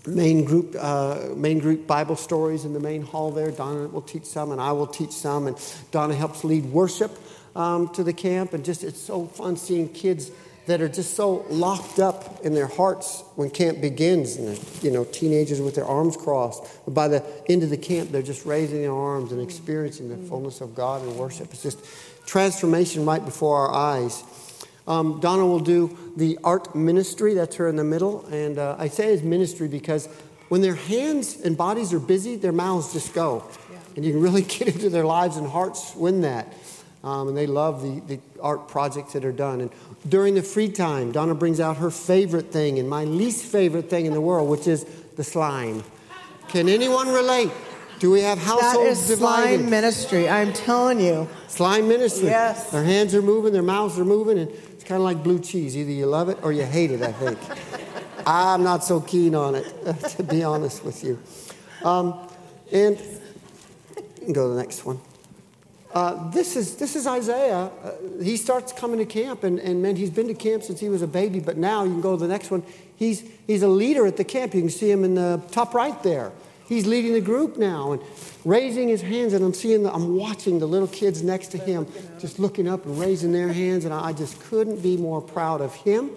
main 0.06 0.44
group, 0.44 0.76
uh, 0.78 1.30
main 1.34 1.58
group 1.58 1.87
Bible 1.87 2.16
stories 2.16 2.64
in 2.64 2.74
the 2.74 2.80
main 2.80 3.02
hall 3.02 3.32
there. 3.32 3.50
Donna 3.50 3.88
will 3.88 4.02
teach 4.02 4.24
some, 4.24 4.52
and 4.52 4.60
I 4.60 4.72
will 4.72 4.87
teach 4.87 5.10
some. 5.10 5.48
And 5.48 5.56
Donna 5.90 6.14
helps 6.14 6.44
lead 6.44 6.66
worship 6.66 7.10
um, 7.56 7.88
to 7.94 8.04
the 8.04 8.12
camp. 8.12 8.52
And 8.52 8.64
just, 8.64 8.84
it's 8.84 9.00
so 9.00 9.26
fun 9.26 9.56
seeing 9.56 9.88
kids 9.88 10.30
that 10.66 10.81
are 10.81 10.88
just 10.88 11.14
so 11.14 11.44
locked 11.50 11.98
up 11.98 12.44
in 12.44 12.55
their 12.55 12.66
hearts 12.66 13.22
when 13.37 13.50
camp 13.50 13.81
begins 13.81 14.37
and 14.37 14.59
you 14.83 14.90
know 14.90 15.05
teenagers 15.05 15.61
with 15.61 15.74
their 15.74 15.85
arms 15.85 16.16
crossed. 16.16 16.64
But 16.85 16.94
by 16.94 17.09
the 17.09 17.24
end 17.48 17.62
of 17.62 17.70
the 17.70 17.77
camp 17.77 18.11
they're 18.11 18.22
just 18.22 18.46
raising 18.46 18.81
their 18.83 18.94
arms 18.94 19.33
and 19.33 19.40
experiencing 19.40 20.09
the 20.09 20.16
fullness 20.29 20.61
of 20.61 20.74
god 20.74 21.03
and 21.03 21.16
worship. 21.16 21.53
It's 21.53 21.62
just 21.62 21.79
transformation 22.27 23.05
right 23.05 23.24
before 23.24 23.68
our 23.68 23.74
eyes. 23.74 24.22
Um, 24.87 25.20
donna 25.20 25.46
will 25.46 25.61
do 25.61 25.96
the 26.16 26.38
art 26.44 26.74
ministry. 26.74 27.35
That's 27.35 27.57
her 27.57 27.68
in 27.68 27.77
the 27.77 27.85
middle. 27.85 28.24
And 28.27 28.59
uh, 28.59 28.77
i 28.79 28.88
say 28.88 29.12
it's 29.12 29.22
ministry 29.22 29.68
because 29.68 30.09
when 30.48 30.61
their 30.61 30.74
hands 30.74 31.40
and 31.40 31.57
bodies 31.57 31.92
are 31.92 32.00
busy 32.00 32.37
their 32.37 32.53
mouths 32.53 32.92
just 32.92 33.14
go. 33.14 33.44
Yeah. 33.70 33.79
and 33.96 34.05
you 34.05 34.12
can 34.12 34.22
really 34.22 34.42
get 34.57 34.68
into 34.68 34.88
their 34.88 35.05
lives 35.05 35.37
and 35.37 35.46
hearts 35.46 35.94
when 35.94 36.22
that 36.22 36.53
Um, 37.05 37.29
and 37.29 37.37
they 37.37 37.47
love 37.47 37.83
the, 37.83 38.01
the 38.01 38.21
art 38.40 38.67
projects 38.67 39.12
that 39.12 39.27
are 39.27 39.33
done. 39.33 39.61
And 39.61 39.71
during 40.09 40.35
the 40.35 40.43
free 40.43 40.71
time, 40.71 41.12
Donna 41.12 41.35
brings 41.35 41.61
out 41.61 41.77
her 41.77 41.90
favorite 41.90 42.51
thing 42.51 42.79
and 42.79 42.88
my 42.88 43.05
least 43.05 43.45
favorite 43.45 43.90
thing 43.90 44.07
in 44.07 44.14
the 44.14 44.23
world, 44.23 44.49
which 44.49 44.67
is 44.67 44.85
the 45.17 45.23
slime. 45.23 45.85
Can 46.49 46.69
anyone 46.69 47.09
relate? 47.09 47.51
Do 47.99 48.11
we 48.11 48.23
have 48.23 48.38
households 48.38 48.77
That 48.77 48.87
is 48.87 49.19
divided? 49.19 49.59
slime 49.59 49.71
ministry. 49.71 50.29
I'm 50.29 50.53
telling 50.55 50.99
you. 50.99 51.29
Slime 51.49 51.88
ministry. 51.88 52.29
Yes. 52.29 52.71
Their 52.71 52.85
hands 52.85 53.14
are 53.14 53.23
moving, 53.23 53.53
their 53.53 53.62
mouths 53.62 53.99
are 53.99 54.05
moving, 54.05 54.38
and 54.38 54.51
it's 54.51 54.85
kind 54.85 54.99
of 54.99 55.05
like 55.05 55.23
blue 55.23 55.38
cheese. 55.38 55.77
Either 55.77 55.90
you 55.90 56.07
love 56.07 56.31
it 56.31 56.38
or 56.43 56.53
you 56.53 56.64
hate 56.64 56.90
it, 56.90 57.03
I 57.03 57.12
think. 57.12 57.38
I'm 58.27 58.62
not 58.62 58.83
so 58.83 59.01
keen 59.01 59.35
on 59.35 59.55
it, 59.55 59.67
to 60.17 60.23
be 60.23 60.43
honest 60.43 60.85
with 60.85 61.05
you. 61.05 61.19
Um, 61.83 62.19
and 62.73 62.99
you 62.99 64.25
can 64.25 64.33
go 64.33 64.49
to 64.49 64.55
the 64.55 64.61
next 64.61 64.87
one. 64.87 64.99
Uh, 65.94 66.28
this, 66.30 66.57
is, 66.57 66.74
this 66.74 66.96
is 66.96 67.07
Isaiah. 67.07 67.70
Uh, 67.85 67.92
he 68.20 68.37
starts 68.37 68.72
coming 68.72 68.98
to 68.98 69.07
camp, 69.07 69.44
and, 69.44 69.61
and 69.61 69.80
man, 69.80 69.94
he's 69.94 70.11
been 70.11 70.26
to 70.26 70.35
camp 70.35 70.64
since 70.64 70.80
he 70.80 70.88
was 70.88 71.02
a 71.02 71.07
baby, 71.07 71.38
but 71.38 71.57
now 71.57 71.85
you 71.85 71.90
can 71.90 72.00
go 72.00 72.16
to 72.16 72.20
the 72.20 72.28
next 72.28 72.50
one. 72.50 72.64
He's, 72.96 73.22
he's 73.46 73.62
a 73.62 73.68
leader 73.68 74.04
at 74.04 74.16
the 74.16 74.24
camp. 74.24 74.54
You 74.54 74.62
can 74.62 74.70
see 74.70 74.90
him 74.90 75.04
in 75.04 75.14
the 75.14 75.40
top 75.52 75.72
right 75.72 76.00
there. 76.02 76.33
He's 76.66 76.85
leading 76.85 77.12
the 77.12 77.20
group 77.20 77.59
now 77.59 77.92
and 77.92 78.02
raising 78.44 78.88
his 78.88 79.02
hands, 79.02 79.35
and 79.35 79.44
I'm 79.44 79.54
seeing, 79.54 79.85
the, 79.85 79.94
I'm 79.94 80.16
watching 80.16 80.59
the 80.59 80.66
little 80.66 80.88
kids 80.88 81.22
next 81.22 81.48
to 81.48 81.59
him 81.59 81.87
just 82.18 82.40
looking 82.40 82.66
up 82.66 82.85
and 82.87 82.98
raising 82.98 83.30
their 83.30 83.52
hands, 83.52 83.85
and 83.85 83.94
I 83.94 84.12
just 84.12 84.40
couldn't 84.40 84.83
be 84.83 84.96
more 84.96 85.20
proud 85.20 85.61
of 85.61 85.74
him 85.76 86.11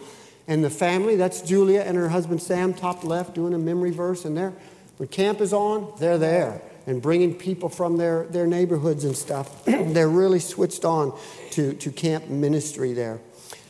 and 0.48 0.64
the 0.64 0.72
family. 0.72 1.18
That's 1.18 1.42
Julia 1.42 1.82
and 1.82 1.98
her 1.98 2.10
husband 2.10 2.42
Sam, 2.42 2.74
top 2.74 3.04
left, 3.04 3.36
doing 3.36 3.54
a 3.54 3.60
memory 3.60 3.92
verse, 3.92 4.26
and 4.26 4.36
there. 4.36 4.54
When 4.96 5.08
camp 5.08 5.40
is 5.40 5.54
on, 5.54 5.94
they're 6.00 6.18
there 6.18 6.64
and 6.88 7.02
bringing 7.02 7.36
people 7.36 7.70
from 7.70 7.98
their, 7.98 8.26
their 8.28 8.48
neighborhoods 8.48 9.04
and 9.04 9.16
stuff. 9.16 9.66
they're 9.66 10.10
really 10.10 10.40
switched 10.40 10.86
on 10.86 11.18
to, 11.52 11.74
to 11.74 11.92
camp 11.92 12.30
ministry 12.30 12.94
there. 12.94 13.20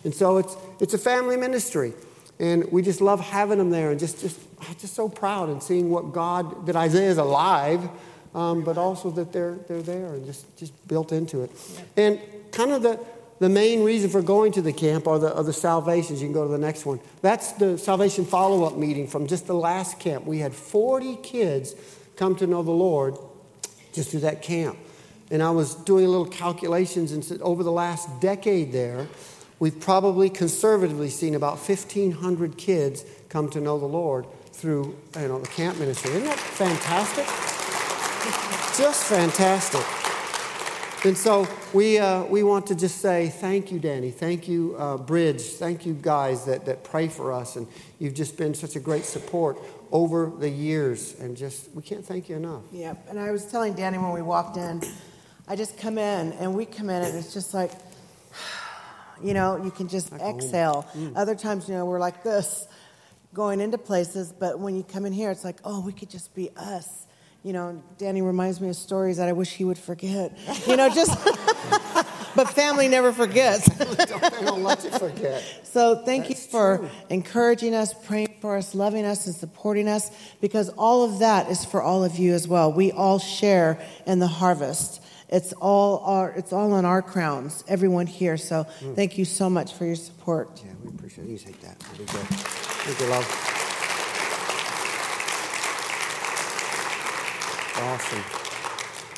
And 0.03 0.13
so 0.13 0.37
it's, 0.37 0.55
it's 0.79 0.93
a 0.93 0.97
family 0.97 1.35
ministry. 1.35 1.93
And 2.39 2.71
we 2.71 2.83
just 2.83 3.01
love 3.01 3.19
having 3.19 3.57
them 3.57 3.71
there 3.71 3.89
and 3.89 3.99
just, 3.99 4.21
just, 4.21 4.39
just 4.79 4.93
so 4.93 5.09
proud 5.09 5.49
and 5.49 5.61
seeing 5.61 5.89
what 5.89 6.13
God, 6.13 6.67
that 6.67 6.75
Isaiah 6.75 7.09
is 7.09 7.17
alive, 7.17 7.89
um, 8.35 8.63
but 8.63 8.77
also 8.77 9.09
that 9.11 9.33
they're, 9.33 9.55
they're 9.67 9.81
there 9.81 10.13
and 10.13 10.23
just, 10.25 10.55
just 10.55 10.87
built 10.87 11.11
into 11.11 11.41
it. 11.41 11.51
And 11.97 12.19
kind 12.51 12.71
of 12.71 12.83
the, 12.83 12.99
the 13.39 13.49
main 13.49 13.83
reason 13.83 14.11
for 14.11 14.21
going 14.21 14.51
to 14.51 14.61
the 14.61 14.73
camp 14.73 15.07
are 15.07 15.17
the, 15.17 15.35
are 15.35 15.43
the 15.43 15.53
salvations. 15.53 16.21
You 16.21 16.27
can 16.27 16.33
go 16.33 16.45
to 16.45 16.51
the 16.51 16.59
next 16.59 16.85
one. 16.85 16.99
That's 17.23 17.53
the 17.53 17.79
salvation 17.79 18.25
follow 18.25 18.63
up 18.65 18.77
meeting 18.77 19.07
from 19.07 19.25
just 19.25 19.47
the 19.47 19.55
last 19.55 19.99
camp. 19.99 20.25
We 20.25 20.37
had 20.37 20.53
40 20.53 21.15
kids 21.17 21.73
come 22.17 22.35
to 22.35 22.47
know 22.47 22.63
the 22.63 22.71
Lord 22.71 23.15
just 23.93 24.11
through 24.11 24.21
that 24.21 24.41
camp. 24.41 24.77
And 25.29 25.43
I 25.43 25.51
was 25.51 25.75
doing 25.75 26.05
a 26.05 26.09
little 26.09 26.25
calculations 26.25 27.11
and 27.11 27.23
said 27.23 27.41
over 27.41 27.63
the 27.63 27.71
last 27.71 28.21
decade 28.21 28.71
there, 28.71 29.07
we've 29.59 29.79
probably 29.79 30.29
conservatively 30.29 31.09
seen 31.09 31.35
about 31.35 31.57
1,500 31.57 32.57
kids 32.57 33.05
come 33.29 33.49
to 33.49 33.61
know 33.61 33.79
the 33.79 33.85
Lord 33.85 34.25
through 34.51 34.95
you 35.19 35.27
know, 35.27 35.39
the 35.39 35.47
camp 35.47 35.77
ministry. 35.79 36.11
Isn't 36.11 36.25
that 36.25 36.39
fantastic? 36.39 37.25
Just 38.77 39.05
fantastic. 39.05 39.85
And 41.05 41.17
so 41.17 41.47
we, 41.73 41.99
uh, 41.99 42.23
we 42.23 42.41
want 42.41 42.65
to 42.67 42.75
just 42.75 42.97
say 42.97 43.29
thank 43.29 43.71
you, 43.71 43.79
Danny. 43.79 44.09
Thank 44.09 44.47
you, 44.47 44.75
uh, 44.77 44.97
Bridge. 44.97 45.41
Thank 45.41 45.85
you, 45.85 45.93
guys 45.93 46.45
that, 46.45 46.65
that 46.65 46.83
pray 46.83 47.07
for 47.07 47.31
us. 47.31 47.55
And 47.55 47.67
you've 47.99 48.15
just 48.15 48.35
been 48.35 48.55
such 48.55 48.75
a 48.75 48.79
great 48.79 49.05
support 49.05 49.59
over 49.91 50.31
the 50.37 50.49
years. 50.49 51.19
And 51.19 51.35
just, 51.35 51.73
we 51.73 51.81
can't 51.81 52.05
thank 52.05 52.29
you 52.29 52.35
enough. 52.35 52.63
Yep. 52.71 53.07
And 53.09 53.19
I 53.19 53.31
was 53.31 53.45
telling 53.45 53.73
Danny 53.73 53.97
when 53.97 54.11
we 54.11 54.21
walked 54.21 54.57
in, 54.57 54.81
I 55.47 55.55
just 55.55 55.77
come 55.77 55.97
in 55.97 56.33
and 56.33 56.53
we 56.53 56.65
come 56.65 56.89
in 56.89 57.03
and 57.03 57.15
it's 57.15 57.33
just 57.33 57.53
like, 57.53 57.71
you 59.23 59.33
know, 59.33 59.63
you 59.63 59.71
can 59.71 59.87
just 59.87 60.11
exhale. 60.13 60.87
Mm. 60.95 61.13
Other 61.15 61.35
times, 61.35 61.67
you 61.67 61.75
know, 61.75 61.85
we're 61.85 61.99
like 61.99 62.23
this 62.23 62.67
going 63.33 63.61
into 63.61 63.77
places, 63.77 64.31
but 64.31 64.59
when 64.59 64.75
you 64.75 64.83
come 64.83 65.05
in 65.05 65.13
here, 65.13 65.31
it's 65.31 65.43
like, 65.43 65.57
oh, 65.63 65.81
we 65.81 65.93
could 65.93 66.09
just 66.09 66.33
be 66.33 66.49
us 66.55 67.07
you 67.47 67.53
know, 67.53 67.81
Danny 67.97 68.21
reminds 68.21 68.59
me 68.59 68.67
of 68.67 68.75
stories 68.75 69.17
that 69.17 69.29
I 69.29 69.31
wish 69.31 69.53
he 69.53 69.63
would 69.63 69.77
forget. 69.77 70.37
You 70.67 70.75
know, 70.75 70.89
just, 70.89 71.17
but 72.35 72.49
family 72.49 72.89
never 72.89 73.13
forgets. 73.13 73.69
don't, 73.77 74.21
don't 74.21 74.63
let 74.63 74.83
you 74.83 74.89
forget. 74.91 75.61
So 75.63 76.03
thank 76.03 76.27
That's 76.27 76.43
you 76.43 76.51
for 76.51 76.77
true. 76.79 76.89
encouraging 77.09 77.73
us, 77.73 77.93
praying 77.93 78.26
for 78.39 78.57
us, 78.57 78.75
loving 78.75 79.05
us, 79.05 79.25
and 79.25 79.35
supporting 79.35 79.87
us, 79.87 80.11
because 80.41 80.69
all 80.69 81.03
of 81.03 81.19
that 81.19 81.49
is 81.49 81.65
for 81.65 81.81
all 81.81 82.03
of 82.03 82.17
you 82.17 82.33
as 82.33 82.47
well. 82.47 82.71
We 82.71 82.91
all 82.91 83.19
share 83.19 83.79
in 84.05 84.19
the 84.19 84.27
harvest. 84.27 85.03
It's 85.29 85.51
all 85.53 85.99
our, 85.99 86.31
it's 86.31 86.53
all 86.53 86.71
on 86.73 86.85
our 86.85 87.01
crowns, 87.01 87.63
everyone 87.67 88.07
here. 88.07 88.37
So 88.37 88.65
mm. 88.79 88.95
thank 88.95 89.17
you 89.17 89.25
so 89.25 89.49
much 89.49 89.73
for 89.73 89.85
your 89.85 89.95
support. 89.95 90.61
Yeah, 90.65 90.71
we 90.83 90.89
appreciate 90.89 91.25
it. 91.25 91.31
You 91.31 91.37
take 91.37 91.59
that. 91.61 91.77
That'd. 91.79 92.07
Thank 92.07 92.99
you, 92.99 93.07
love. 93.07 93.53
Awesome. 97.79 98.23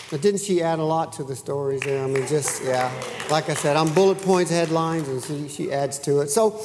But 0.09 0.21
didn't 0.21 0.41
she 0.41 0.63
add 0.63 0.79
a 0.79 0.83
lot 0.83 1.13
to 1.13 1.23
the 1.23 1.35
stories 1.35 1.81
there? 1.81 2.03
I 2.03 2.07
mean, 2.07 2.25
just, 2.25 2.63
yeah. 2.63 2.91
Like 3.29 3.47
I 3.49 3.53
said, 3.53 3.75
I'm 3.75 3.93
bullet 3.93 4.19
points, 4.23 4.49
headlines, 4.49 5.07
and 5.07 5.23
she, 5.23 5.47
she 5.47 5.71
adds 5.71 5.99
to 5.99 6.21
it. 6.21 6.29
So 6.29 6.59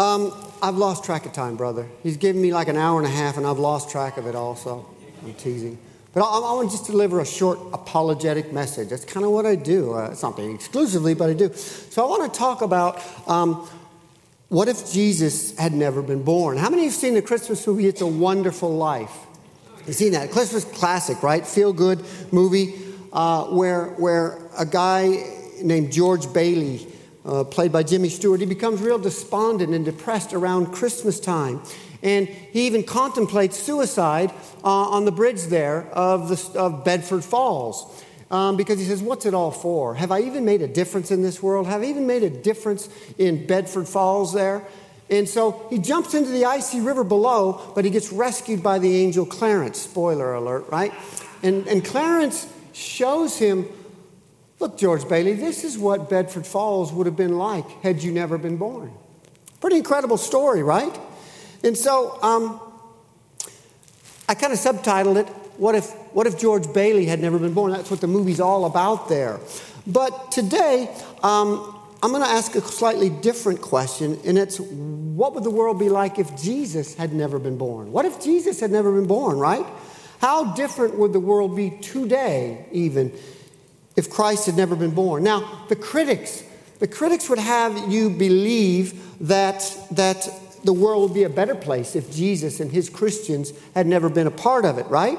um, 0.00 0.32
I've 0.62 0.76
lost 0.76 1.04
track 1.04 1.26
of 1.26 1.32
time, 1.32 1.56
brother. 1.56 1.86
He's 2.02 2.16
given 2.16 2.40
me 2.40 2.52
like 2.52 2.68
an 2.68 2.76
hour 2.76 2.98
and 2.98 3.06
a 3.06 3.10
half, 3.10 3.36
and 3.36 3.46
I've 3.46 3.58
lost 3.58 3.90
track 3.90 4.16
of 4.16 4.26
it 4.26 4.34
also. 4.34 4.86
I'm 5.22 5.34
teasing. 5.34 5.78
But 6.14 6.22
I, 6.22 6.26
I 6.26 6.54
want 6.54 6.70
to 6.70 6.76
just 6.76 6.90
deliver 6.90 7.20
a 7.20 7.26
short 7.26 7.58
apologetic 7.72 8.52
message. 8.52 8.88
That's 8.88 9.04
kind 9.04 9.24
of 9.24 9.32
what 9.32 9.46
I 9.46 9.54
do. 9.54 9.94
Uh, 9.94 10.08
it's 10.10 10.22
not 10.22 10.38
exclusively, 10.38 11.14
but 11.14 11.30
I 11.30 11.34
do. 11.34 11.52
So 11.52 12.04
I 12.04 12.08
want 12.08 12.32
to 12.32 12.38
talk 12.38 12.62
about 12.62 13.00
um, 13.28 13.68
what 14.48 14.68
if 14.68 14.90
Jesus 14.90 15.56
had 15.56 15.72
never 15.72 16.02
been 16.02 16.22
born? 16.22 16.56
How 16.56 16.70
many 16.70 16.82
of 16.82 16.84
you 16.86 16.90
have 16.90 16.98
seen 16.98 17.14
the 17.14 17.22
Christmas 17.22 17.64
movie, 17.66 17.86
It's 17.86 18.00
a 18.00 18.06
Wonderful 18.06 18.76
Life? 18.76 19.12
You've 19.86 19.96
seen 19.96 20.12
that. 20.12 20.30
Christmas 20.30 20.64
classic, 20.64 21.22
right? 21.22 21.46
Feel 21.46 21.72
good 21.72 22.04
movie 22.32 22.74
uh, 23.12 23.44
where, 23.44 23.86
where 23.90 24.38
a 24.58 24.66
guy 24.66 25.24
named 25.62 25.92
George 25.92 26.32
Bailey, 26.32 26.86
uh, 27.30 27.44
played 27.44 27.70
by 27.70 27.82
Jimmy 27.82 28.08
Stewart, 28.08 28.40
he 28.40 28.46
becomes 28.46 28.80
real 28.80 28.98
despondent 28.98 29.72
and 29.72 29.84
depressed 29.84 30.32
around 30.32 30.72
Christmas 30.72 31.20
time. 31.20 31.62
And 32.02 32.26
he 32.28 32.66
even 32.66 32.82
contemplates 32.82 33.58
suicide 33.58 34.32
uh, 34.64 34.68
on 34.68 35.04
the 35.04 35.12
bridge 35.12 35.44
there 35.44 35.86
of, 35.92 36.28
the, 36.28 36.58
of 36.58 36.84
Bedford 36.84 37.24
Falls. 37.24 38.04
Um, 38.30 38.56
because 38.56 38.78
he 38.78 38.84
says, 38.84 39.02
What's 39.02 39.26
it 39.26 39.34
all 39.34 39.50
for? 39.50 39.94
Have 39.94 40.12
I 40.12 40.20
even 40.20 40.44
made 40.44 40.62
a 40.62 40.68
difference 40.68 41.10
in 41.10 41.20
this 41.22 41.42
world? 41.42 41.66
Have 41.66 41.82
I 41.82 41.86
even 41.86 42.06
made 42.06 42.22
a 42.22 42.30
difference 42.30 42.88
in 43.18 43.46
Bedford 43.46 43.88
Falls 43.88 44.32
there? 44.32 44.64
And 45.10 45.28
so 45.28 45.66
he 45.68 45.78
jumps 45.78 46.14
into 46.14 46.30
the 46.30 46.44
icy 46.44 46.80
river 46.80 47.02
below, 47.02 47.72
but 47.74 47.84
he 47.84 47.90
gets 47.90 48.12
rescued 48.12 48.62
by 48.62 48.78
the 48.78 48.96
angel 48.96 49.26
Clarence. 49.26 49.80
Spoiler 49.80 50.34
alert, 50.34 50.66
right? 50.70 50.92
And, 51.42 51.66
and 51.66 51.84
Clarence 51.84 52.46
shows 52.72 53.36
him 53.36 53.68
look, 54.60 54.78
George 54.78 55.08
Bailey, 55.08 55.34
this 55.34 55.64
is 55.64 55.76
what 55.78 56.08
Bedford 56.08 56.46
Falls 56.46 56.92
would 56.92 57.06
have 57.06 57.16
been 57.16 57.36
like 57.36 57.68
had 57.82 58.02
you 58.02 58.12
never 58.12 58.38
been 58.38 58.58
born. 58.58 58.92
Pretty 59.60 59.76
incredible 59.76 60.18
story, 60.18 60.62
right? 60.62 60.96
And 61.64 61.76
so 61.76 62.18
um, 62.22 62.60
I 64.28 64.34
kind 64.34 64.52
of 64.52 64.58
subtitled 64.58 65.16
it, 65.16 65.26
what 65.56 65.74
if, 65.74 65.90
what 66.14 66.26
if 66.26 66.38
George 66.38 66.72
Bailey 66.72 67.06
had 67.06 67.20
never 67.20 67.38
been 67.38 67.52
born? 67.52 67.72
That's 67.72 67.90
what 67.90 68.00
the 68.00 68.06
movie's 68.06 68.40
all 68.40 68.64
about 68.64 69.08
there. 69.08 69.40
But 69.86 70.32
today, 70.32 70.88
um, 71.22 71.76
I'm 72.02 72.10
going 72.12 72.22
to 72.22 72.28
ask 72.28 72.54
a 72.54 72.62
slightly 72.62 73.10
different 73.10 73.60
question, 73.60 74.18
and 74.24 74.38
it's 74.38 74.58
what 74.58 75.34
would 75.34 75.44
the 75.44 75.50
world 75.50 75.78
be 75.78 75.90
like 75.90 76.18
if 76.18 76.40
Jesus 76.40 76.94
had 76.94 77.12
never 77.12 77.38
been 77.38 77.58
born? 77.58 77.92
What 77.92 78.06
if 78.06 78.22
Jesus 78.22 78.60
had 78.60 78.70
never 78.70 78.90
been 78.92 79.06
born, 79.06 79.38
right? 79.38 79.66
How 80.20 80.54
different 80.54 80.96
would 80.96 81.12
the 81.12 81.20
world 81.20 81.56
be 81.56 81.70
today, 81.70 82.64
even, 82.72 83.12
if 84.00 84.10
Christ 84.10 84.46
had 84.46 84.56
never 84.56 84.74
been 84.74 84.90
born? 84.90 85.22
Now, 85.22 85.64
the 85.68 85.76
critics, 85.76 86.42
the 86.80 86.88
critics 86.88 87.28
would 87.28 87.38
have 87.38 87.92
you 87.92 88.10
believe 88.10 89.00
that, 89.28 89.76
that 89.92 90.28
the 90.64 90.72
world 90.72 91.02
would 91.02 91.14
be 91.14 91.24
a 91.24 91.28
better 91.28 91.54
place 91.54 91.94
if 91.94 92.10
Jesus 92.10 92.58
and 92.58 92.72
his 92.72 92.88
Christians 92.88 93.52
had 93.74 93.86
never 93.86 94.08
been 94.08 94.26
a 94.26 94.30
part 94.32 94.64
of 94.64 94.78
it, 94.78 94.86
right? 94.86 95.18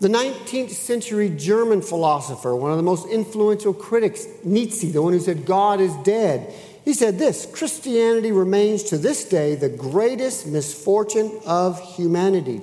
The 0.00 0.08
19th 0.08 0.70
century 0.70 1.28
German 1.28 1.82
philosopher, 1.82 2.56
one 2.56 2.70
of 2.70 2.78
the 2.78 2.82
most 2.82 3.06
influential 3.06 3.74
critics, 3.74 4.26
Nietzsche, 4.44 4.90
the 4.90 5.02
one 5.02 5.12
who 5.12 5.20
said 5.20 5.44
God 5.44 5.78
is 5.78 5.94
dead, 5.98 6.54
he 6.84 6.94
said 6.94 7.18
this 7.18 7.46
Christianity 7.46 8.32
remains 8.32 8.82
to 8.84 8.98
this 8.98 9.24
day 9.24 9.54
the 9.54 9.68
greatest 9.68 10.46
misfortune 10.46 11.38
of 11.46 11.78
humanity. 11.96 12.62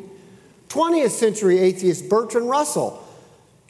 20th 0.69 1.12
century 1.12 1.60
atheist 1.60 2.10
Bertrand 2.10 2.50
Russell, 2.50 3.07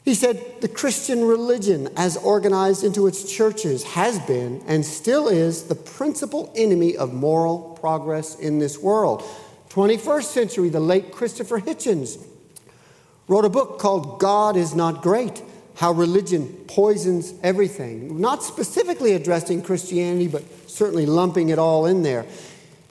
he 0.08 0.14
said 0.14 0.62
the 0.62 0.68
Christian 0.68 1.22
religion, 1.22 1.90
as 1.94 2.16
organized 2.16 2.82
into 2.82 3.06
its 3.06 3.30
churches, 3.30 3.84
has 3.84 4.18
been 4.20 4.62
and 4.66 4.82
still 4.82 5.28
is 5.28 5.64
the 5.64 5.74
principal 5.74 6.50
enemy 6.56 6.96
of 6.96 7.12
moral 7.12 7.76
progress 7.78 8.34
in 8.38 8.58
this 8.58 8.78
world. 8.78 9.22
21st 9.68 10.24
century, 10.24 10.70
the 10.70 10.80
late 10.80 11.12
Christopher 11.12 11.60
Hitchens 11.60 12.24
wrote 13.26 13.44
a 13.44 13.50
book 13.50 13.78
called 13.78 14.18
God 14.18 14.56
is 14.56 14.74
Not 14.74 15.02
Great 15.02 15.42
how 15.74 15.92
religion 15.92 16.46
poisons 16.68 17.34
everything. 17.42 18.18
Not 18.18 18.42
specifically 18.42 19.12
addressing 19.12 19.60
Christianity, 19.60 20.26
but 20.26 20.42
certainly 20.70 21.04
lumping 21.04 21.50
it 21.50 21.58
all 21.58 21.84
in 21.84 22.02
there. 22.02 22.24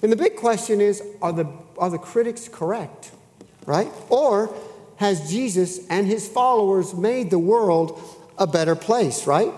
And 0.03 0.11
the 0.11 0.15
big 0.15 0.35
question 0.35 0.81
is 0.81 1.01
are 1.23 1.33
the, 1.33 1.47
are 1.79 1.89
the 1.89 1.97
critics 1.97 2.47
correct? 2.47 3.09
Right? 3.65 3.91
Or 4.09 4.53
has 4.97 5.29
Jesus 5.29 5.85
and 5.89 6.07
his 6.07 6.27
followers 6.27 6.93
made 6.93 7.29
the 7.29 7.39
world 7.39 8.01
a 8.37 8.47
better 8.47 8.75
place, 8.75 9.25
right? 9.25 9.51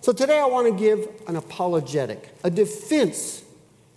So 0.00 0.12
today 0.12 0.38
I 0.38 0.46
want 0.46 0.66
to 0.66 0.78
give 0.78 1.08
an 1.26 1.36
apologetic, 1.36 2.30
a 2.44 2.50
defense 2.50 3.42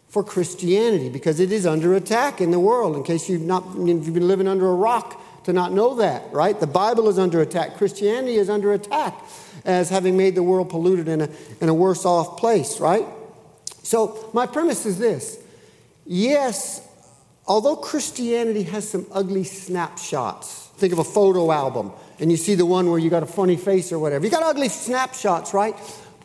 for 0.10 0.24
Christianity 0.24 1.10
because 1.10 1.40
it 1.40 1.52
is 1.52 1.66
under 1.66 1.96
attack 1.96 2.42
in 2.42 2.52
the 2.52 2.60
world. 2.60 2.96
In 2.96 3.04
case 3.04 3.30
you've 3.30 3.42
not 3.42 3.64
you've 3.76 4.14
been 4.14 4.28
living 4.28 4.48
under 4.48 4.70
a 4.70 4.76
rock 4.76 5.20
to 5.46 5.54
not 5.54 5.72
know 5.72 5.96
that, 5.96 6.32
right? 6.32 6.60
The 6.60 6.68
Bible 6.68 7.10
is 7.10 7.18
under 7.18 7.42
attack. 7.42 7.78
Christianity 7.78 8.36
is 8.36 8.50
under 8.50 8.74
attack 8.74 9.16
as 9.66 9.90
having 9.90 10.16
made 10.16 10.36
the 10.36 10.44
world 10.44 10.70
polluted 10.70 11.08
in 11.08 11.22
a, 11.22 11.30
in 11.62 11.70
a 11.70 11.74
worse 11.74 12.06
off 12.06 12.38
place, 12.38 12.80
right? 12.80 13.06
So 13.82 14.30
my 14.34 14.46
premise 14.46 14.86
is 14.86 15.00
this. 15.00 15.42
Yes, 16.06 16.88
although 17.46 17.76
Christianity 17.76 18.64
has 18.64 18.88
some 18.88 19.06
ugly 19.12 19.44
snapshots, 19.44 20.63
think 20.78 20.94
of 20.94 21.00
a 21.00 21.04
photo 21.04 21.52
album 21.52 21.92
and 22.20 22.32
you 22.32 22.38
see 22.38 22.56
the 22.56 22.66
one 22.66 22.90
where 22.90 23.00
you 23.00 23.10
got 23.10 23.24
a 23.24 23.28
funny 23.28 23.58
face 23.58 23.92
or 23.92 24.00
whatever. 24.00 24.24
You 24.26 24.32
got 24.32 24.44
ugly 24.44 24.70
snapshots, 24.70 25.54
right? 25.54 25.76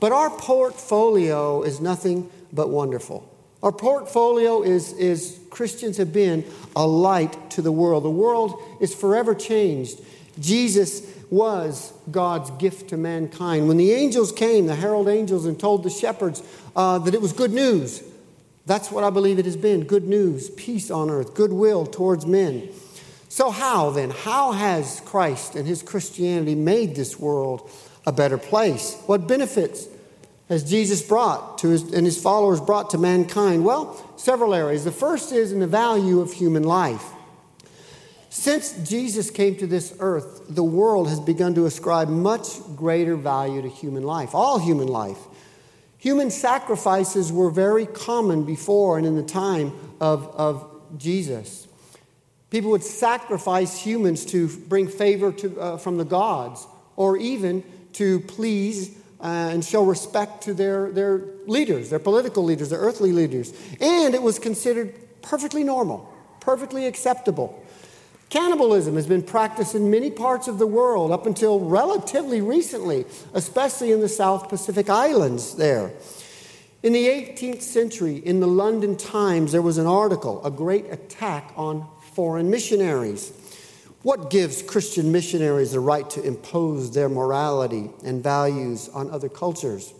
But 0.00 0.12
our 0.12 0.30
portfolio 0.30 1.62
is 1.62 1.80
nothing 1.80 2.30
but 2.52 2.68
wonderful. 2.68 3.28
Our 3.62 3.72
portfolio 3.72 4.62
is, 4.62 4.92
is 4.92 5.40
Christians 5.50 5.96
have 5.96 6.12
been 6.12 6.44
a 6.76 6.86
light 6.86 7.50
to 7.50 7.62
the 7.62 7.72
world. 7.72 8.04
The 8.04 8.10
world 8.10 8.62
is 8.80 8.94
forever 8.94 9.34
changed. 9.34 10.00
Jesus 10.38 11.02
was 11.30 11.92
God's 12.10 12.50
gift 12.52 12.90
to 12.90 12.96
mankind. 12.96 13.66
When 13.66 13.76
the 13.76 13.92
angels 13.92 14.30
came, 14.30 14.66
the 14.66 14.76
herald 14.76 15.08
angels, 15.08 15.46
and 15.46 15.58
told 15.58 15.82
the 15.82 15.90
shepherds 15.90 16.42
uh, 16.76 16.98
that 17.00 17.12
it 17.12 17.20
was 17.20 17.32
good 17.32 17.50
news, 17.50 18.04
that's 18.66 18.92
what 18.92 19.02
I 19.02 19.10
believe 19.10 19.38
it 19.38 19.46
has 19.46 19.56
been 19.56 19.84
good 19.84 20.04
news, 20.04 20.50
peace 20.50 20.90
on 20.90 21.10
earth, 21.10 21.34
goodwill 21.34 21.86
towards 21.86 22.24
men. 22.24 22.68
So, 23.28 23.50
how 23.50 23.90
then? 23.90 24.10
How 24.10 24.52
has 24.52 25.00
Christ 25.04 25.54
and 25.54 25.66
his 25.66 25.82
Christianity 25.82 26.54
made 26.54 26.94
this 26.94 27.18
world 27.18 27.70
a 28.06 28.12
better 28.12 28.38
place? 28.38 29.00
What 29.06 29.26
benefits 29.26 29.86
has 30.48 30.68
Jesus 30.68 31.02
brought 31.02 31.58
to 31.58 31.68
his, 31.68 31.92
and 31.92 32.06
his 32.06 32.20
followers 32.20 32.60
brought 32.60 32.90
to 32.90 32.98
mankind? 32.98 33.64
Well, 33.64 34.12
several 34.16 34.54
areas. 34.54 34.84
The 34.84 34.92
first 34.92 35.32
is 35.32 35.52
in 35.52 35.60
the 35.60 35.66
value 35.66 36.20
of 36.20 36.32
human 36.32 36.62
life. 36.62 37.04
Since 38.30 38.88
Jesus 38.88 39.30
came 39.30 39.56
to 39.56 39.66
this 39.66 39.94
earth, 40.00 40.42
the 40.48 40.64
world 40.64 41.08
has 41.08 41.20
begun 41.20 41.54
to 41.54 41.66
ascribe 41.66 42.08
much 42.08 42.46
greater 42.76 43.16
value 43.16 43.62
to 43.62 43.68
human 43.68 44.02
life, 44.02 44.34
all 44.34 44.58
human 44.58 44.88
life. 44.88 45.18
Human 45.98 46.30
sacrifices 46.30 47.32
were 47.32 47.50
very 47.50 47.86
common 47.86 48.44
before 48.44 48.98
and 48.98 49.06
in 49.06 49.16
the 49.16 49.22
time 49.22 49.72
of, 50.00 50.26
of 50.36 50.70
Jesus. 50.96 51.67
People 52.50 52.70
would 52.70 52.82
sacrifice 52.82 53.78
humans 53.78 54.24
to 54.26 54.48
bring 54.48 54.88
favor 54.88 55.32
to, 55.32 55.60
uh, 55.60 55.76
from 55.76 55.98
the 55.98 56.04
gods 56.04 56.66
or 56.96 57.16
even 57.16 57.62
to 57.94 58.20
please 58.20 58.96
uh, 59.20 59.50
and 59.52 59.64
show 59.64 59.84
respect 59.84 60.44
to 60.44 60.54
their, 60.54 60.90
their 60.92 61.22
leaders, 61.46 61.90
their 61.90 61.98
political 61.98 62.44
leaders, 62.44 62.70
their 62.70 62.78
earthly 62.78 63.12
leaders. 63.12 63.52
And 63.80 64.14
it 64.14 64.22
was 64.22 64.38
considered 64.38 64.94
perfectly 65.20 65.64
normal, 65.64 66.10
perfectly 66.40 66.86
acceptable. 66.86 67.62
Cannibalism 68.30 68.94
has 68.96 69.06
been 69.06 69.22
practiced 69.22 69.74
in 69.74 69.90
many 69.90 70.10
parts 70.10 70.48
of 70.48 70.58
the 70.58 70.66
world 70.66 71.12
up 71.12 71.26
until 71.26 71.60
relatively 71.60 72.40
recently, 72.40 73.06
especially 73.32 73.90
in 73.90 74.00
the 74.00 74.08
South 74.08 74.48
Pacific 74.48 74.90
Islands 74.90 75.56
there. 75.56 75.92
In 76.82 76.92
the 76.92 77.06
18th 77.08 77.62
century, 77.62 78.16
in 78.16 78.40
the 78.40 78.46
London 78.46 78.96
Times, 78.96 79.52
there 79.52 79.62
was 79.62 79.78
an 79.78 79.86
article, 79.86 80.44
A 80.44 80.50
Great 80.50 80.92
Attack 80.92 81.52
on 81.56 81.88
foreign 82.18 82.50
missionaries. 82.50 83.30
What 84.02 84.28
gives 84.28 84.60
Christian 84.60 85.12
missionaries 85.12 85.70
the 85.70 85.78
right 85.78 86.10
to 86.10 86.20
impose 86.20 86.92
their 86.92 87.08
morality 87.08 87.90
and 88.04 88.24
values 88.24 88.88
on 88.88 89.08
other 89.12 89.28
cultures? 89.28 89.94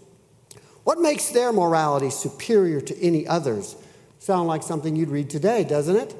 What 0.82 0.98
makes 0.98 1.28
their 1.28 1.52
morality 1.52 2.10
superior 2.10 2.80
to 2.80 3.00
any 3.00 3.24
others? 3.24 3.76
Sound 4.18 4.48
like 4.48 4.64
something 4.64 4.96
you'd 4.96 5.10
read 5.10 5.30
today, 5.30 5.62
doesn't 5.62 5.94
it? 5.94 6.16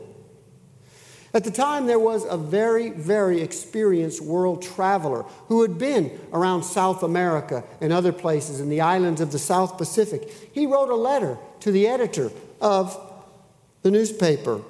At 1.35 1.43
the 1.43 1.51
time, 1.51 1.87
there 1.87 1.99
was 1.99 2.25
a 2.25 2.37
very, 2.37 2.91
very 2.91 3.41
experienced 3.41 4.21
world 4.21 4.63
traveler 4.63 5.25
who 5.49 5.63
had 5.63 5.79
been 5.79 6.17
around 6.33 6.63
South 6.63 7.03
America 7.03 7.65
and 7.81 7.93
other 7.93 8.13
places 8.13 8.61
in 8.61 8.69
the 8.69 8.83
islands 8.83 9.21
of 9.21 9.33
the 9.33 9.39
South 9.41 9.77
Pacific. 9.77 10.33
He 10.53 10.65
wrote 10.65 10.91
a 10.91 10.95
letter 10.95 11.39
to 11.59 11.73
the 11.73 11.89
editor 11.89 12.31
of 12.61 12.97
the 13.83 13.91
newspaper 13.91 14.63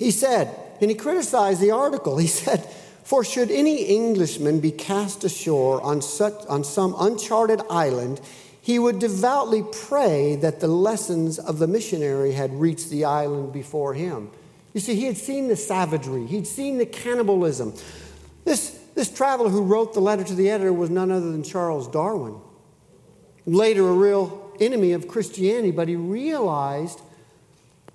he 0.00 0.10
said, 0.10 0.56
and 0.80 0.90
he 0.90 0.96
criticized 0.96 1.60
the 1.60 1.72
article, 1.72 2.16
he 2.16 2.26
said, 2.26 2.60
For 3.04 3.22
should 3.22 3.50
any 3.50 3.82
Englishman 3.82 4.58
be 4.58 4.70
cast 4.72 5.22
ashore 5.24 5.80
on, 5.82 6.00
such, 6.00 6.34
on 6.48 6.64
some 6.64 6.96
uncharted 6.98 7.60
island, 7.68 8.18
he 8.62 8.78
would 8.78 8.98
devoutly 8.98 9.62
pray 9.70 10.36
that 10.36 10.60
the 10.60 10.68
lessons 10.68 11.38
of 11.38 11.58
the 11.58 11.66
missionary 11.66 12.32
had 12.32 12.58
reached 12.58 12.88
the 12.88 13.04
island 13.04 13.52
before 13.52 13.92
him. 13.92 14.30
You 14.72 14.80
see, 14.80 14.94
he 14.94 15.04
had 15.04 15.18
seen 15.18 15.48
the 15.48 15.56
savagery, 15.56 16.24
he'd 16.26 16.46
seen 16.46 16.78
the 16.78 16.86
cannibalism. 16.86 17.74
This, 18.46 18.70
this 18.94 19.10
traveler 19.10 19.50
who 19.50 19.64
wrote 19.64 19.92
the 19.92 20.00
letter 20.00 20.24
to 20.24 20.34
the 20.34 20.48
editor 20.48 20.72
was 20.72 20.88
none 20.88 21.10
other 21.10 21.30
than 21.30 21.42
Charles 21.42 21.86
Darwin. 21.88 22.36
Later, 23.44 23.86
a 23.86 23.92
real 23.92 24.50
enemy 24.60 24.92
of 24.92 25.08
Christianity, 25.08 25.72
but 25.72 25.88
he 25.88 25.96
realized 25.96 27.02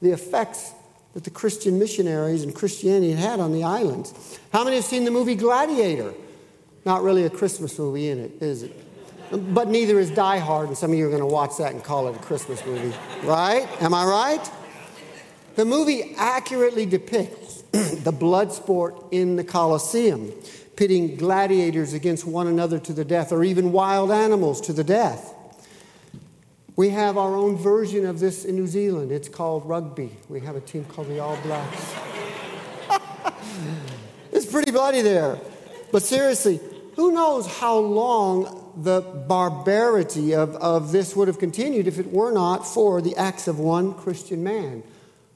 the 0.03 0.11
effects 0.11 0.71
that 1.15 1.23
the 1.23 1.29
Christian 1.31 1.79
missionaries 1.79 2.43
and 2.43 2.53
Christianity 2.53 3.13
had 3.13 3.39
on 3.39 3.53
the 3.53 3.63
islands. 3.63 4.37
How 4.51 4.65
many 4.65 4.75
have 4.75 4.85
seen 4.85 5.05
the 5.05 5.11
movie 5.11 5.35
Gladiator? 5.35 6.13
Not 6.85 7.03
really 7.03 7.23
a 7.23 7.29
Christmas 7.29 7.79
movie 7.79 8.09
in 8.09 8.19
it, 8.19 8.41
is 8.41 8.63
it? 8.63 8.73
But 9.31 9.69
neither 9.69 9.97
is 9.97 10.11
Die 10.11 10.37
Hard, 10.37 10.67
and 10.67 10.77
some 10.77 10.91
of 10.91 10.97
you 10.97 11.07
are 11.07 11.09
going 11.09 11.21
to 11.21 11.25
watch 11.25 11.57
that 11.57 11.71
and 11.71 11.83
call 11.83 12.09
it 12.09 12.15
a 12.17 12.19
Christmas 12.19 12.63
movie, 12.65 12.93
right? 13.23 13.65
Am 13.81 13.93
I 13.93 14.05
right? 14.05 14.51
The 15.55 15.63
movie 15.63 16.13
accurately 16.17 16.85
depicts 16.85 17.61
the 17.71 18.11
blood 18.11 18.51
sport 18.51 19.01
in 19.11 19.37
the 19.37 19.43
Colosseum, 19.43 20.33
pitting 20.75 21.15
gladiators 21.15 21.93
against 21.93 22.25
one 22.25 22.47
another 22.47 22.77
to 22.79 22.93
the 22.93 23.05
death, 23.05 23.31
or 23.31 23.43
even 23.43 23.71
wild 23.71 24.11
animals 24.11 24.59
to 24.61 24.73
the 24.73 24.83
death. 24.83 25.33
We 26.75 26.89
have 26.89 27.17
our 27.17 27.35
own 27.35 27.55
version 27.55 28.05
of 28.05 28.19
this 28.19 28.43
in 28.43 28.55
New 28.55 28.67
Zealand. 28.67 29.11
It's 29.11 29.29
called 29.29 29.65
rugby. 29.65 30.11
We 30.27 30.41
have 30.41 30.57
a 30.57 30.61
team 30.61 30.83
called 30.83 31.07
the 31.07 31.19
All 31.19 31.37
Blacks. 31.37 31.95
it's 34.33 34.45
pretty 34.45 34.71
bloody 34.71 35.01
there. 35.01 35.39
But 35.93 36.03
seriously, 36.03 36.59
who 36.97 37.13
knows 37.13 37.47
how 37.47 37.77
long 37.77 38.73
the 38.75 38.99
barbarity 38.99 40.35
of, 40.35 40.55
of 40.57 40.91
this 40.91 41.15
would 41.15 41.29
have 41.29 41.39
continued 41.39 41.87
if 41.87 41.97
it 41.97 42.11
were 42.11 42.31
not 42.31 42.67
for 42.67 43.01
the 43.01 43.15
acts 43.15 43.47
of 43.47 43.57
one 43.57 43.93
Christian 43.93 44.43
man, 44.43 44.83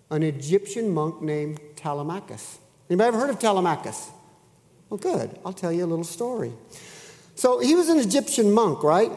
an 0.10 0.24
Egyptian 0.24 0.94
monk 0.94 1.22
named 1.22 1.62
Telemachus. 1.78 2.60
Anybody 2.90 3.08
ever 3.08 3.18
heard 3.18 3.30
of 3.30 3.40
Telemachus? 3.40 4.10
Well, 4.90 4.98
good. 4.98 5.40
I'll 5.46 5.54
tell 5.54 5.72
you 5.72 5.86
a 5.86 5.88
little 5.88 6.04
story. 6.04 6.52
So 7.36 7.60
he 7.60 7.76
was 7.76 7.88
an 7.88 7.98
Egyptian 8.00 8.52
monk, 8.52 8.84
right? 8.84 9.12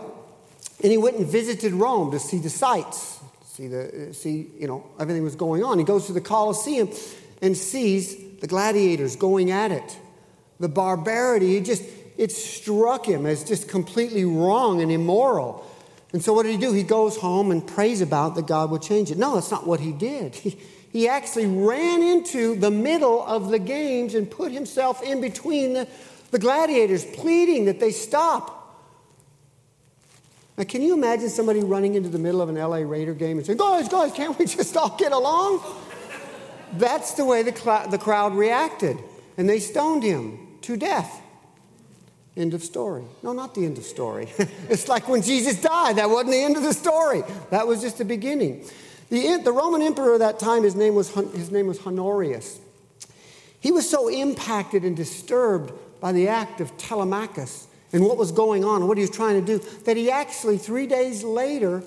And 0.83 0.91
he 0.91 0.99
went 0.99 1.17
and 1.17 1.27
visited 1.27 1.73
Rome 1.73 2.11
to 2.11 2.19
see 2.19 2.39
the 2.39 2.51
sights, 2.51 3.21
see, 3.45 3.69
the, 3.69 4.11
uh, 4.11 4.13
see 4.13 4.51
you 4.59 4.67
know, 4.67 4.85
everything 4.99 5.23
was 5.23 5.37
going 5.37 5.63
on. 5.63 5.79
He 5.79 5.85
goes 5.85 6.07
to 6.07 6.13
the 6.13 6.21
Colosseum 6.21 6.91
and 7.41 7.57
sees 7.57 8.17
the 8.41 8.49
gladiators 8.49 9.15
going 9.15 9.51
at 9.53 9.71
it. 9.71 9.99
The 10.59 10.69
barbarity, 10.69 11.57
it 11.57 11.65
just, 11.65 11.85
it 12.19 12.33
struck 12.33 13.07
him 13.07 13.27
as 13.27 13.45
just 13.45 13.69
completely 13.69 14.25
wrong 14.25 14.83
and 14.83 14.91
immoral. 14.91 15.65
And 16.13 16.23
so 16.23 16.33
what 16.33 16.43
did 16.43 16.53
he 16.53 16.59
do? 16.59 16.73
He 16.73 16.83
goes 16.83 17.17
home 17.17 17.51
and 17.51 17.67
prays 17.67 18.01
about 18.01 18.35
that 18.35 18.47
God 18.47 18.71
would 18.71 18.83
change 18.83 19.11
it. 19.11 19.19
No, 19.19 19.35
that's 19.35 19.51
not 19.51 19.67
what 19.67 19.81
he 19.81 19.93
did. 19.93 20.35
He, 20.43 20.59
he 20.99 21.09
actually 21.09 21.47
ran 21.47 22.03
into 22.03 22.55
the 22.55 22.71
middle 22.71 23.25
of 23.25 23.49
the 23.49 23.59
games 23.59 24.15
and 24.15 24.31
put 24.31 24.53
himself 24.53 25.03
in 25.03 25.23
between 25.23 25.73
the, 25.73 25.89
the 26.33 26.39
gladiators, 26.39 27.03
pleading 27.03 27.65
that 27.65 27.81
they 27.81 27.93
stop. 27.93 28.62
Now, 30.57 30.65
can 30.65 30.83
you 30.83 30.93
imagine 30.95 31.31
somebody 31.31 31.61
running 31.61 31.95
into 31.95 32.09
the 32.09 32.19
middle 32.19 32.43
of 32.43 32.49
an 32.49 32.57
LA 32.57 32.79
Raider 32.79 33.15
game 33.15 33.39
and 33.39 33.47
saying, 33.47 33.59
Guys, 33.59 33.89
guys, 33.89 34.13
can't 34.13 34.39
we 34.39 34.45
just 34.47 34.77
all 34.77 34.97
get 34.97 35.13
along? 35.13 35.63
That's 36.75 37.15
the 37.15 37.25
way 37.25 37.43
the, 37.43 37.55
cl- 37.55 37.89
the 37.89 37.99
crowd 37.99 38.35
reacted. 38.35 38.99
And 39.37 39.49
they 39.49 39.59
stoned 39.59 40.03
him 40.03 40.39
to 40.63 40.77
death. 40.77 41.21
End 42.37 42.55
of 42.55 42.63
story. 42.63 43.05
No, 43.23 43.33
not 43.33 43.55
the 43.55 43.65
end 43.65 43.77
of 43.79 43.85
story. 43.85 44.29
it's 44.69 44.89
like 44.89 45.09
when 45.09 45.23
Jesus 45.23 45.61
died. 45.61 45.97
That 45.97 46.09
wasn't 46.09 46.33
the 46.33 46.43
end 46.43 46.57
of 46.57 46.63
the 46.63 46.73
story. 46.73 47.23
That 47.51 47.67
was 47.67 47.83
just 47.83 47.99
the 47.99 48.05
beginning. 48.05 48.65
The, 49.11 49.39
the 49.39 49.53
Roman 49.53 49.83
emperor 49.83 50.15
at 50.15 50.21
that 50.21 50.39
time, 50.39 50.63
his 50.63 50.75
name, 50.75 50.95
was, 50.95 51.11
his 51.35 51.51
name 51.51 51.67
was 51.67 51.79
Honorius. 51.87 52.59
He 53.61 53.71
was 53.71 53.89
so 53.89 54.09
impacted 54.09 54.85
and 54.85 54.97
disturbed 54.97 55.73
by 56.01 56.13
the 56.13 56.29
act 56.29 56.61
of 56.61 56.77
Telemachus 56.79 57.69
and 57.93 58.05
what 58.05 58.17
was 58.17 58.33
going 58.33 58.65
on 58.65 58.77
and 58.77 58.89
what 58.89 58.97
he 58.97 59.03
was 59.03 59.11
trying 59.11 59.45
to 59.45 59.47
do 59.47 59.65
that 59.85 59.97
he 59.97 60.11
actually, 60.11 60.59
three 60.59 60.87
days 60.87 61.23
later, 61.23 61.83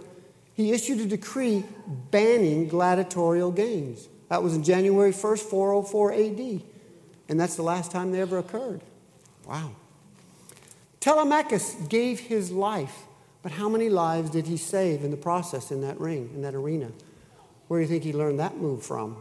he 0.54 0.72
issued 0.72 1.00
a 1.00 1.06
decree 1.06 1.66
banning 2.12 2.68
gladiatorial 2.68 3.52
games. 3.52 4.08
That 4.30 4.42
was 4.42 4.56
in 4.56 4.64
January 4.64 5.12
1st, 5.12 5.42
404 5.42 6.14
AD. 6.14 6.62
And 7.28 7.40
that's 7.40 7.56
the 7.56 7.64
last 7.64 7.92
time 7.92 8.12
they 8.12 8.22
ever 8.22 8.38
occurred. 8.38 8.82
Wow. 9.48 9.72
Telemachus 11.00 11.76
gave 11.90 12.20
his 12.20 12.52
life, 12.52 13.04
but 13.44 13.52
how 13.52 13.70
many 13.70 13.90
lives 13.90 14.30
did 14.30 14.48
he 14.48 14.58
save 14.58 15.04
in 15.04 15.12
the 15.12 15.18
process 15.18 15.72
in 15.72 15.82
that 15.82 16.00
ring, 16.00 16.32
in 16.34 16.42
that 16.42 16.56
arena? 16.56 16.92
Where 17.68 17.80
do 17.80 17.84
you 17.84 17.90
think 17.90 18.04
he 18.04 18.14
learned 18.14 18.40
that 18.40 18.58
move 18.58 18.84
from? 18.84 19.18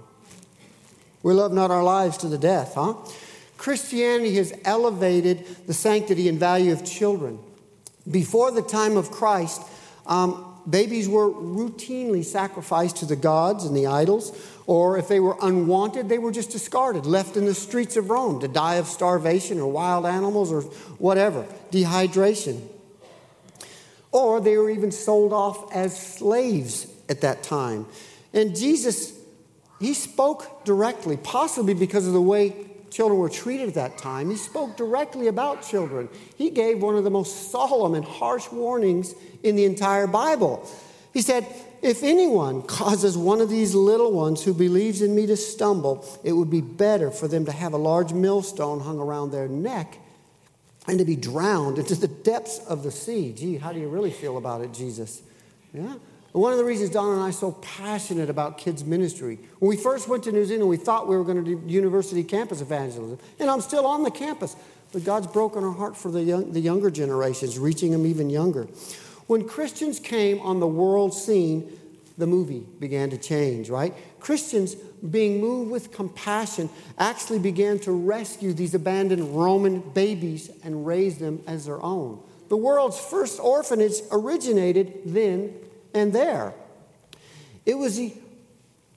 We 1.22 1.32
love 1.32 1.52
not 1.52 1.70
our 1.70 1.82
lives 1.82 2.16
to 2.18 2.28
the 2.28 2.38
death, 2.38 2.74
huh? 2.74 2.94
Christianity 3.56 4.34
has 4.36 4.52
elevated 4.64 5.66
the 5.66 5.74
sanctity 5.74 6.28
and 6.28 6.38
value 6.38 6.72
of 6.72 6.84
children. 6.84 7.38
Before 8.10 8.50
the 8.50 8.62
time 8.62 8.96
of 8.96 9.10
Christ, 9.10 9.62
um, 10.06 10.54
babies 10.68 11.08
were 11.08 11.30
routinely 11.30 12.24
sacrificed 12.24 12.96
to 12.98 13.06
the 13.06 13.16
gods 13.16 13.64
and 13.64 13.76
the 13.76 13.86
idols, 13.86 14.36
or 14.66 14.98
if 14.98 15.08
they 15.08 15.20
were 15.20 15.36
unwanted, 15.42 16.08
they 16.08 16.18
were 16.18 16.32
just 16.32 16.50
discarded, 16.50 17.06
left 17.06 17.36
in 17.36 17.44
the 17.44 17.54
streets 17.54 17.96
of 17.96 18.10
Rome 18.10 18.40
to 18.40 18.48
die 18.48 18.76
of 18.76 18.86
starvation 18.86 19.60
or 19.60 19.70
wild 19.70 20.06
animals 20.06 20.50
or 20.52 20.62
whatever, 20.98 21.46
dehydration. 21.70 22.60
Or 24.10 24.40
they 24.40 24.56
were 24.56 24.70
even 24.70 24.92
sold 24.92 25.32
off 25.32 25.74
as 25.74 25.98
slaves 25.98 26.86
at 27.08 27.20
that 27.22 27.42
time. 27.42 27.86
And 28.32 28.56
Jesus, 28.56 29.12
he 29.80 29.92
spoke 29.92 30.64
directly, 30.64 31.16
possibly 31.16 31.74
because 31.74 32.06
of 32.06 32.12
the 32.12 32.22
way 32.22 32.54
children 32.94 33.18
were 33.18 33.28
treated 33.28 33.68
at 33.68 33.74
that 33.74 33.98
time. 33.98 34.30
He 34.30 34.36
spoke 34.36 34.76
directly 34.76 35.26
about 35.26 35.66
children. 35.66 36.08
He 36.36 36.50
gave 36.50 36.80
one 36.80 36.94
of 36.94 37.02
the 37.02 37.10
most 37.10 37.50
solemn 37.50 37.94
and 37.94 38.04
harsh 38.04 38.50
warnings 38.52 39.14
in 39.42 39.56
the 39.56 39.64
entire 39.64 40.06
Bible. 40.06 40.68
He 41.12 41.20
said, 41.20 41.44
If 41.82 42.04
anyone 42.04 42.62
causes 42.62 43.18
one 43.18 43.40
of 43.40 43.50
these 43.50 43.74
little 43.74 44.12
ones 44.12 44.44
who 44.44 44.54
believes 44.54 45.02
in 45.02 45.14
me 45.14 45.26
to 45.26 45.36
stumble, 45.36 46.06
it 46.22 46.32
would 46.32 46.50
be 46.50 46.60
better 46.60 47.10
for 47.10 47.26
them 47.26 47.44
to 47.46 47.52
have 47.52 47.72
a 47.72 47.78
large 47.78 48.12
millstone 48.12 48.78
hung 48.78 49.00
around 49.00 49.32
their 49.32 49.48
neck 49.48 49.98
and 50.86 50.98
to 50.98 51.04
be 51.04 51.16
drowned 51.16 51.78
into 51.78 51.96
the 51.96 52.08
depths 52.08 52.58
of 52.58 52.84
the 52.84 52.92
sea. 52.92 53.32
Gee, 53.32 53.56
how 53.56 53.72
do 53.72 53.80
you 53.80 53.88
really 53.88 54.12
feel 54.12 54.36
about 54.36 54.60
it, 54.60 54.72
Jesus? 54.72 55.20
Yeah. 55.72 55.94
One 56.34 56.50
of 56.50 56.58
the 56.58 56.64
reasons 56.64 56.90
Donna 56.90 57.12
and 57.12 57.20
I 57.22 57.28
are 57.28 57.32
so 57.32 57.52
passionate 57.52 58.28
about 58.28 58.58
kids' 58.58 58.84
ministry, 58.84 59.38
when 59.60 59.68
we 59.68 59.76
first 59.76 60.08
went 60.08 60.24
to 60.24 60.32
New 60.32 60.44
Zealand, 60.44 60.68
we 60.68 60.76
thought 60.76 61.06
we 61.06 61.16
were 61.16 61.22
going 61.22 61.44
to 61.44 61.54
do 61.54 61.62
university 61.72 62.24
campus 62.24 62.60
evangelism. 62.60 63.20
And 63.38 63.48
I'm 63.48 63.60
still 63.60 63.86
on 63.86 64.02
the 64.02 64.10
campus, 64.10 64.56
but 64.92 65.04
God's 65.04 65.28
broken 65.28 65.62
our 65.62 65.70
heart 65.70 65.96
for 65.96 66.10
the, 66.10 66.24
young, 66.24 66.50
the 66.50 66.58
younger 66.58 66.90
generations, 66.90 67.56
reaching 67.56 67.92
them 67.92 68.04
even 68.04 68.30
younger. 68.30 68.64
When 69.28 69.46
Christians 69.46 70.00
came 70.00 70.40
on 70.40 70.58
the 70.58 70.66
world 70.66 71.14
scene, 71.14 71.78
the 72.18 72.26
movie 72.26 72.66
began 72.80 73.10
to 73.10 73.16
change, 73.16 73.70
right? 73.70 73.94
Christians, 74.18 74.74
being 74.74 75.40
moved 75.40 75.70
with 75.70 75.92
compassion, 75.92 76.68
actually 76.98 77.38
began 77.38 77.78
to 77.80 77.92
rescue 77.92 78.52
these 78.52 78.74
abandoned 78.74 79.36
Roman 79.36 79.88
babies 79.90 80.50
and 80.64 80.84
raise 80.84 81.18
them 81.18 81.44
as 81.46 81.66
their 81.66 81.80
own. 81.80 82.20
The 82.48 82.56
world's 82.56 82.98
first 82.98 83.38
orphanage 83.38 84.00
originated 84.10 85.02
then 85.04 85.54
and 85.94 86.12
there. 86.12 86.52
It 87.64 87.78
was 87.78 87.96
the 87.96 88.12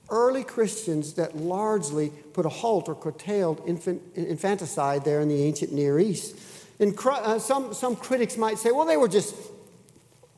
early 0.09 0.43
Christians 0.43 1.13
that 1.13 1.35
largely 1.35 2.09
put 2.33 2.45
a 2.45 2.49
halt 2.49 2.89
or 2.89 2.95
curtailed 2.95 3.61
infant, 3.65 4.01
infanticide 4.15 5.05
there 5.05 5.21
in 5.21 5.29
the 5.29 5.43
ancient 5.43 5.71
Near 5.71 5.99
East. 5.99 6.37
And 6.79 6.97
uh, 7.05 7.39
some, 7.39 7.73
some 7.73 7.95
critics 7.95 8.37
might 8.37 8.57
say, 8.57 8.71
well, 8.71 8.85
they 8.85 8.97
were 8.97 9.07
just 9.07 9.35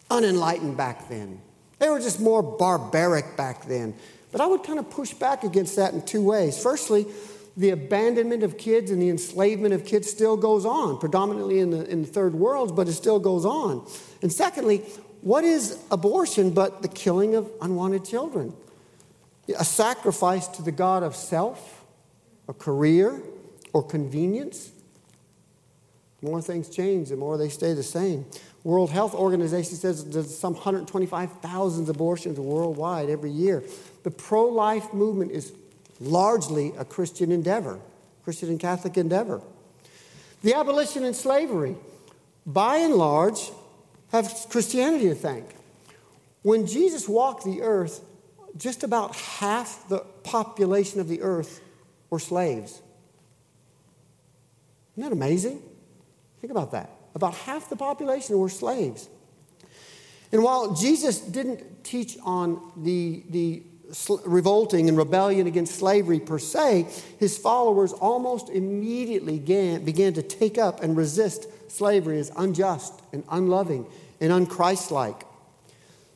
unenlightened 0.10 0.78
back 0.78 1.10
then. 1.10 1.42
They 1.80 1.90
were 1.90 2.00
just 2.00 2.20
more 2.20 2.42
barbaric 2.42 3.38
back 3.38 3.66
then. 3.66 3.94
But 4.32 4.42
I 4.42 4.48
would 4.48 4.64
kind 4.64 4.80
of 4.80 4.90
push 4.90 5.14
back 5.14 5.44
against 5.44 5.76
that 5.78 5.94
in 5.94 6.06
two 6.06 6.22
ways. 6.22 6.62
Firstly, 6.62 7.06
the 7.58 7.72
abandonment 7.72 8.44
of 8.44 8.58
kids 8.58 8.92
and 8.92 9.02
the 9.02 9.10
enslavement 9.10 9.74
of 9.74 9.86
kids 9.86 10.10
still 10.10 10.38
goes 10.38 10.66
on, 10.66 10.98
predominantly 10.98 11.60
in 11.60 11.72
the, 11.72 11.86
in 11.90 12.04
the 12.04 12.08
third 12.08 12.36
world, 12.36 12.76
but 12.76 12.88
it 12.88 12.94
still 12.94 13.20
goes 13.20 13.46
on. 13.46 13.86
And 14.22 14.32
secondly, 14.32 14.84
what 15.22 15.44
is 15.44 15.78
abortion 15.92 16.52
but 16.52 16.82
the 16.82 16.88
killing 16.88 17.36
of 17.36 17.50
unwanted 17.62 18.06
children? 18.06 18.54
A 19.58 19.66
sacrifice 19.66 20.48
to 20.50 20.62
the 20.62 20.72
God 20.72 21.04
of 21.04 21.16
self, 21.16 21.84
a 22.48 22.54
career, 22.54 23.22
or 23.74 23.84
convenience? 23.84 24.72
The 26.22 26.30
more 26.30 26.42
things 26.42 26.70
change, 26.70 27.10
the 27.10 27.16
more 27.16 27.38
they 27.38 27.50
stay 27.50 27.74
the 27.74 27.84
same. 27.84 28.26
World 28.64 28.92
Health 28.92 29.16
Organization 29.16 29.76
says 29.76 30.06
there's 30.06 30.38
some 30.38 30.54
125,000 30.54 31.90
abortions 31.90 32.40
worldwide 32.40 33.10
every 33.10 33.32
year. 33.32 33.64
The 34.04 34.12
pro 34.12 34.46
life 34.46 34.94
movement 34.94 35.32
is 35.32 35.54
largely 36.00 36.74
a 36.78 36.84
Christian 36.84 37.32
endeavor, 37.32 37.80
Christian 38.24 38.50
and 38.50 38.60
Catholic 38.60 38.98
endeavor. 38.98 39.42
The 40.42 40.56
abolition 40.56 41.06
of 41.06 41.16
slavery, 41.16 41.76
by 42.46 42.78
and 42.78 42.96
large, 42.96 43.52
have 44.12 44.48
Christianity 44.50 45.10
to 45.10 45.16
thank. 45.16 45.46
When 46.42 46.66
Jesus 46.66 47.08
walked 47.08 47.46
the 47.46 47.62
earth, 47.62 48.02
just 48.58 48.84
about 48.84 49.16
half 49.16 49.88
the 49.90 50.00
population 50.24 51.00
of 51.00 51.08
the 51.08 51.22
earth 51.22 51.62
were 52.10 52.20
slaves. 52.20 52.82
Isn't 54.96 55.10
that 55.10 55.12
amazing? 55.12 55.62
Think 56.42 56.52
about 56.52 56.72
that. 56.72 56.90
About 57.16 57.34
half 57.34 57.70
the 57.70 57.76
population 57.76 58.38
were 58.38 58.50
slaves. 58.50 59.10
And 60.32 60.44
while 60.44 60.76
Jesus 60.76 61.20
didn't 61.20 61.84
teach 61.84 62.18
on 62.24 62.72
the, 62.78 63.24
the 63.30 63.64
revolting 64.26 64.88
and 64.88 64.98
rebellion 64.98 65.48
against 65.48 65.76
slavery 65.76 66.20
per 66.20 66.38
se, 66.38 66.88
his 67.20 67.38
followers 67.38 67.94
almost 67.94 68.50
immediately 68.50 69.40
began, 69.40 69.84
began 69.84 70.14
to 70.14 70.22
take 70.22 70.58
up 70.58 70.84
and 70.84 70.96
resist 70.96 71.48
slavery 71.72 72.20
is 72.20 72.32
unjust 72.36 72.94
and 73.14 73.24
unloving 73.30 73.86
and 74.20 74.32
unchristlike. 74.32 75.24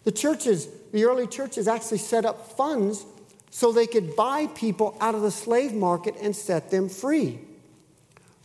The 0.03 0.11
churches, 0.11 0.67
the 0.91 1.05
early 1.05 1.27
churches 1.27 1.67
actually 1.67 1.99
set 1.99 2.25
up 2.25 2.57
funds 2.57 3.05
so 3.49 3.71
they 3.71 3.87
could 3.87 4.15
buy 4.15 4.47
people 4.47 4.97
out 4.99 5.15
of 5.15 5.21
the 5.21 5.31
slave 5.31 5.73
market 5.73 6.15
and 6.21 6.35
set 6.35 6.71
them 6.71 6.89
free. 6.89 7.39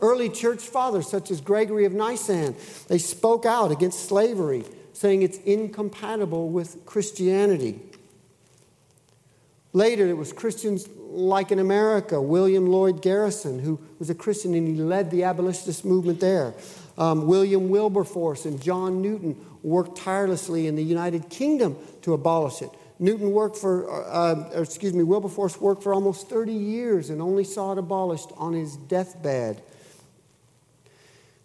Early 0.01 0.29
church 0.29 0.61
fathers, 0.61 1.09
such 1.09 1.29
as 1.29 1.41
Gregory 1.41 1.85
of 1.85 1.93
Nyssa, 1.93 2.53
they 2.87 2.99
spoke 2.99 3.45
out 3.45 3.71
against 3.71 4.07
slavery, 4.07 4.63
saying 4.93 5.23
it's 5.23 5.37
incompatible 5.39 6.49
with 6.49 6.85
Christianity. 6.85 7.81
Later, 9.73 10.07
it 10.07 10.15
was 10.15 10.31
Christians 10.31 10.87
like 11.09 11.51
in 11.51 11.59
America, 11.59 12.21
William 12.21 12.67
Lloyd 12.67 13.01
Garrison, 13.01 13.59
who 13.59 13.79
was 13.97 14.09
a 14.09 14.15
Christian 14.15 14.53
and 14.53 14.67
he 14.67 14.75
led 14.75 15.11
the 15.11 15.23
abolitionist 15.23 15.83
movement 15.83 16.19
there. 16.19 16.53
Um, 16.99 17.27
William 17.27 17.69
Wilberforce 17.69 18.45
and 18.45 18.61
John 18.61 19.01
Newton 19.01 19.37
worked 19.63 19.97
tirelessly 19.97 20.67
in 20.67 20.75
the 20.75 20.83
United 20.83 21.29
Kingdom 21.29 21.77
to 22.01 22.13
abolish 22.13 22.61
it. 22.61 22.69
Newton 22.99 23.31
worked 23.31 23.55
for, 23.55 23.89
uh, 23.89 24.35
uh 24.53 24.61
excuse 24.61 24.93
me, 24.93 25.03
Wilberforce 25.03 25.59
worked 25.61 25.81
for 25.81 25.93
almost 25.93 26.29
30 26.29 26.51
years 26.51 27.09
and 27.09 27.21
only 27.21 27.45
saw 27.45 27.71
it 27.71 27.77
abolished 27.77 28.31
on 28.35 28.51
his 28.51 28.75
deathbed. 28.75 29.63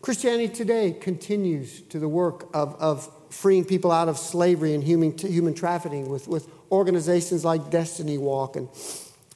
Christianity 0.03 0.53
today 0.53 0.93
continues 0.93 1.81
to 1.83 2.01
the 2.01 2.09
work 2.09 2.51
of, 2.53 2.75
of 2.81 3.09
freeing 3.31 3.65
people 3.65 3.93
out 3.93 4.09
of 4.09 4.19
slavery 4.19 4.75
and 4.75 4.83
human, 4.83 5.17
human 5.17 5.55
trafficking 5.55 6.09
with, 6.09 6.27
with 6.27 6.49
organizations 6.71 7.45
like 7.45 7.71
Destiny 7.71 8.19
Walk 8.19 8.57
and 8.57 8.69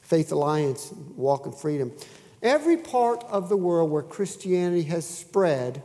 Faith 0.01 0.31
Alliance, 0.31 0.93
Walk 1.15 1.45
in 1.45 1.53
Freedom. 1.53 1.91
Every 2.41 2.77
part 2.77 3.23
of 3.25 3.49
the 3.49 3.57
world 3.57 3.89
where 3.89 4.03
Christianity 4.03 4.83
has 4.83 5.07
spread, 5.07 5.81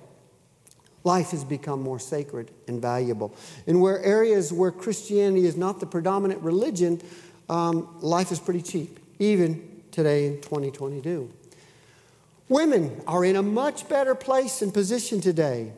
life 1.05 1.31
has 1.31 1.45
become 1.45 1.83
more 1.83 1.99
sacred 1.99 2.51
and 2.67 2.81
valuable. 2.81 3.35
And 3.67 3.81
where 3.81 4.03
areas 4.03 4.53
where 4.53 4.73
Christianity 4.73 5.47
is 5.47 5.57
not 5.57 5.79
the 5.79 5.87
predominant 5.87 6.43
religion, 6.43 7.01
um, 7.49 7.89
life 8.01 8.33
is 8.33 8.41
pretty 8.41 8.63
cheap, 8.63 8.99
even 9.19 9.83
today 9.91 10.27
in 10.27 10.41
2022. 10.41 11.31
Women 12.49 13.03
are 13.07 13.25
in 13.25 13.37
a 13.37 13.43
much 13.43 13.89
better 13.89 14.15
place 14.15 14.63
and 14.63 14.73
position 14.73 15.21
today, 15.21 15.73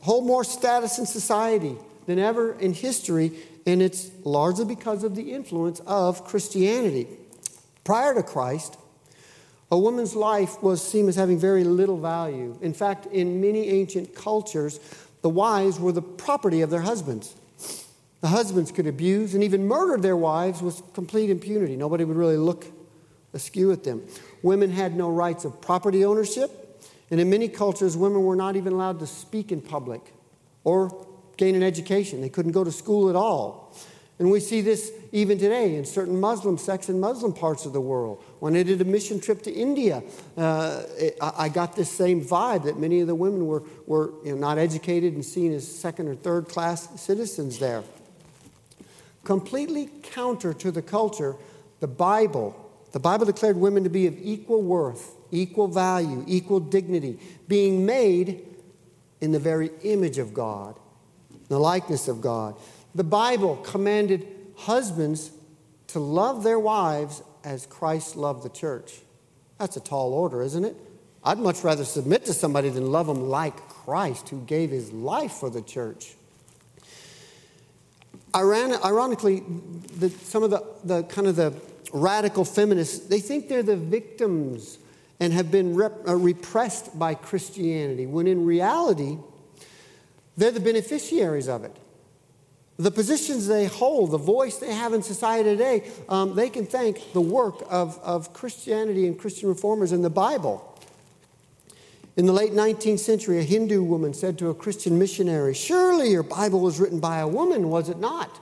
hold 0.00 0.26
more 0.26 0.44
status 0.44 0.98
in 0.98 1.06
society 1.06 1.76
than 2.06 2.18
ever 2.18 2.54
in 2.54 2.72
history, 2.72 3.32
and 3.66 3.82
it's 3.82 4.10
largely 4.24 4.64
because 4.64 5.04
of 5.04 5.14
the 5.14 5.32
influence 5.32 5.80
of 5.80 6.24
Christianity. 6.24 7.06
Prior 7.84 8.14
to 8.14 8.22
Christ, 8.22 8.76
a 9.70 9.78
woman's 9.78 10.14
life 10.16 10.62
was 10.62 10.86
seen 10.86 11.08
as 11.08 11.16
having 11.16 11.38
very 11.38 11.64
little 11.64 11.98
value. 11.98 12.58
In 12.60 12.74
fact, 12.74 13.06
in 13.06 13.40
many 13.40 13.68
ancient 13.68 14.14
cultures, 14.14 14.80
the 15.22 15.28
wives 15.28 15.78
were 15.78 15.92
the 15.92 16.02
property 16.02 16.62
of 16.62 16.70
their 16.70 16.80
husbands. 16.80 17.34
The 18.20 18.28
husbands 18.28 18.72
could 18.72 18.86
abuse 18.86 19.34
and 19.34 19.42
even 19.44 19.66
murder 19.66 20.00
their 20.00 20.16
wives 20.16 20.60
with 20.60 20.82
complete 20.92 21.30
impunity. 21.30 21.76
Nobody 21.76 22.04
would 22.04 22.16
really 22.16 22.36
look 22.36 22.66
askew 23.32 23.72
at 23.72 23.84
them. 23.84 24.02
Women 24.42 24.70
had 24.70 24.96
no 24.96 25.08
rights 25.10 25.44
of 25.44 25.60
property 25.60 26.04
ownership, 26.04 26.50
And 27.10 27.20
in 27.20 27.28
many 27.28 27.48
cultures, 27.48 27.96
women 27.96 28.22
were 28.22 28.36
not 28.36 28.54
even 28.54 28.72
allowed 28.72 29.00
to 29.00 29.06
speak 29.06 29.50
in 29.50 29.60
public 29.60 30.00
or 30.62 31.06
gain 31.36 31.56
an 31.56 31.62
education. 31.62 32.20
They 32.20 32.28
couldn't 32.28 32.52
go 32.52 32.62
to 32.62 32.70
school 32.70 33.10
at 33.10 33.16
all. 33.16 33.74
And 34.20 34.30
we 34.30 34.38
see 34.38 34.60
this 34.60 34.92
even 35.10 35.38
today 35.38 35.74
in 35.74 35.84
certain 35.84 36.20
Muslim 36.20 36.56
sects 36.56 36.88
in 36.88 37.00
Muslim 37.00 37.32
parts 37.32 37.66
of 37.66 37.72
the 37.72 37.80
world. 37.80 38.22
When 38.40 38.56
I 38.56 38.62
did 38.62 38.80
a 38.80 38.86
mission 38.86 39.20
trip 39.20 39.42
to 39.42 39.52
India, 39.52 40.02
uh, 40.36 40.82
I 41.20 41.50
got 41.50 41.76
this 41.76 41.90
same 41.90 42.22
vibe 42.22 42.64
that 42.64 42.78
many 42.78 43.00
of 43.00 43.06
the 43.06 43.14
women 43.14 43.46
were, 43.46 43.62
were 43.86 44.12
you 44.24 44.32
know, 44.32 44.38
not 44.38 44.56
educated 44.56 45.12
and 45.12 45.24
seen 45.24 45.52
as 45.52 45.68
second 45.68 46.08
or 46.08 46.14
third 46.14 46.48
class 46.48 47.00
citizens 47.00 47.58
there. 47.58 47.84
Completely 49.24 49.90
counter 50.02 50.54
to 50.54 50.70
the 50.70 50.80
culture, 50.80 51.36
the 51.80 51.86
Bible, 51.86 52.56
the 52.92 52.98
Bible 52.98 53.26
declared 53.26 53.58
women 53.58 53.84
to 53.84 53.90
be 53.90 54.06
of 54.06 54.16
equal 54.22 54.62
worth, 54.62 55.14
equal 55.30 55.68
value, 55.68 56.24
equal 56.26 56.60
dignity, 56.60 57.20
being 57.46 57.84
made 57.84 58.46
in 59.20 59.32
the 59.32 59.38
very 59.38 59.70
image 59.82 60.16
of 60.16 60.32
God, 60.32 60.78
the 61.48 61.58
likeness 61.58 62.08
of 62.08 62.22
God. 62.22 62.56
The 62.94 63.04
Bible 63.04 63.56
commanded 63.56 64.26
husbands 64.56 65.30
to 65.88 66.00
love 66.00 66.42
their 66.42 66.58
wives 66.58 67.22
as 67.44 67.66
Christ 67.66 68.16
loved 68.16 68.42
the 68.42 68.48
church. 68.48 69.00
That's 69.58 69.76
a 69.76 69.80
tall 69.80 70.12
order, 70.12 70.42
isn't 70.42 70.64
it? 70.64 70.76
I'd 71.22 71.38
much 71.38 71.62
rather 71.62 71.84
submit 71.84 72.24
to 72.26 72.32
somebody 72.32 72.70
than 72.70 72.90
love 72.90 73.06
them 73.06 73.28
like 73.28 73.56
Christ, 73.68 74.30
who 74.30 74.40
gave 74.40 74.70
his 74.70 74.90
life 74.92 75.32
for 75.32 75.50
the 75.50 75.60
church. 75.60 76.14
Ironically, 78.34 79.42
the, 79.98 80.08
some 80.08 80.42
of 80.42 80.50
the, 80.50 80.64
the 80.84 81.02
kind 81.04 81.26
of 81.26 81.36
the 81.36 81.52
radical 81.92 82.44
feminists, 82.44 83.06
they 83.06 83.20
think 83.20 83.48
they're 83.48 83.62
the 83.62 83.76
victims 83.76 84.78
and 85.18 85.32
have 85.32 85.50
been 85.50 85.74
rep, 85.74 85.92
uh, 86.08 86.16
repressed 86.16 86.98
by 86.98 87.14
Christianity, 87.14 88.06
when 88.06 88.26
in 88.26 88.46
reality, 88.46 89.18
they're 90.36 90.50
the 90.52 90.60
beneficiaries 90.60 91.48
of 91.48 91.64
it 91.64 91.76
the 92.80 92.90
positions 92.90 93.46
they 93.46 93.66
hold, 93.66 94.10
the 94.10 94.18
voice 94.18 94.56
they 94.56 94.72
have 94.72 94.94
in 94.94 95.02
society 95.02 95.50
today, 95.50 95.90
um, 96.08 96.34
they 96.34 96.48
can 96.48 96.64
thank 96.64 97.12
the 97.12 97.20
work 97.20 97.62
of, 97.68 97.98
of 98.02 98.32
Christianity 98.32 99.06
and 99.06 99.18
Christian 99.18 99.50
reformers 99.50 99.92
in 99.92 100.00
the 100.00 100.10
Bible. 100.10 100.66
In 102.16 102.24
the 102.24 102.32
late 102.32 102.52
19th 102.52 103.00
century, 103.00 103.38
a 103.38 103.42
Hindu 103.42 103.82
woman 103.82 104.14
said 104.14 104.38
to 104.38 104.48
a 104.48 104.54
Christian 104.54 104.98
missionary, 104.98 105.52
Surely 105.52 106.10
your 106.10 106.22
Bible 106.22 106.60
was 106.60 106.80
written 106.80 107.00
by 107.00 107.18
a 107.18 107.28
woman, 107.28 107.68
was 107.68 107.90
it 107.90 107.98
not? 107.98 108.40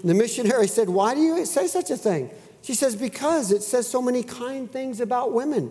And 0.00 0.08
the 0.08 0.14
missionary 0.14 0.66
said, 0.66 0.88
Why 0.88 1.14
do 1.14 1.20
you 1.20 1.44
say 1.44 1.66
such 1.66 1.90
a 1.90 1.96
thing? 1.96 2.30
She 2.62 2.74
says, 2.74 2.96
Because 2.96 3.52
it 3.52 3.62
says 3.62 3.86
so 3.86 4.00
many 4.00 4.22
kind 4.22 4.70
things 4.70 5.00
about 5.00 5.34
women. 5.34 5.70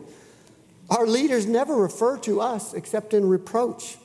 Our 0.91 1.07
leaders 1.07 1.47
never 1.47 1.75
refer 1.75 2.17
to 2.19 2.41
us 2.41 2.75
except 2.75 3.15
in 3.15 3.27
reproach. 3.27 3.97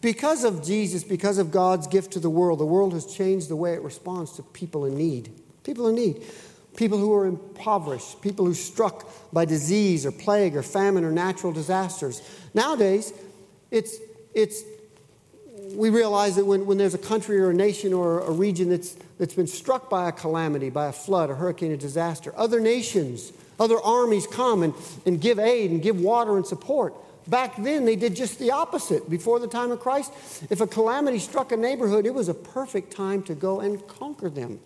Because 0.00 0.44
of 0.44 0.64
Jesus, 0.64 1.04
because 1.04 1.38
of 1.38 1.50
God's 1.50 1.86
gift 1.86 2.12
to 2.12 2.20
the 2.20 2.30
world, 2.30 2.60
the 2.60 2.66
world 2.66 2.92
has 2.92 3.06
changed 3.06 3.48
the 3.48 3.56
way 3.56 3.72
it 3.72 3.82
responds 3.82 4.32
to 4.32 4.42
people 4.42 4.84
in 4.84 4.96
need. 4.96 5.30
People 5.64 5.88
in 5.88 5.94
need. 5.94 6.22
People 6.76 6.98
who 6.98 7.14
are 7.14 7.26
impoverished, 7.26 8.20
people 8.20 8.44
who 8.44 8.52
are 8.52 8.54
struck 8.54 9.08
by 9.32 9.46
disease 9.46 10.04
or 10.04 10.12
plague 10.12 10.54
or 10.54 10.62
famine 10.62 11.04
or 11.04 11.10
natural 11.10 11.52
disasters. 11.52 12.20
Nowadays, 12.52 13.14
it's, 13.70 13.96
it's, 14.34 14.62
we 15.72 15.88
realize 15.88 16.36
that 16.36 16.44
when, 16.44 16.66
when 16.66 16.76
there's 16.76 16.94
a 16.94 16.98
country 16.98 17.40
or 17.40 17.50
a 17.50 17.54
nation 17.54 17.94
or 17.94 18.20
a 18.20 18.30
region 18.30 18.68
that's, 18.68 18.96
that's 19.18 19.34
been 19.34 19.46
struck 19.46 19.88
by 19.88 20.10
a 20.10 20.12
calamity, 20.12 20.68
by 20.68 20.86
a 20.86 20.92
flood, 20.92 21.30
a 21.30 21.34
hurricane, 21.34 21.72
a 21.72 21.76
disaster, 21.78 22.32
other 22.36 22.60
nations, 22.60 23.32
other 23.58 23.78
armies 23.78 24.26
come 24.26 24.62
and, 24.62 24.74
and 25.06 25.20
give 25.20 25.38
aid 25.38 25.70
and 25.70 25.80
give 25.80 25.98
water 25.98 26.36
and 26.36 26.46
support. 26.46 26.94
Back 27.28 27.56
then, 27.56 27.84
they 27.84 27.96
did 27.96 28.14
just 28.14 28.38
the 28.38 28.52
opposite. 28.52 29.10
Before 29.10 29.40
the 29.40 29.48
time 29.48 29.72
of 29.72 29.80
Christ, 29.80 30.12
if 30.48 30.60
a 30.60 30.66
calamity 30.66 31.18
struck 31.18 31.50
a 31.50 31.56
neighborhood, 31.56 32.06
it 32.06 32.14
was 32.14 32.28
a 32.28 32.34
perfect 32.34 32.92
time 32.92 33.22
to 33.24 33.34
go 33.34 33.60
and 33.60 33.84
conquer 33.88 34.30
them, 34.30 34.60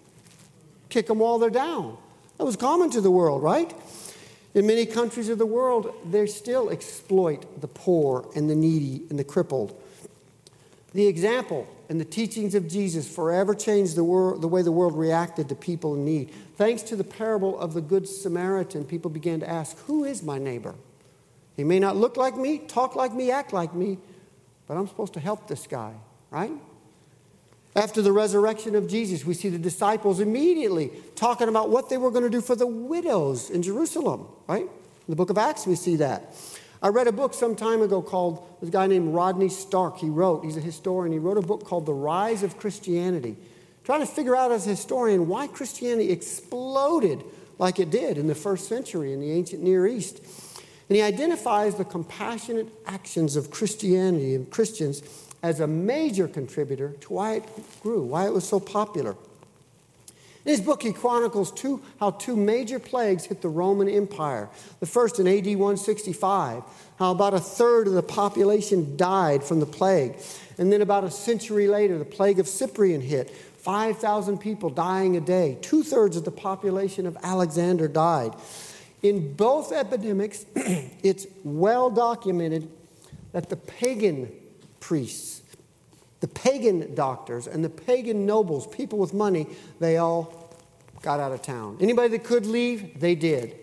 kick 0.91 1.07
them 1.07 1.21
while 1.21 1.39
they're 1.39 1.49
down. 1.49 1.97
That 2.37 2.45
was 2.45 2.57
common 2.57 2.91
to 2.91 3.01
the 3.01 3.11
world, 3.11 3.43
right? 3.43 3.73
In 4.55 4.67
many 4.67 4.85
countries 4.85 5.29
of 5.29 5.39
the 5.39 5.47
world, 5.47 5.95
they 6.11 6.27
still 6.27 6.71
exploit 6.71 7.61
the 7.61 7.69
poor 7.69 8.29
and 8.35 8.51
the 8.51 8.55
needy 8.55 9.05
and 9.09 9.19
the 9.19 9.25
crippled. 9.25 9.81
The 10.93 11.07
example 11.07 11.69
and 11.89 12.01
the 12.01 12.05
teachings 12.05 12.55
of 12.55 12.69
Jesus 12.69 13.13
forever 13.13 13.55
changed 13.55 13.95
the, 13.95 14.03
the 14.41 14.49
way 14.49 14.63
the 14.63 14.73
world 14.73 14.99
reacted 14.99 15.49
to 15.49 15.55
people 15.55 15.95
in 15.95 16.05
need. 16.05 16.31
Thanks 16.57 16.83
to 16.85 16.97
the 16.97 17.05
parable 17.05 17.59
of 17.59 17.75
the 17.75 17.81
Good 17.81 18.09
Samaritan, 18.09 18.85
people 18.85 19.11
began 19.11 19.41
to 19.41 19.49
ask, 19.49 19.79
Who 19.87 20.05
is 20.05 20.23
my 20.23 20.39
neighbor? 20.39 20.75
He 21.61 21.65
may 21.65 21.79
not 21.79 21.95
look 21.95 22.17
like 22.17 22.39
me, 22.39 22.57
talk 22.57 22.97
like 22.97 23.13
me, 23.13 23.31
act 23.31 23.53
like 23.53 23.75
me, 23.75 23.99
but 24.67 24.79
I'm 24.79 24.89
supposed 24.89 25.13
to 25.13 25.21
help 25.21 25.47
this 25.47 25.67
guy, 25.67 25.93
right? 26.31 26.53
After 27.77 28.01
the 28.01 28.13
resurrection 28.13 28.75
of 28.75 28.89
Jesus, 28.89 29.27
we 29.27 29.35
see 29.35 29.51
the 29.51 29.59
disciples 29.59 30.21
immediately 30.21 30.91
talking 31.17 31.51
about 31.51 31.69
what 31.69 31.91
they 31.91 31.99
were 31.99 32.11
going 32.11 32.25
to 32.25 32.31
do 32.31 32.41
for 32.41 32.57
the 32.57 32.67
widows 32.67 33.51
in 33.51 33.63
Jerusalem, 33.63 34.27
right? 34.49 34.63
In 34.63 34.71
the 35.11 35.17
book 35.17 35.29
of 35.29 35.37
Acts, 35.37 35.67
we 35.67 35.75
see 35.75 35.97
that. 35.97 36.35
I 36.83 36.89
read 36.89 37.09
a 37.09 37.13
book 37.13 37.35
some 37.35 37.55
time 37.55 37.83
ago 37.83 38.01
called, 38.01 38.57
this 38.63 38.71
guy 38.71 38.87
named 38.87 39.13
Rodney 39.13 39.51
Stark, 39.51 39.99
he 39.99 40.09
wrote, 40.09 40.43
he's 40.43 40.57
a 40.57 40.63
historian, 40.63 41.13
he 41.13 41.19
wrote 41.19 41.37
a 41.37 41.43
book 41.43 41.67
called 41.67 41.85
The 41.85 41.93
Rise 41.93 42.43
of 42.43 42.57
Christianity, 42.57 43.37
trying 43.85 44.01
to 44.01 44.07
figure 44.07 44.35
out 44.35 44.51
as 44.51 44.67
a 44.67 44.71
historian 44.71 45.29
why 45.29 45.47
Christianity 45.47 46.11
exploded 46.11 47.23
like 47.59 47.79
it 47.79 47.91
did 47.91 48.17
in 48.17 48.29
the 48.29 48.35
first 48.35 48.67
century 48.67 49.13
in 49.13 49.21
the 49.21 49.31
ancient 49.31 49.63
Near 49.63 49.87
East. 49.87 50.23
And 50.91 50.97
he 50.97 51.03
identifies 51.03 51.76
the 51.76 51.84
compassionate 51.84 52.66
actions 52.84 53.36
of 53.36 53.53
Christianity 53.53 54.34
and 54.34 54.51
Christians 54.51 55.05
as 55.41 55.61
a 55.61 55.66
major 55.68 56.26
contributor 56.26 56.97
to 57.03 57.12
why 57.12 57.34
it 57.34 57.45
grew, 57.80 58.03
why 58.03 58.26
it 58.26 58.32
was 58.32 58.47
so 58.47 58.59
popular. 58.59 59.14
In 60.45 60.51
his 60.51 60.61
book, 60.61 60.82
he 60.82 60.93
chronicles 60.93 61.53
two, 61.53 61.80
how 62.01 62.11
two 62.11 62.34
major 62.34 62.80
plagues 62.80 63.26
hit 63.26 63.41
the 63.41 63.49
Roman 63.49 63.88
Empire. 63.88 64.49
The 64.80 64.86
first 64.86 65.20
in 65.20 65.28
AD 65.28 65.47
165, 65.47 66.64
how 66.99 67.12
about 67.12 67.34
a 67.34 67.41
third 67.41 67.86
of 67.86 67.93
the 67.93 68.03
population 68.03 68.97
died 68.97 69.45
from 69.45 69.61
the 69.61 69.66
plague. 69.66 70.16
And 70.59 70.72
then 70.72 70.82
about 70.82 71.05
a 71.05 71.11
century 71.12 71.68
later, 71.68 71.99
the 71.99 72.05
plague 72.05 72.41
of 72.41 72.49
Cyprian 72.49 73.01
hit. 73.01 73.30
5,000 73.30 74.38
people 74.38 74.70
dying 74.70 75.16
a 75.16 75.20
day. 75.20 75.57
Two 75.61 75.84
thirds 75.84 76.16
of 76.16 76.24
the 76.24 76.32
population 76.32 77.07
of 77.07 77.16
Alexandria 77.22 77.91
died. 77.91 78.32
In 79.03 79.34
both 79.34 79.72
epidemics, 79.72 80.44
it's 80.55 81.26
well 81.42 81.90
documented 81.90 82.70
that 83.32 83.48
the 83.48 83.57
pagan 83.57 84.30
priests, 84.80 85.42
the 86.20 86.28
pagan 86.28 86.94
doctors, 86.94 87.46
and 87.46 87.64
the 87.64 87.70
pagan 87.70 88.26
nobles, 88.26 88.66
people 88.66 88.98
with 88.98 89.14
money, 89.14 89.46
they 89.78 89.96
all 89.96 90.55
got 91.03 91.20
out 91.20 91.32
of 91.32 91.42
town. 91.42 91.78
Anybody 91.80 92.09
that 92.09 92.24
could 92.24 92.44
leave, 92.44 93.01
they 93.01 93.14
did. 93.14 93.57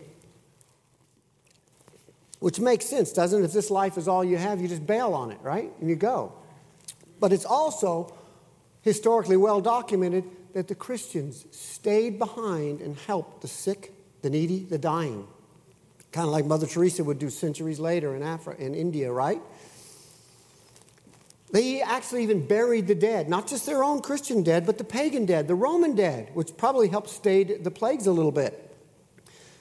Which 2.40 2.60
makes 2.60 2.86
sense, 2.86 3.12
doesn't 3.12 3.42
it? 3.42 3.46
If 3.46 3.54
this 3.54 3.70
life 3.70 3.98
is 3.98 4.08
all 4.08 4.24
you 4.24 4.38
have, 4.38 4.62
you 4.62 4.68
just 4.68 4.86
bail 4.86 5.14
on 5.14 5.32
it, 5.32 5.40
right? 5.42 5.72
And 5.80 5.90
you 5.90 5.96
go. 5.96 6.34
But 7.20 7.34
it's 7.34 7.46
also 7.46 8.14
historically 8.82 9.38
well 9.38 9.60
documented 9.60 10.24
that 10.54 10.68
the 10.68 10.76
Christians 10.76 11.46
stayed 11.52 12.18
behind 12.18 12.82
and 12.82 12.96
helped 12.96 13.42
the 13.42 13.48
sick 13.48 13.94
the 14.22 14.30
needy, 14.30 14.64
the 14.64 14.78
dying. 14.78 15.28
Kind 16.12 16.28
of 16.28 16.32
like 16.32 16.46
Mother 16.46 16.68
Teresa 16.68 17.04
would 17.04 17.20
do 17.20 17.30
centuries 17.30 17.80
later 17.80 18.16
in 18.16 18.24
Africa, 18.24 18.64
in 18.64 18.74
India, 18.74 19.12
right? 19.12 19.42
They 21.52 21.82
actually 21.82 22.24
even 22.24 22.46
buried 22.46 22.88
the 22.88 22.96
dead, 22.96 23.30
not 23.30 23.48
just 23.48 23.66
their 23.66 23.84
own 23.84 24.02
Christian 24.02 24.44
dead, 24.44 24.66
but 24.66 24.78
the 24.78 24.84
pagan 24.84 25.26
dead, 25.26 25.48
the 25.48 25.56
Roman 25.56 25.96
dead, 25.96 26.30
which 26.34 26.56
probably 26.58 26.90
helped 26.90 27.10
stay 27.10 27.44
the 27.44 27.72
plagues 27.72 28.08
a 28.08 28.12
little 28.12 28.32
bit. 28.32 28.64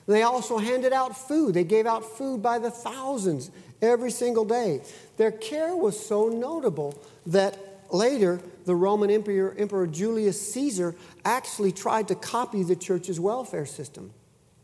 They 0.07 0.23
also 0.23 0.59
handed 0.59 0.93
out 0.93 1.17
food. 1.17 1.55
They 1.55 1.65
gave 1.65 1.87
out 1.87 2.05
food 2.05 2.43
by 2.43 2.59
the 2.59 2.71
thousands 2.71 3.51
every 3.83 4.11
single 4.11 4.45
day. 4.45 4.83
Their 5.17 5.33
care 5.33 5.77
was 5.77 5.99
so 5.99 6.29
notable 6.29 7.01
that 7.27 7.59
later 7.91 8.41
the 8.65 8.75
Roman 8.75 9.11
Emperor, 9.11 9.55
Emperor 9.59 9.87
Julius 9.87 10.53
Caesar 10.53 10.95
actually 11.25 11.73
tried 11.73 12.09
to 12.09 12.15
copy 12.15 12.63
the 12.63 12.77
church's 12.77 13.19
welfare 13.19 13.67
system 13.67 14.13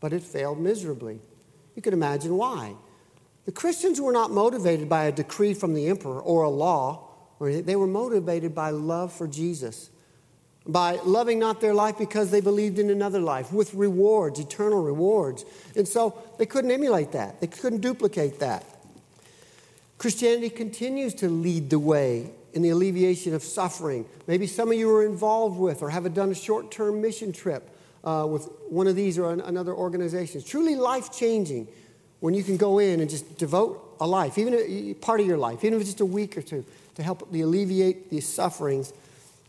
but 0.03 0.11
it 0.11 0.21
failed 0.21 0.59
miserably. 0.59 1.17
You 1.75 1.81
can 1.81 1.93
imagine 1.93 2.35
why. 2.35 2.75
The 3.45 3.53
Christians 3.53 4.01
were 4.01 4.11
not 4.11 4.31
motivated 4.31 4.89
by 4.89 5.05
a 5.05 5.13
decree 5.13 5.53
from 5.53 5.73
the 5.73 5.87
emperor 5.87 6.21
or 6.21 6.43
a 6.43 6.49
law, 6.49 7.07
they 7.39 7.77
were 7.77 7.87
motivated 7.87 8.53
by 8.53 8.71
love 8.71 9.13
for 9.13 9.29
Jesus, 9.29 9.89
by 10.67 10.99
loving 11.05 11.39
not 11.39 11.61
their 11.61 11.73
life 11.73 11.97
because 11.97 12.31
they 12.31 12.41
believed 12.41 12.79
in 12.79 12.89
another 12.89 13.21
life 13.21 13.53
with 13.53 13.73
rewards, 13.73 14.41
eternal 14.41 14.83
rewards. 14.83 15.45
And 15.73 15.87
so 15.87 16.21
they 16.37 16.45
couldn't 16.45 16.71
emulate 16.71 17.13
that, 17.13 17.39
they 17.39 17.47
couldn't 17.47 17.79
duplicate 17.79 18.39
that. 18.41 18.65
Christianity 19.97 20.49
continues 20.49 21.13
to 21.15 21.29
lead 21.29 21.69
the 21.69 21.79
way 21.79 22.29
in 22.51 22.61
the 22.61 22.71
alleviation 22.71 23.33
of 23.33 23.41
suffering. 23.41 24.05
Maybe 24.27 24.47
some 24.47 24.69
of 24.69 24.77
you 24.77 24.93
are 24.93 25.05
involved 25.05 25.57
with 25.57 25.81
or 25.81 25.91
have 25.91 26.13
done 26.13 26.31
a 26.31 26.35
short 26.35 26.71
term 26.71 27.01
mission 27.01 27.31
trip 27.31 27.69
uh, 28.03 28.25
with 28.29 28.49
one 28.69 28.87
of 28.87 28.95
these 28.95 29.17
or 29.17 29.31
an, 29.31 29.41
another 29.41 29.73
organization. 29.73 30.39
It's 30.39 30.49
truly 30.49 30.75
life 30.75 31.11
changing 31.11 31.67
when 32.19 32.33
you 32.33 32.43
can 32.43 32.57
go 32.57 32.79
in 32.79 32.99
and 32.99 33.09
just 33.09 33.37
devote 33.37 33.97
a 33.99 34.07
life, 34.07 34.37
even 34.37 34.53
a, 34.53 34.93
part 34.95 35.19
of 35.19 35.27
your 35.27 35.37
life, 35.37 35.63
even 35.63 35.73
if 35.73 35.81
it's 35.81 35.89
just 35.89 36.01
a 36.01 36.05
week 36.05 36.37
or 36.37 36.41
two, 36.41 36.65
to 36.95 37.03
help 37.03 37.31
alleviate 37.33 38.09
the 38.09 38.21
sufferings 38.21 38.93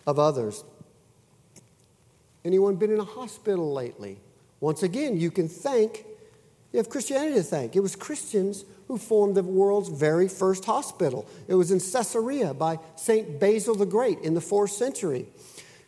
of 0.07 0.19
others. 0.19 0.65
Anyone 2.45 2.77
been 2.77 2.93
in 2.93 3.01
a 3.01 3.05
hospital 3.05 3.73
lately? 3.73 4.19
Once 4.61 4.83
again, 4.83 5.19
you 5.19 5.31
can 5.31 5.49
thank, 5.49 6.05
you 6.73 6.79
have 6.79 6.89
Christianity 6.89 7.35
to 7.35 7.43
thank. 7.43 7.77
It 7.77 7.81
was 7.81 7.97
Christians 7.97 8.65
who 8.89 8.99
formed 8.99 9.35
the 9.35 9.43
world's 9.43 9.89
very 9.89 10.29
first 10.29 10.65
hospital. 10.65 11.27
It 11.49 11.55
was 11.55 11.71
in 11.71 11.81
Caesarea 11.81 12.55
by 12.55 12.79
St. 12.97 13.41
Basil 13.41 13.75
the 13.75 13.87
Great 13.87 14.19
in 14.21 14.35
the 14.35 14.41
fourth 14.41 14.73
century. 14.73 15.27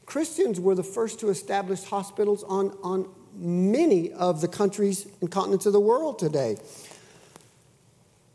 Christians 0.07 0.61
were 0.61 0.75
the 0.75 0.85
first 0.85 1.21
to 1.21 1.29
establish 1.29 1.83
hospitals 1.85 2.45
on, 2.45 2.77
on 2.83 3.09
many 3.35 4.13
of 4.13 4.41
the 4.41 4.49
countries 4.49 5.07
and 5.21 5.31
continents 5.31 5.67
of 5.67 5.73
the 5.73 5.81
world 5.81 6.19
today. 6.19 6.57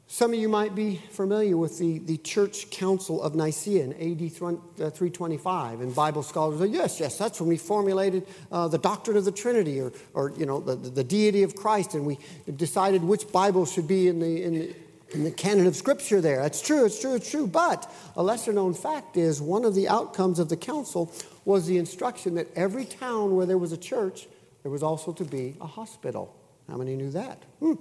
Some 0.08 0.34
of 0.34 0.40
you 0.40 0.50
might 0.50 0.76
be 0.76 0.98
familiar 1.12 1.56
with 1.56 1.80
the, 1.80 2.00
the 2.00 2.18
Church 2.18 2.70
Council 2.70 3.24
of 3.24 3.34
Nicaea 3.34 3.86
in 3.86 3.94
AD 3.94 4.34
325, 4.34 5.80
uh, 5.80 5.84
and 5.84 5.96
Bible 5.96 6.22
scholars 6.22 6.60
say, 6.60 6.66
yes, 6.66 7.00
yes, 7.00 7.18
that's 7.18 7.40
when 7.40 7.48
we 7.48 7.56
formulated 7.56 8.28
uh, 8.52 8.68
the 8.68 8.78
doctrine 8.78 9.16
of 9.16 9.24
the 9.24 9.32
Trinity 9.32 9.80
or, 9.80 9.94
or 10.14 10.34
you 10.38 10.46
know, 10.46 10.60
the, 10.60 10.76
the 10.76 11.04
deity 11.06 11.44
of 11.44 11.56
Christ, 11.56 11.94
and 11.94 12.06
we 12.06 12.20
decided 12.58 13.02
which 13.02 13.32
Bible 13.32 13.66
should 13.66 13.88
be 13.88 14.10
in 14.10 14.20
the, 14.20 14.44
in 14.44 14.54
the, 14.54 14.76
in 15.14 15.24
the 15.24 15.32
canon 15.32 15.66
of 15.66 15.78
Scripture 15.78 16.20
there. 16.20 16.42
That's 16.42 16.62
true, 16.62 16.86
it's 16.86 17.00
true, 17.00 17.16
it's 17.16 17.32
true. 17.32 17.48
But 17.48 17.90
a 18.18 18.22
lesser 18.22 18.52
known 18.52 18.74
fact 18.74 19.16
is 19.16 19.42
one 19.42 19.64
of 19.64 19.76
the 19.76 19.88
outcomes 19.88 20.40
of 20.40 20.50
the 20.50 20.58
council 20.58 21.14
was 21.46 21.68
the 21.68 21.78
instruction 21.78 22.36
that 22.36 22.48
every 22.56 22.86
town 22.86 23.36
where 23.36 23.46
there 23.46 23.58
was 23.58 23.72
a 23.72 23.78
church, 23.78 24.28
there 24.64 24.72
was 24.72 24.84
also 24.84 25.12
to 25.14 25.26
be 25.26 25.56
a 25.60 25.68
hospital. 25.68 26.36
How 26.70 26.78
many 26.78 26.96
knew 26.96 27.10
that? 27.12 27.44
Hmm. 27.60 27.76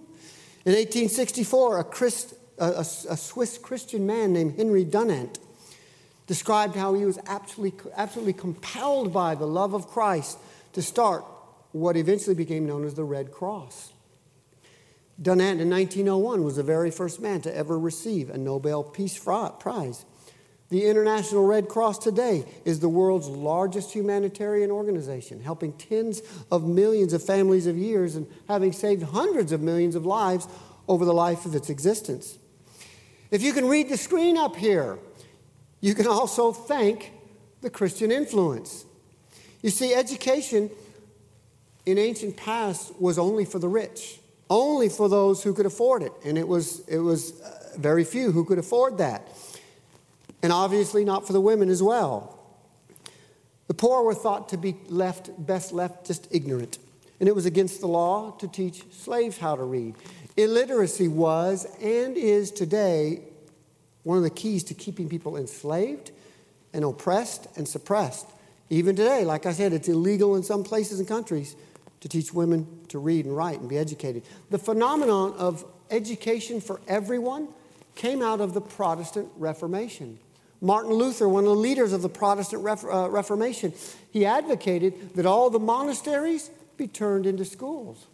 In 0.64 0.74
1864, 0.74 1.80
a, 1.80 1.84
Christ, 1.84 2.34
a, 2.58 2.66
a, 2.66 2.80
a 2.80 3.16
Swiss 3.16 3.58
Christian 3.58 4.06
man 4.06 4.32
named 4.32 4.56
Henry 4.56 4.84
Dunant 4.84 5.38
described 6.26 6.76
how 6.76 6.94
he 6.94 7.04
was 7.04 7.18
absolutely, 7.26 7.90
absolutely 7.96 8.32
compelled 8.32 9.12
by 9.12 9.34
the 9.34 9.46
love 9.46 9.74
of 9.74 9.88
Christ 9.88 10.38
to 10.74 10.82
start 10.82 11.24
what 11.72 11.96
eventually 11.96 12.34
became 12.34 12.66
known 12.66 12.84
as 12.84 12.94
the 12.94 13.04
Red 13.04 13.32
Cross. 13.32 13.92
Dunant 15.20 15.61
in 15.61 15.68
1901 15.68 16.44
was 16.44 16.56
the 16.56 16.62
very 16.62 16.90
first 16.90 17.20
man 17.20 17.40
to 17.42 17.54
ever 17.54 17.78
receive 17.78 18.30
a 18.30 18.38
Nobel 18.38 18.82
Peace 18.82 19.18
Prize. 19.18 20.04
The 20.71 20.87
International 20.87 21.45
Red 21.45 21.68
Cross 21.68 21.99
today 21.99 22.45
is 22.64 22.79
the 22.79 22.89
world's 22.89 23.27
largest 23.27 23.93
humanitarian 23.93 24.71
organization, 24.71 25.43
helping 25.43 25.73
tens 25.73 26.23
of 26.53 26.64
millions 26.64 27.12
of 27.12 27.25
families 27.25 27.66
of 27.66 27.77
years 27.77 28.14
and 28.14 28.29
having 28.47 28.71
saved 28.71 29.03
hundreds 29.03 29.51
of 29.51 29.61
millions 29.61 29.97
of 29.97 30.07
lives 30.07 30.47
over 30.87 31.05
the 31.05 31.12
life 31.12 31.45
of 31.45 31.57
its 31.57 31.71
existence. 31.71 32.39
If 33.33 33.43
you 33.43 33.53
can 33.53 33.66
read 33.66 33.89
the 33.89 33.97
screen 33.97 34.37
up 34.37 34.55
here, 34.55 34.99
you 35.81 35.93
can 35.95 36.07
also 36.07 36.53
thank 36.53 37.12
the 37.62 37.71
Christian 37.71 38.12
influence. 38.12 38.85
You 39.62 39.71
see, 39.71 39.93
education 39.93 40.71
in 41.85 41.99
ancient 41.99 42.37
past 42.37 42.99
was 43.01 43.18
only 43.18 43.45
for 43.45 43.59
the 43.59 43.68
rich, 43.68 44.21
only 44.49 44.89
for 44.89 45.09
those 45.09 45.43
who 45.43 45.53
could 45.53 45.66
afford 45.66 46.05
it, 46.05 46.12
and 46.25 46.39
it 46.39 46.47
was, 46.47 46.87
it 46.87 46.99
was 46.99 47.41
uh, 47.41 47.77
very 47.77 48.05
few 48.05 48.31
who 48.31 48.45
could 48.45 48.59
afford 48.59 48.99
that 48.99 49.29
and 50.43 50.53
obviously 50.53 51.05
not 51.05 51.26
for 51.26 51.32
the 51.32 51.41
women 51.41 51.68
as 51.68 51.82
well. 51.82 52.38
The 53.68 53.74
poor 53.74 54.03
were 54.03 54.14
thought 54.14 54.49
to 54.51 54.57
be 54.57 54.76
left, 54.88 55.30
best 55.38 55.72
left 55.72 56.07
just 56.07 56.26
ignorant, 56.30 56.78
and 57.20 57.28
it 57.28 57.34
was 57.34 57.47
against 57.47 57.80
the 57.80 57.86
law 57.86 58.32
to 58.32 58.49
teach 58.49 58.82
slaves 58.93 59.38
how 59.38 59.55
to 59.57 59.62
read. 59.62 59.95
Illiteracy 60.36 61.09
was 61.09 61.66
and 61.80 62.16
is 62.16 62.51
today 62.51 63.22
one 64.03 64.16
of 64.16 64.24
the 64.24 64.30
keys 64.30 64.64
to 64.64 64.74
keeping 64.74 65.09
people 65.09 65.36
enslaved 65.36 66.11
and 66.72 66.84
oppressed 66.84 67.47
and 67.57 67.68
suppressed. 67.68 68.26
Even 68.70 68.97
today, 68.97 69.24
like 69.24 69.47
I 69.47 69.53
said, 69.53 69.72
it's 69.72 69.88
illegal 69.88 70.36
in 70.36 70.43
some 70.43 70.64
places 70.64 70.99
and 70.99 71.09
countries 71.09 71.57
to 72.01 72.09
teach 72.09 72.32
women 72.32 72.66
to 72.88 72.99
read 72.99 73.26
and 73.26 73.36
write 73.36 73.61
and 73.61 73.68
be 73.68 73.76
educated. 73.76 74.22
The 74.51 74.59
phenomenon 74.59 75.34
of 75.36 75.64
education 75.91 76.61
for 76.61 76.80
everyone 76.88 77.49
came 77.95 78.22
out 78.22 78.41
of 78.41 78.55
the 78.55 78.61
Protestant 78.61 79.28
Reformation. 79.36 80.18
Martin 80.61 80.92
Luther, 80.92 81.28
one 81.28 81.44
of 81.44 81.50
the 81.50 81.56
leaders 81.56 81.92
of 81.92 82.02
the 82.02 82.08
Protestant 82.08 82.64
uh, 82.66 83.08
Reformation, 83.08 83.72
he 84.11 84.26
advocated 84.26 85.14
that 85.14 85.24
all 85.24 85.48
the 85.48 85.58
monasteries 85.58 86.50
be 86.76 86.86
turned 86.86 87.26
into 87.26 87.44
schools. 87.44 88.06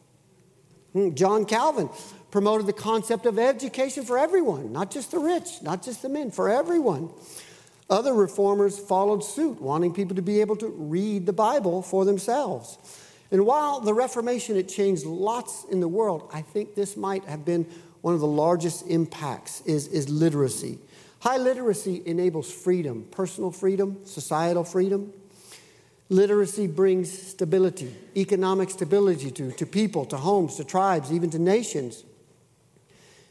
Hmm, 0.93 1.15
John 1.15 1.45
Calvin 1.45 1.91
promoted 2.31 2.67
the 2.67 2.73
concept 2.73 3.27
of 3.27 3.39
education 3.39 4.05
for 4.05 4.19
everyone, 4.19 4.73
not 4.73 4.91
just 4.91 5.11
the 5.11 5.19
rich, 5.19 5.63
not 5.63 5.83
just 5.83 6.03
the 6.03 6.09
men, 6.09 6.31
for 6.31 6.49
everyone. 6.49 7.11
Other 7.89 8.15
reformers 8.15 8.79
followed 8.79 9.23
suit, 9.23 9.61
wanting 9.61 9.95
people 9.95 10.17
to 10.17 10.23
be 10.23 10.41
able 10.41 10.57
to 10.57 10.69
read 10.69 11.27
the 11.27 11.33
Bible 11.33 11.83
for 11.83 12.05
themselves. 12.05 12.79
And 13.31 13.45
while 13.45 13.81
the 13.81 13.95
Reformation 13.95 14.57
had 14.57 14.69
changed 14.69 15.05
lots 15.05 15.65
in 15.71 15.81
the 15.81 15.89
world, 15.89 16.31
I 16.33 16.43
think 16.43 16.75
this 16.75 16.97
might 16.97 17.25
have 17.25 17.45
been 17.45 17.67
one 18.01 18.15
of 18.15 18.21
the 18.21 18.27
largest 18.27 18.87
impacts 18.87 19.63
is, 19.63 19.89
is 19.89 20.09
literacy. 20.09 20.79
High 21.21 21.39
literacy 21.39 22.03
enables 22.05 22.53
freedom, 22.53 23.07
personal 23.11 23.51
freedom, 23.51 23.99
societal 24.05 24.65
freedom. 24.65 25.13
Literacy 26.09 26.67
brings 26.69 27.11
stability, 27.11 27.93
economic 28.17 28.71
stability 28.71 29.31
to, 29.33 29.51
to 29.53 29.67
people, 29.67 30.05
to 30.07 30.17
homes, 30.17 30.57
to 30.57 30.65
tribes, 30.65 31.13
even 31.13 31.31
to 31.31 31.39
nations. 31.39 32.05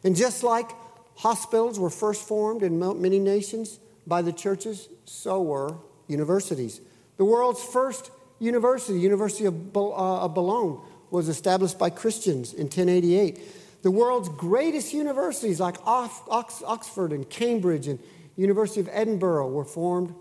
And 0.03 0.15
just 0.15 0.43
like 0.43 0.71
hospitals 1.15 1.79
were 1.79 1.89
first 1.89 2.27
formed 2.27 2.63
in 2.63 2.79
many 3.01 3.19
nations 3.19 3.79
by 4.05 4.21
the 4.21 4.33
churches, 4.33 4.89
so 5.05 5.41
were 5.41 5.75
universities. 6.07 6.81
The 7.17 7.25
world's 7.25 7.63
first 7.63 8.11
university, 8.39 8.99
University 8.99 9.45
of 9.45 9.55
uh, 9.75 10.27
Bologna, 10.27 10.79
was 11.11 11.29
established 11.29 11.79
by 11.79 11.89
Christians 11.89 12.53
in 12.53 12.63
1088. 12.63 13.39
The 13.85 13.91
world's 13.91 14.29
greatest 14.29 14.95
universities 14.95 15.59
like 15.59 15.77
Oxford 15.85 17.13
and 17.13 17.29
Cambridge 17.29 17.87
and 17.87 17.99
University 18.35 18.79
of 18.79 18.89
Edinburgh 18.91 19.49
were 19.49 19.63
formed 19.63 20.15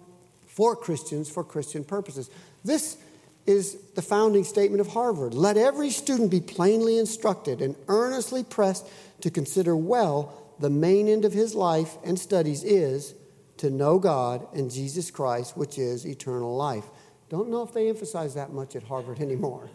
for 0.46 0.76
Christians 0.76 1.30
for 1.30 1.42
Christian 1.42 1.82
purposes. 1.82 2.28
This 2.62 2.98
is 3.46 3.78
the 3.94 4.02
founding 4.02 4.44
statement 4.44 4.82
of 4.82 4.88
Harvard. 4.88 5.32
Let 5.32 5.56
every 5.56 5.88
student 5.88 6.30
be 6.30 6.42
plainly 6.42 6.98
instructed 6.98 7.62
and 7.62 7.74
earnestly 7.88 8.44
pressed 8.44 8.86
to 9.22 9.30
consider 9.30 9.74
well 9.74 10.34
the 10.58 10.68
main 10.68 11.08
end 11.08 11.24
of 11.24 11.32
his 11.32 11.54
life 11.54 11.96
and 12.04 12.18
studies 12.18 12.64
is 12.64 13.14
to 13.56 13.70
know 13.70 13.98
God 13.98 14.46
and 14.52 14.70
Jesus 14.70 15.10
Christ, 15.10 15.56
which 15.56 15.78
is 15.78 16.04
eternal 16.04 16.54
life. 16.54 16.84
Don't 17.30 17.48
know 17.48 17.62
if 17.62 17.72
they 17.72 17.88
emphasize 17.88 18.34
that 18.34 18.52
much 18.52 18.76
at 18.76 18.82
Harvard 18.82 19.20
anymore. 19.20 19.70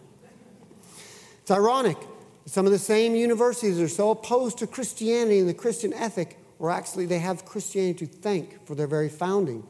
It's 1.41 1.49
ironic 1.49 1.97
some 2.45 2.65
of 2.65 2.71
the 2.71 2.79
same 2.79 3.15
universities 3.15 3.79
are 3.79 3.87
so 3.87 4.11
opposed 4.11 4.57
to 4.59 4.67
Christianity 4.67 5.39
and 5.39 5.47
the 5.47 5.53
Christian 5.53 5.93
ethic, 5.93 6.37
or 6.57 6.71
actually 6.71 7.05
they 7.05 7.19
have 7.19 7.45
Christianity 7.45 8.07
to 8.07 8.13
thank 8.13 8.65
for 8.65 8.75
their 8.75 8.87
very 8.87 9.09
founding. 9.09 9.67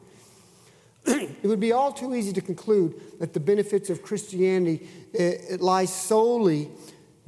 it 1.06 1.44
would 1.44 1.60
be 1.60 1.72
all 1.72 1.92
too 1.92 2.14
easy 2.14 2.32
to 2.32 2.40
conclude 2.40 3.00
that 3.20 3.32
the 3.32 3.40
benefits 3.40 3.90
of 3.90 4.02
Christianity 4.02 4.88
eh, 5.14 5.36
it, 5.50 5.60
lie 5.60 5.84
solely 5.84 6.70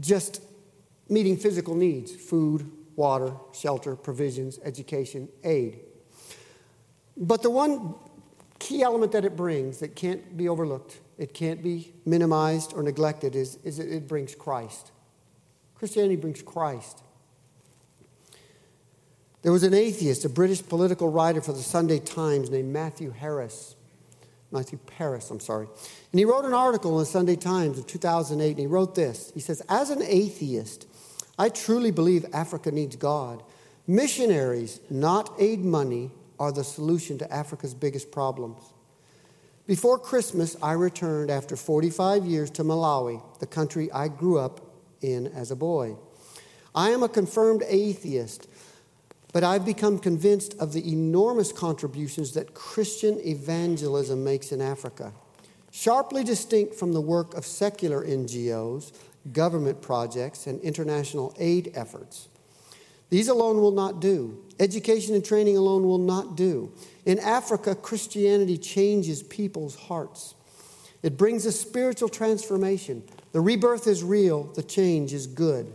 just 0.00 0.42
meeting 1.08 1.36
physical 1.36 1.74
needs 1.74 2.14
food, 2.14 2.70
water, 2.96 3.32
shelter, 3.52 3.96
provisions, 3.96 4.58
education, 4.64 5.28
aid. 5.44 5.80
But 7.16 7.42
the 7.42 7.50
one 7.50 7.94
key 8.58 8.82
element 8.82 9.12
that 9.12 9.24
it 9.24 9.36
brings 9.36 9.78
that 9.78 9.96
can't 9.96 10.36
be 10.36 10.48
overlooked, 10.48 11.00
it 11.18 11.34
can't 11.34 11.62
be 11.62 11.92
minimized 12.06 12.72
or 12.74 12.82
neglected, 12.82 13.34
is, 13.34 13.58
is 13.64 13.78
it 13.78 14.06
brings 14.06 14.34
Christ. 14.34 14.91
Christianity 15.82 16.14
brings 16.14 16.42
Christ. 16.42 17.02
There 19.42 19.50
was 19.50 19.64
an 19.64 19.74
atheist, 19.74 20.24
a 20.24 20.28
British 20.28 20.64
political 20.64 21.10
writer 21.10 21.40
for 21.40 21.52
the 21.52 21.58
Sunday 21.58 21.98
Times 21.98 22.50
named 22.50 22.72
Matthew 22.72 23.10
Harris. 23.10 23.74
Matthew 24.52 24.78
Paris, 24.86 25.28
I'm 25.28 25.40
sorry. 25.40 25.66
And 26.12 26.20
he 26.20 26.24
wrote 26.24 26.44
an 26.44 26.54
article 26.54 26.92
in 26.92 26.98
the 26.98 27.04
Sunday 27.04 27.34
Times 27.34 27.78
in 27.78 27.82
2008, 27.82 28.50
and 28.50 28.60
he 28.60 28.66
wrote 28.68 28.94
this. 28.94 29.32
He 29.34 29.40
says, 29.40 29.60
As 29.68 29.90
an 29.90 30.02
atheist, 30.02 30.86
I 31.36 31.48
truly 31.48 31.90
believe 31.90 32.26
Africa 32.32 32.70
needs 32.70 32.94
God. 32.94 33.42
Missionaries, 33.88 34.78
not 34.88 35.34
aid 35.40 35.64
money, 35.64 36.12
are 36.38 36.52
the 36.52 36.62
solution 36.62 37.18
to 37.18 37.32
Africa's 37.32 37.74
biggest 37.74 38.12
problems. 38.12 38.62
Before 39.66 39.98
Christmas, 39.98 40.56
I 40.62 40.74
returned 40.74 41.28
after 41.28 41.56
45 41.56 42.24
years 42.24 42.50
to 42.52 42.62
Malawi, 42.62 43.20
the 43.40 43.46
country 43.48 43.90
I 43.90 44.06
grew 44.06 44.38
up 44.38 44.68
in 45.02 45.26
as 45.28 45.50
a 45.50 45.56
boy. 45.56 45.96
I 46.74 46.90
am 46.90 47.02
a 47.02 47.08
confirmed 47.08 47.62
atheist, 47.66 48.48
but 49.32 49.44
I've 49.44 49.64
become 49.64 49.98
convinced 49.98 50.54
of 50.58 50.72
the 50.72 50.90
enormous 50.90 51.52
contributions 51.52 52.32
that 52.32 52.54
Christian 52.54 53.18
evangelism 53.20 54.24
makes 54.24 54.52
in 54.52 54.60
Africa. 54.60 55.12
Sharply 55.70 56.22
distinct 56.22 56.74
from 56.74 56.92
the 56.92 57.00
work 57.00 57.34
of 57.34 57.46
secular 57.46 58.04
NGOs, 58.04 58.92
government 59.32 59.80
projects, 59.80 60.46
and 60.46 60.60
international 60.60 61.34
aid 61.38 61.72
efforts. 61.74 62.28
These 63.08 63.28
alone 63.28 63.60
will 63.60 63.72
not 63.72 64.00
do. 64.00 64.42
Education 64.58 65.14
and 65.14 65.24
training 65.24 65.56
alone 65.56 65.84
will 65.84 65.98
not 65.98 66.36
do. 66.36 66.72
In 67.04 67.18
Africa, 67.18 67.74
Christianity 67.74 68.56
changes 68.56 69.22
people's 69.22 69.76
hearts. 69.76 70.34
It 71.02 71.18
brings 71.18 71.44
a 71.44 71.52
spiritual 71.52 72.08
transformation. 72.08 73.02
The 73.32 73.40
rebirth 73.40 73.86
is 73.86 74.04
real, 74.04 74.44
the 74.44 74.62
change 74.62 75.12
is 75.12 75.26
good. 75.26 75.72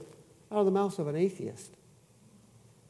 Out 0.51 0.60
of 0.60 0.66
the 0.66 0.72
mouth 0.72 0.97
of 0.99 1.08
an 1.08 1.16
atheist. 1.16 1.74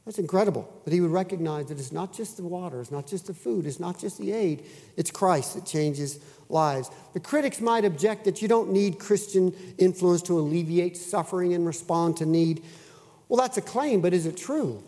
That's 0.04 0.18
incredible 0.18 0.72
that 0.84 0.92
he 0.94 1.02
would 1.02 1.10
recognize 1.10 1.66
that 1.66 1.78
it's 1.78 1.92
not 1.92 2.14
just 2.14 2.38
the 2.38 2.44
water, 2.44 2.80
it's 2.80 2.90
not 2.90 3.06
just 3.06 3.26
the 3.26 3.34
food, 3.34 3.66
it's 3.66 3.78
not 3.78 3.98
just 3.98 4.18
the 4.18 4.32
aid, 4.32 4.64
it's 4.96 5.10
Christ 5.10 5.54
that 5.54 5.66
changes 5.66 6.18
lives. 6.48 6.90
The 7.12 7.20
critics 7.20 7.60
might 7.60 7.84
object 7.84 8.24
that 8.24 8.40
you 8.40 8.48
don't 8.48 8.72
need 8.72 8.98
Christian 8.98 9.54
influence 9.76 10.22
to 10.22 10.38
alleviate 10.38 10.96
suffering 10.96 11.52
and 11.52 11.66
respond 11.66 12.16
to 12.18 12.26
need. 12.26 12.62
Well, 13.28 13.38
that's 13.38 13.58
a 13.58 13.60
claim, 13.60 14.00
but 14.00 14.14
is 14.14 14.24
it 14.24 14.38
true? 14.38 14.82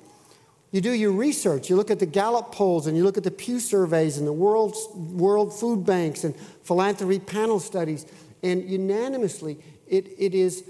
You 0.73 0.81
do 0.81 0.93
your 0.93 1.13
research, 1.13 1.69
you 1.69 1.77
look 1.77 1.91
at 1.91 1.99
the 1.99 2.07
Gallup 2.07 2.53
polls, 2.53 2.87
and 2.87 2.97
you 2.97 3.05
look 3.05 3.19
at 3.19 3.25
the 3.25 3.31
Pew 3.31 3.61
surveys, 3.61 4.17
and 4.17 4.27
the 4.27 4.33
World, 4.33 4.75
World 4.95 5.53
Food 5.53 5.85
Banks, 5.85 6.25
and 6.25 6.35
philanthropy 6.63 7.19
panel 7.19 7.61
studies, 7.61 8.07
and 8.43 8.69
unanimously, 8.69 9.59
it, 9.87 10.09
it 10.19 10.35
is 10.35 10.65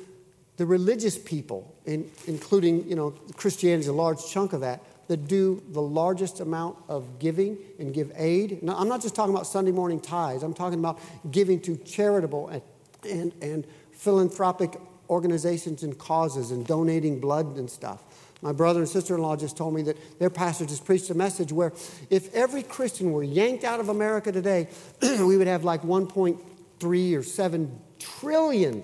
the 0.56 0.66
religious 0.66 1.16
people, 1.18 1.74
in, 1.86 2.10
including 2.26 2.88
you 2.88 2.96
know, 2.96 3.10
Christianity 3.36 3.80
is 3.80 3.88
a 3.88 3.92
large 3.92 4.18
chunk 4.30 4.52
of 4.52 4.60
that, 4.60 4.82
that 5.08 5.26
do 5.26 5.62
the 5.70 5.82
largest 5.82 6.40
amount 6.40 6.76
of 6.88 7.18
giving 7.18 7.56
and 7.78 7.92
give 7.92 8.12
aid. 8.14 8.62
Now, 8.62 8.76
I'm 8.76 8.88
not 8.88 9.02
just 9.02 9.14
talking 9.14 9.34
about 9.34 9.46
Sunday 9.46 9.72
morning 9.72 10.00
tithes, 10.00 10.42
I'm 10.42 10.54
talking 10.54 10.78
about 10.78 11.00
giving 11.30 11.60
to 11.60 11.76
charitable 11.76 12.48
and, 12.48 12.62
and, 13.08 13.32
and 13.42 13.66
philanthropic 13.92 14.78
organizations 15.08 15.82
and 15.82 15.98
causes 15.98 16.50
and 16.50 16.66
donating 16.66 17.20
blood 17.20 17.56
and 17.56 17.68
stuff. 17.68 18.04
My 18.42 18.52
brother 18.52 18.80
and 18.80 18.88
sister 18.88 19.14
in 19.14 19.22
law 19.22 19.36
just 19.36 19.56
told 19.56 19.74
me 19.74 19.82
that 19.82 20.18
their 20.18 20.30
pastor 20.30 20.64
just 20.64 20.84
preached 20.84 21.10
a 21.10 21.14
message 21.14 21.52
where 21.52 21.72
if 22.08 22.32
every 22.34 22.62
Christian 22.62 23.12
were 23.12 23.22
yanked 23.22 23.64
out 23.64 23.80
of 23.80 23.88
America 23.88 24.32
today, 24.32 24.68
we 25.02 25.36
would 25.36 25.46
have 25.46 25.64
like 25.64 25.82
1.3 25.82 26.38
or 26.82 27.22
7 27.22 27.80
trillion 27.98 28.82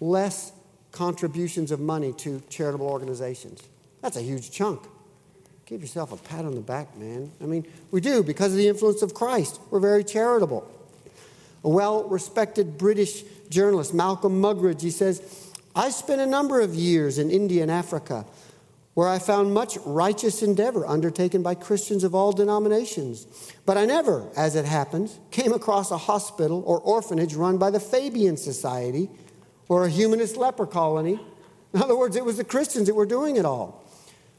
less 0.00 0.52
contributions 0.92 1.70
of 1.70 1.80
money 1.80 2.12
to 2.12 2.42
charitable 2.48 2.86
organizations. 2.86 3.62
That's 4.00 4.16
a 4.16 4.22
huge 4.22 4.50
chunk. 4.50 4.82
Give 5.66 5.80
yourself 5.80 6.12
a 6.12 6.16
pat 6.16 6.44
on 6.44 6.54
the 6.54 6.60
back, 6.60 6.96
man. 6.96 7.32
I 7.42 7.46
mean, 7.46 7.66
we 7.90 8.00
do 8.00 8.22
because 8.22 8.52
of 8.52 8.58
the 8.58 8.68
influence 8.68 9.00
of 9.02 9.14
Christ. 9.14 9.60
We're 9.70 9.80
very 9.80 10.04
charitable. 10.04 10.70
A 11.64 11.68
well 11.68 12.04
respected 12.04 12.76
British 12.76 13.22
journalist, 13.48 13.94
Malcolm 13.94 14.42
Muggeridge, 14.42 14.82
he 14.82 14.90
says, 14.90 15.52
I 15.74 15.90
spent 15.90 16.20
a 16.20 16.26
number 16.26 16.60
of 16.60 16.74
years 16.74 17.18
in 17.18 17.30
India 17.30 17.62
and 17.62 17.70
Africa 17.70 18.26
where 18.94 19.08
I 19.08 19.18
found 19.18 19.52
much 19.52 19.76
righteous 19.84 20.42
endeavor 20.42 20.86
undertaken 20.86 21.42
by 21.42 21.56
Christians 21.56 22.04
of 22.04 22.14
all 22.14 22.32
denominations. 22.32 23.26
But 23.66 23.76
I 23.76 23.84
never, 23.84 24.28
as 24.36 24.54
it 24.54 24.64
happens, 24.64 25.18
came 25.32 25.52
across 25.52 25.90
a 25.90 25.98
hospital 25.98 26.62
or 26.64 26.78
orphanage 26.80 27.34
run 27.34 27.58
by 27.58 27.70
the 27.70 27.80
Fabian 27.80 28.36
Society 28.36 29.10
or 29.68 29.84
a 29.84 29.90
humanist 29.90 30.36
leper 30.36 30.66
colony. 30.66 31.20
In 31.72 31.82
other 31.82 31.96
words, 31.96 32.14
it 32.14 32.24
was 32.24 32.36
the 32.36 32.44
Christians 32.44 32.86
that 32.86 32.94
were 32.94 33.06
doing 33.06 33.36
it 33.36 33.44
all. 33.44 33.84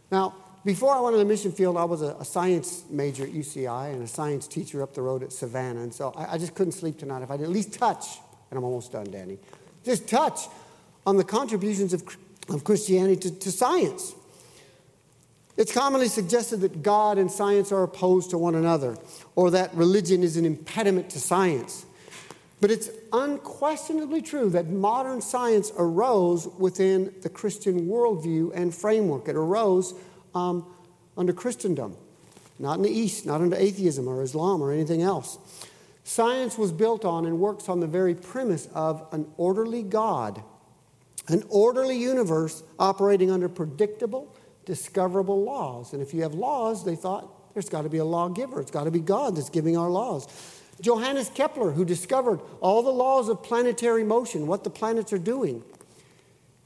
Now, 0.09 0.35
before 0.63 0.95
I 0.95 0.99
went 1.01 1.13
on 1.13 1.19
the 1.19 1.25
mission 1.25 1.51
field, 1.51 1.77
I 1.77 1.83
was 1.83 2.01
a, 2.01 2.23
science 2.23 2.85
major 2.89 3.23
at 3.23 3.31
UCI 3.31 3.93
and 3.93 4.01
a 4.01 4.07
science 4.07 4.47
teacher 4.47 4.81
up 4.81 4.93
the 4.93 5.01
road 5.01 5.21
at 5.21 5.31
Savannah. 5.31 5.81
And 5.81 5.93
so 5.93 6.11
I, 6.15 6.33
I 6.33 6.37
just 6.37 6.55
couldn't 6.55 6.71
sleep 6.71 6.97
tonight 6.97 7.21
if 7.21 7.29
I 7.29 7.37
did 7.37 7.43
at 7.43 7.49
least 7.49 7.73
touch, 7.73 8.05
and 8.49 8.57
I'm 8.57 8.63
almost 8.63 8.91
done, 8.91 9.11
Danny, 9.11 9.37
just 9.83 10.07
touch 10.07 10.47
on 11.05 11.17
the 11.17 11.23
contributions 11.23 11.93
of, 11.93 12.03
of 12.49 12.63
Christianity 12.63 13.29
to, 13.29 13.39
to 13.39 13.51
science. 13.51 14.15
It's 15.57 15.71
commonly 15.71 16.09
suggested 16.09 16.57
that 16.61 16.83
God 16.83 17.17
and 17.17 17.31
science 17.31 17.71
are 17.71 17.83
opposed 17.83 18.31
to 18.31 18.37
one 18.37 18.55
another, 18.55 18.97
or 19.35 19.51
that 19.51 19.73
religion 19.73 20.21
is 20.21 20.35
an 20.35 20.45
impediment 20.45 21.09
to 21.11 21.19
science. 21.19 21.85
But 22.59 22.71
it's 22.71 22.89
unquestionably 23.13 24.21
true 24.21 24.49
that 24.49 24.67
modern 24.67 25.21
science 25.21 25.71
arose 25.77 26.47
within 26.57 27.13
the 27.21 27.29
Christian 27.29 27.87
worldview 27.87 28.51
and 28.53 28.73
framework. 28.73 29.27
It 29.27 29.35
arose 29.35 29.93
um, 30.33 30.65
under 31.17 31.31
Christendom, 31.31 31.95
not 32.59 32.77
in 32.77 32.83
the 32.83 32.89
East, 32.89 33.25
not 33.25 33.41
under 33.41 33.55
atheism 33.55 34.07
or 34.07 34.21
Islam 34.23 34.61
or 34.61 34.71
anything 34.71 35.01
else. 35.01 35.37
Science 36.03 36.57
was 36.57 36.71
built 36.71 37.03
on 37.03 37.25
and 37.25 37.39
works 37.39 37.67
on 37.67 37.79
the 37.79 37.87
very 37.87 38.13
premise 38.13 38.67
of 38.73 39.07
an 39.11 39.25
orderly 39.37 39.83
God, 39.83 40.43
an 41.27 41.43
orderly 41.49 41.97
universe 41.97 42.61
operating 42.77 43.31
under 43.31 43.49
predictable 43.49 44.33
discoverable 44.65 45.43
laws. 45.43 45.93
And 45.93 46.01
if 46.01 46.13
you 46.13 46.23
have 46.23 46.33
laws, 46.33 46.83
they 46.83 46.95
thought 46.95 47.53
there's 47.53 47.69
got 47.69 47.83
to 47.83 47.89
be 47.89 47.99
a 47.99 48.05
lawgiver. 48.05 48.59
It's 48.59 48.71
got 48.71 48.83
to 48.83 48.91
be 48.91 48.99
God 48.99 49.35
that's 49.35 49.49
giving 49.49 49.77
our 49.77 49.89
laws. 49.89 50.27
Johannes 50.81 51.29
Kepler, 51.33 51.71
who 51.71 51.85
discovered 51.85 52.41
all 52.59 52.83
the 52.83 52.91
laws 52.91 53.29
of 53.29 53.41
planetary 53.41 54.03
motion, 54.03 54.47
what 54.47 54.63
the 54.63 54.69
planets 54.69 55.13
are 55.13 55.17
doing, 55.17 55.63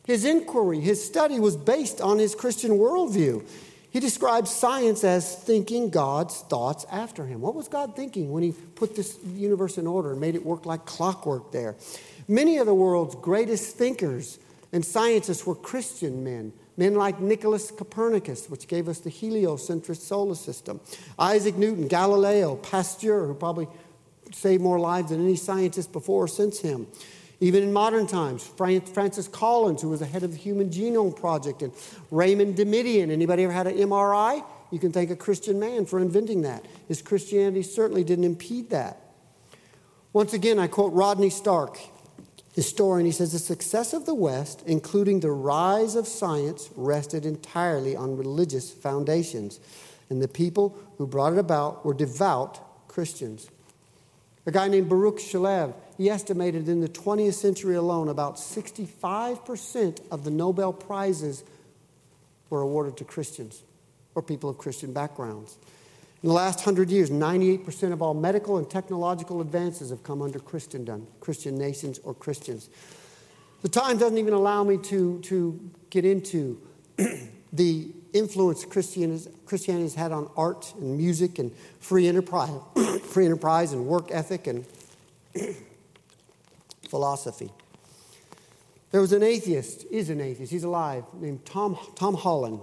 his 0.05 0.25
inquiry, 0.25 0.79
his 0.79 1.05
study 1.05 1.39
was 1.39 1.55
based 1.55 2.01
on 2.01 2.17
his 2.17 2.33
Christian 2.33 2.71
worldview. 2.71 3.45
He 3.91 3.99
describes 3.99 4.49
science 4.49 5.03
as 5.03 5.35
thinking 5.35 5.91
God's 5.91 6.39
thoughts 6.41 6.85
after 6.91 7.25
him. 7.25 7.41
What 7.41 7.53
was 7.53 7.67
God 7.67 7.95
thinking 7.95 8.31
when 8.31 8.41
he 8.41 8.51
put 8.51 8.95
this 8.95 9.17
universe 9.35 9.77
in 9.77 9.85
order 9.85 10.11
and 10.11 10.19
made 10.19 10.33
it 10.33 10.43
work 10.43 10.65
like 10.65 10.85
clockwork 10.85 11.51
there? 11.51 11.75
Many 12.27 12.57
of 12.57 12.65
the 12.65 12.73
world's 12.73 13.15
greatest 13.15 13.75
thinkers 13.75 14.39
and 14.71 14.83
scientists 14.85 15.45
were 15.45 15.55
Christian 15.55 16.23
men 16.23 16.53
Men 16.79 16.95
like 16.95 17.19
Nicholas 17.19 17.71
Copernicus, 17.71 18.49
which 18.49 18.65
gave 18.65 18.87
us 18.87 18.99
the 18.99 19.09
heliocentric 19.09 19.97
solar 19.97 20.33
system, 20.33 20.79
Isaac 21.19 21.57
Newton, 21.57 21.89
Galileo, 21.89 22.55
Pasteur, 22.55 23.27
who 23.27 23.33
probably 23.33 23.67
saved 24.31 24.63
more 24.63 24.79
lives 24.79 25.09
than 25.09 25.21
any 25.21 25.35
scientist 25.35 25.91
before 25.91 26.23
or 26.23 26.27
since 26.29 26.61
him. 26.61 26.87
Even 27.41 27.63
in 27.63 27.73
modern 27.73 28.07
times, 28.07 28.47
Francis 28.55 29.27
Collins, 29.27 29.81
who 29.81 29.89
was 29.89 29.99
the 29.99 30.05
head 30.05 30.23
of 30.23 30.31
the 30.31 30.37
Human 30.37 30.69
Genome 30.69 31.13
Project, 31.13 31.63
and 31.63 31.73
Raymond 32.11 32.55
Damadian. 32.55 33.11
Anybody 33.11 33.43
ever 33.43 33.51
had 33.51 33.67
an 33.67 33.75
MRI? 33.75 34.41
You 34.71 34.79
can 34.79 34.93
thank 34.93 35.09
a 35.09 35.17
Christian 35.17 35.59
man 35.59 35.85
for 35.85 35.99
inventing 35.99 36.43
that. 36.43 36.65
His 36.87 37.01
Christianity 37.01 37.61
certainly 37.61 38.05
didn't 38.05 38.23
impede 38.23 38.69
that. 38.69 39.01
Once 40.13 40.31
again, 40.33 40.57
I 40.57 40.67
quote 40.67 40.93
Rodney 40.93 41.29
Stark 41.29 41.77
historian, 42.59 43.05
he 43.05 43.11
says 43.11 43.31
the 43.31 43.39
success 43.39 43.93
of 43.93 44.05
the 44.05 44.13
West, 44.13 44.63
including 44.65 45.21
the 45.21 45.31
rise 45.31 45.95
of 45.95 46.07
science, 46.07 46.69
rested 46.75 47.25
entirely 47.25 47.95
on 47.95 48.17
religious 48.17 48.69
foundations. 48.69 49.59
And 50.09 50.21
the 50.21 50.27
people 50.27 50.77
who 50.97 51.07
brought 51.07 51.33
it 51.33 51.39
about 51.39 51.85
were 51.85 51.93
devout 51.93 52.59
Christians. 52.89 53.49
A 54.45 54.51
guy 54.51 54.67
named 54.67 54.89
Baruch 54.89 55.19
Shalev, 55.19 55.73
he 55.97 56.09
estimated 56.09 56.67
in 56.67 56.81
the 56.81 56.89
20th 56.89 57.35
century 57.35 57.75
alone 57.75 58.09
about 58.09 58.35
65% 58.35 60.01
of 60.11 60.23
the 60.23 60.31
Nobel 60.31 60.73
Prizes 60.73 61.43
were 62.49 62.61
awarded 62.61 62.97
to 62.97 63.05
Christians 63.05 63.63
or 64.15 64.21
people 64.21 64.49
of 64.49 64.57
Christian 64.57 64.91
backgrounds. 64.91 65.57
In 66.21 66.27
the 66.27 66.35
last 66.35 66.61
hundred 66.61 66.89
years, 66.89 67.09
98% 67.09 67.93
of 67.93 68.01
all 68.01 68.13
medical 68.13 68.57
and 68.57 68.69
technological 68.69 69.39
advances 69.39 69.89
have 69.89 70.03
come 70.03 70.21
under 70.21 70.37
Christendom, 70.37 71.07
Christian 71.21 71.57
nations 71.57 71.97
or 72.03 72.13
Christians. 72.13 72.69
The 73.61 73.69
time 73.69 73.97
doesn't 73.97 74.17
even 74.17 74.33
allow 74.33 74.65
me 74.65 74.77
to, 74.83 75.19
to 75.21 75.71
get 75.89 76.03
into 76.03 76.61
the 77.53 77.93
influence 78.11 78.65
Christianity 78.65 79.83
has 79.83 79.95
had 79.95 80.11
on 80.11 80.29
art 80.35 80.73
and 80.79 80.97
music 80.97 81.39
and 81.39 81.53
free 81.79 82.07
enterprise, 82.07 82.51
free 83.03 83.25
enterprise 83.25 83.71
and 83.71 83.85
work 83.85 84.09
ethic 84.11 84.47
and 84.47 84.65
philosophy. 86.89 87.49
There 88.91 88.99
was 88.99 89.13
an 89.13 89.23
atheist, 89.23 89.85
is 89.89 90.09
an 90.09 90.19
atheist, 90.19 90.51
he's 90.51 90.63
alive, 90.65 91.05
named 91.13 91.45
Tom, 91.45 91.77
Tom 91.95 92.15
Holland. 92.15 92.59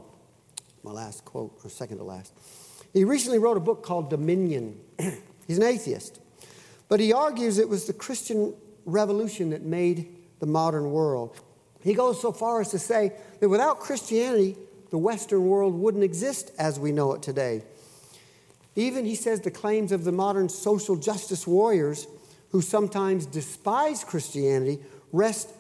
My 0.82 0.90
last 0.90 1.24
quote, 1.24 1.59
or 1.64 1.70
second 1.70 1.98
to 1.98 2.04
last. 2.04 2.32
He 2.97 3.05
recently 3.05 3.38
wrote 3.38 3.59
a 3.59 3.61
book 3.61 3.82
called 3.82 4.09
Dominion. 4.09 4.80
He's 5.47 5.59
an 5.59 5.64
atheist. 5.64 6.18
But 6.88 6.99
he 6.99 7.12
argues 7.12 7.59
it 7.59 7.68
was 7.68 7.84
the 7.84 7.92
Christian 7.92 8.55
revolution 8.86 9.51
that 9.51 9.61
made 9.61 10.16
the 10.40 10.47
modern 10.47 10.90
world. 10.90 11.38
He 11.82 11.92
goes 11.92 12.22
so 12.22 12.32
far 12.32 12.62
as 12.62 12.70
to 12.70 12.78
say 12.78 13.12
that 13.40 13.51
without 13.51 13.80
Christianity, 13.80 14.57
the 14.88 14.97
Western 14.97 15.44
world 15.47 15.74
wouldn't 15.74 16.05
exist 16.05 16.53
as 16.59 16.80
we 16.80 16.90
know 16.90 17.12
it 17.12 17.20
today. 17.20 17.64
Even, 18.76 19.05
he 19.05 19.14
says, 19.14 19.42
the 19.42 19.51
claims 19.51 19.92
of 19.92 20.05
the 20.05 20.12
modern 20.12 20.49
social 20.49 20.97
justice 20.97 21.47
warriors 21.47 22.07
who 22.51 22.62
sometimes 22.62 23.26
despise 23.26 24.05
Christianity 24.05 24.78
rest 25.12 25.51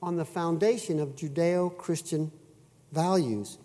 on 0.00 0.14
the 0.14 0.24
foundation 0.24 1.00
of 1.00 1.16
Judeo 1.16 1.76
Christian 1.76 2.30
values. 2.92 3.58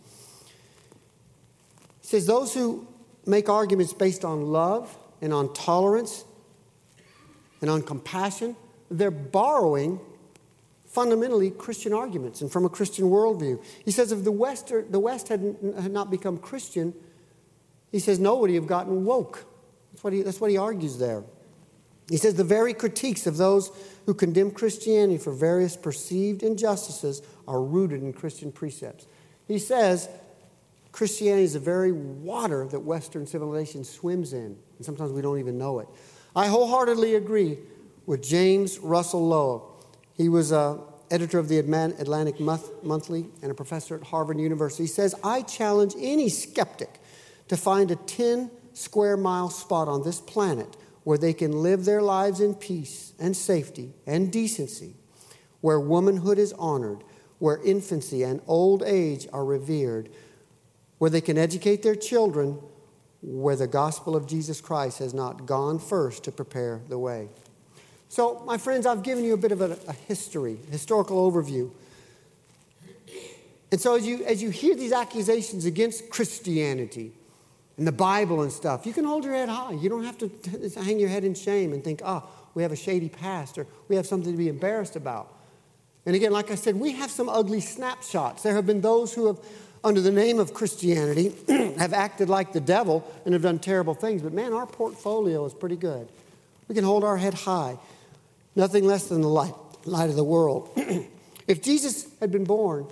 He 2.01 2.07
says, 2.07 2.25
Those 2.25 2.55
who 2.55 2.87
make 3.25 3.49
arguments 3.49 3.93
based 3.93 4.25
on 4.25 4.47
love 4.47 4.97
and 5.21 5.33
on 5.33 5.53
tolerance 5.53 6.25
and 7.61 7.69
on 7.69 7.81
compassion, 7.81 8.55
they're 8.89 9.11
borrowing 9.11 9.99
fundamentally 10.85 11.51
Christian 11.51 11.93
arguments 11.93 12.41
and 12.41 12.51
from 12.51 12.65
a 12.65 12.69
Christian 12.69 13.05
worldview. 13.05 13.63
He 13.85 13.91
says 13.91 14.11
if 14.11 14.23
the 14.23 14.31
West, 14.31 14.73
the 14.89 14.99
West 14.99 15.29
had, 15.29 15.55
had 15.79 15.91
not 15.91 16.11
become 16.11 16.37
Christian, 16.37 16.93
he 17.91 17.99
says 17.99 18.19
nobody 18.19 18.53
would 18.53 18.63
have 18.63 18.67
gotten 18.67 19.05
woke. 19.05 19.45
That's 19.91 20.03
what, 20.03 20.13
he, 20.13 20.21
that's 20.21 20.41
what 20.41 20.51
he 20.51 20.57
argues 20.57 20.97
there. 20.97 21.23
He 22.09 22.17
says 22.17 22.35
the 22.35 22.43
very 22.43 22.73
critiques 22.73 23.25
of 23.25 23.37
those 23.37 23.71
who 24.05 24.13
condemn 24.13 24.51
Christianity 24.51 25.17
for 25.17 25.31
various 25.31 25.77
perceived 25.77 26.43
injustices 26.43 27.21
are 27.47 27.61
rooted 27.61 28.01
in 28.01 28.11
Christian 28.11 28.51
precepts. 28.51 29.07
He 29.47 29.59
says 29.59 30.09
Christianity 30.91 31.43
is 31.43 31.53
the 31.53 31.59
very 31.59 31.91
water 31.91 32.67
that 32.67 32.79
Western 32.79 33.25
civilization 33.25 33.83
swims 33.83 34.33
in, 34.33 34.57
and 34.77 34.85
sometimes 34.85 35.11
we 35.11 35.21
don't 35.21 35.39
even 35.39 35.57
know 35.57 35.79
it. 35.79 35.87
I 36.35 36.47
wholeheartedly 36.47 37.15
agree 37.15 37.59
with 38.05 38.21
James 38.21 38.79
Russell 38.79 39.27
Lowell. 39.27 39.85
He 40.13 40.29
was 40.29 40.51
a 40.51 40.79
editor 41.09 41.39
of 41.39 41.49
the 41.49 41.59
Atlantic 41.59 42.39
Monthly 42.39 43.27
and 43.41 43.51
a 43.51 43.53
professor 43.53 43.95
at 43.95 44.03
Harvard 44.03 44.39
University. 44.39 44.83
He 44.83 44.87
says, 44.87 45.13
I 45.23 45.41
challenge 45.41 45.93
any 45.99 46.29
skeptic 46.29 47.01
to 47.49 47.57
find 47.57 47.91
a 47.91 47.97
10 47.97 48.49
square 48.73 49.17
mile 49.17 49.49
spot 49.49 49.89
on 49.89 50.03
this 50.03 50.21
planet 50.21 50.77
where 51.03 51.17
they 51.17 51.33
can 51.33 51.51
live 51.51 51.83
their 51.83 52.01
lives 52.01 52.39
in 52.39 52.53
peace 52.53 53.13
and 53.19 53.35
safety 53.35 53.93
and 54.05 54.31
decency, 54.31 54.95
where 55.59 55.79
womanhood 55.79 56.37
is 56.37 56.53
honored, 56.53 57.03
where 57.39 57.61
infancy 57.63 58.23
and 58.23 58.39
old 58.47 58.83
age 58.83 59.27
are 59.33 59.43
revered, 59.43 60.09
where 61.01 61.09
they 61.09 61.19
can 61.19 61.35
educate 61.35 61.81
their 61.81 61.95
children, 61.95 62.59
where 63.23 63.55
the 63.55 63.65
gospel 63.65 64.15
of 64.15 64.27
Jesus 64.27 64.61
Christ 64.61 64.99
has 64.99 65.15
not 65.15 65.47
gone 65.47 65.79
first 65.79 66.23
to 66.25 66.31
prepare 66.31 66.79
the 66.89 66.99
way. 66.99 67.27
So, 68.07 68.43
my 68.45 68.59
friends, 68.59 68.85
I've 68.85 69.01
given 69.01 69.23
you 69.23 69.33
a 69.33 69.37
bit 69.37 69.51
of 69.51 69.61
a, 69.61 69.79
a 69.87 69.93
history, 69.93 70.59
historical 70.69 71.31
overview. 71.31 71.71
And 73.71 73.81
so, 73.81 73.95
as 73.95 74.05
you, 74.05 74.23
as 74.25 74.43
you 74.43 74.51
hear 74.51 74.75
these 74.75 74.91
accusations 74.91 75.65
against 75.65 76.11
Christianity 76.11 77.13
and 77.79 77.87
the 77.87 77.91
Bible 77.91 78.43
and 78.43 78.51
stuff, 78.51 78.85
you 78.85 78.93
can 78.93 79.03
hold 79.03 79.25
your 79.25 79.33
head 79.33 79.49
high. 79.49 79.71
You 79.71 79.89
don't 79.89 80.03
have 80.03 80.19
to 80.19 80.29
hang 80.83 80.99
your 80.99 81.09
head 81.09 81.23
in 81.23 81.33
shame 81.33 81.73
and 81.73 81.83
think, 81.83 82.03
oh, 82.05 82.29
we 82.53 82.61
have 82.61 82.71
a 82.71 82.75
shady 82.75 83.09
past 83.09 83.57
or 83.57 83.65
we 83.87 83.95
have 83.95 84.05
something 84.05 84.31
to 84.31 84.37
be 84.37 84.49
embarrassed 84.49 84.95
about. 84.95 85.35
And 86.05 86.15
again, 86.15 86.31
like 86.31 86.51
I 86.51 86.55
said, 86.55 86.75
we 86.75 86.91
have 86.91 87.09
some 87.09 87.27
ugly 87.27 87.59
snapshots. 87.59 88.43
There 88.43 88.53
have 88.53 88.67
been 88.67 88.81
those 88.81 89.15
who 89.15 89.25
have, 89.25 89.39
under 89.83 90.01
the 90.01 90.11
name 90.11 90.39
of 90.39 90.53
Christianity, 90.53 91.33
have 91.77 91.93
acted 91.93 92.29
like 92.29 92.53
the 92.53 92.59
devil 92.59 93.09
and 93.25 93.33
have 93.33 93.41
done 93.41 93.59
terrible 93.59 93.93
things. 93.93 94.21
But 94.21 94.33
man, 94.33 94.53
our 94.53 94.67
portfolio 94.67 95.45
is 95.45 95.53
pretty 95.53 95.77
good. 95.77 96.07
We 96.67 96.75
can 96.75 96.83
hold 96.83 97.03
our 97.03 97.17
head 97.17 97.33
high. 97.33 97.77
Nothing 98.55 98.85
less 98.85 99.07
than 99.07 99.21
the 99.21 99.29
light, 99.29 99.53
light 99.85 100.09
of 100.09 100.15
the 100.15 100.23
world. 100.23 100.69
if 101.47 101.61
Jesus 101.61 102.07
had 102.19 102.31
been 102.31 102.43
born, 102.43 102.87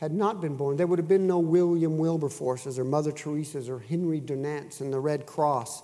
had 0.00 0.12
not 0.12 0.40
been 0.40 0.56
born, 0.56 0.76
there 0.76 0.86
would 0.86 0.98
have 0.98 1.08
been 1.08 1.26
no 1.26 1.38
William 1.38 1.98
Wilberforces 1.98 2.78
or 2.78 2.84
Mother 2.84 3.12
Teresa's 3.12 3.68
or 3.68 3.78
Henry 3.78 4.20
Dunants 4.20 4.80
and 4.80 4.92
the 4.92 4.98
Red 4.98 5.26
Cross. 5.26 5.82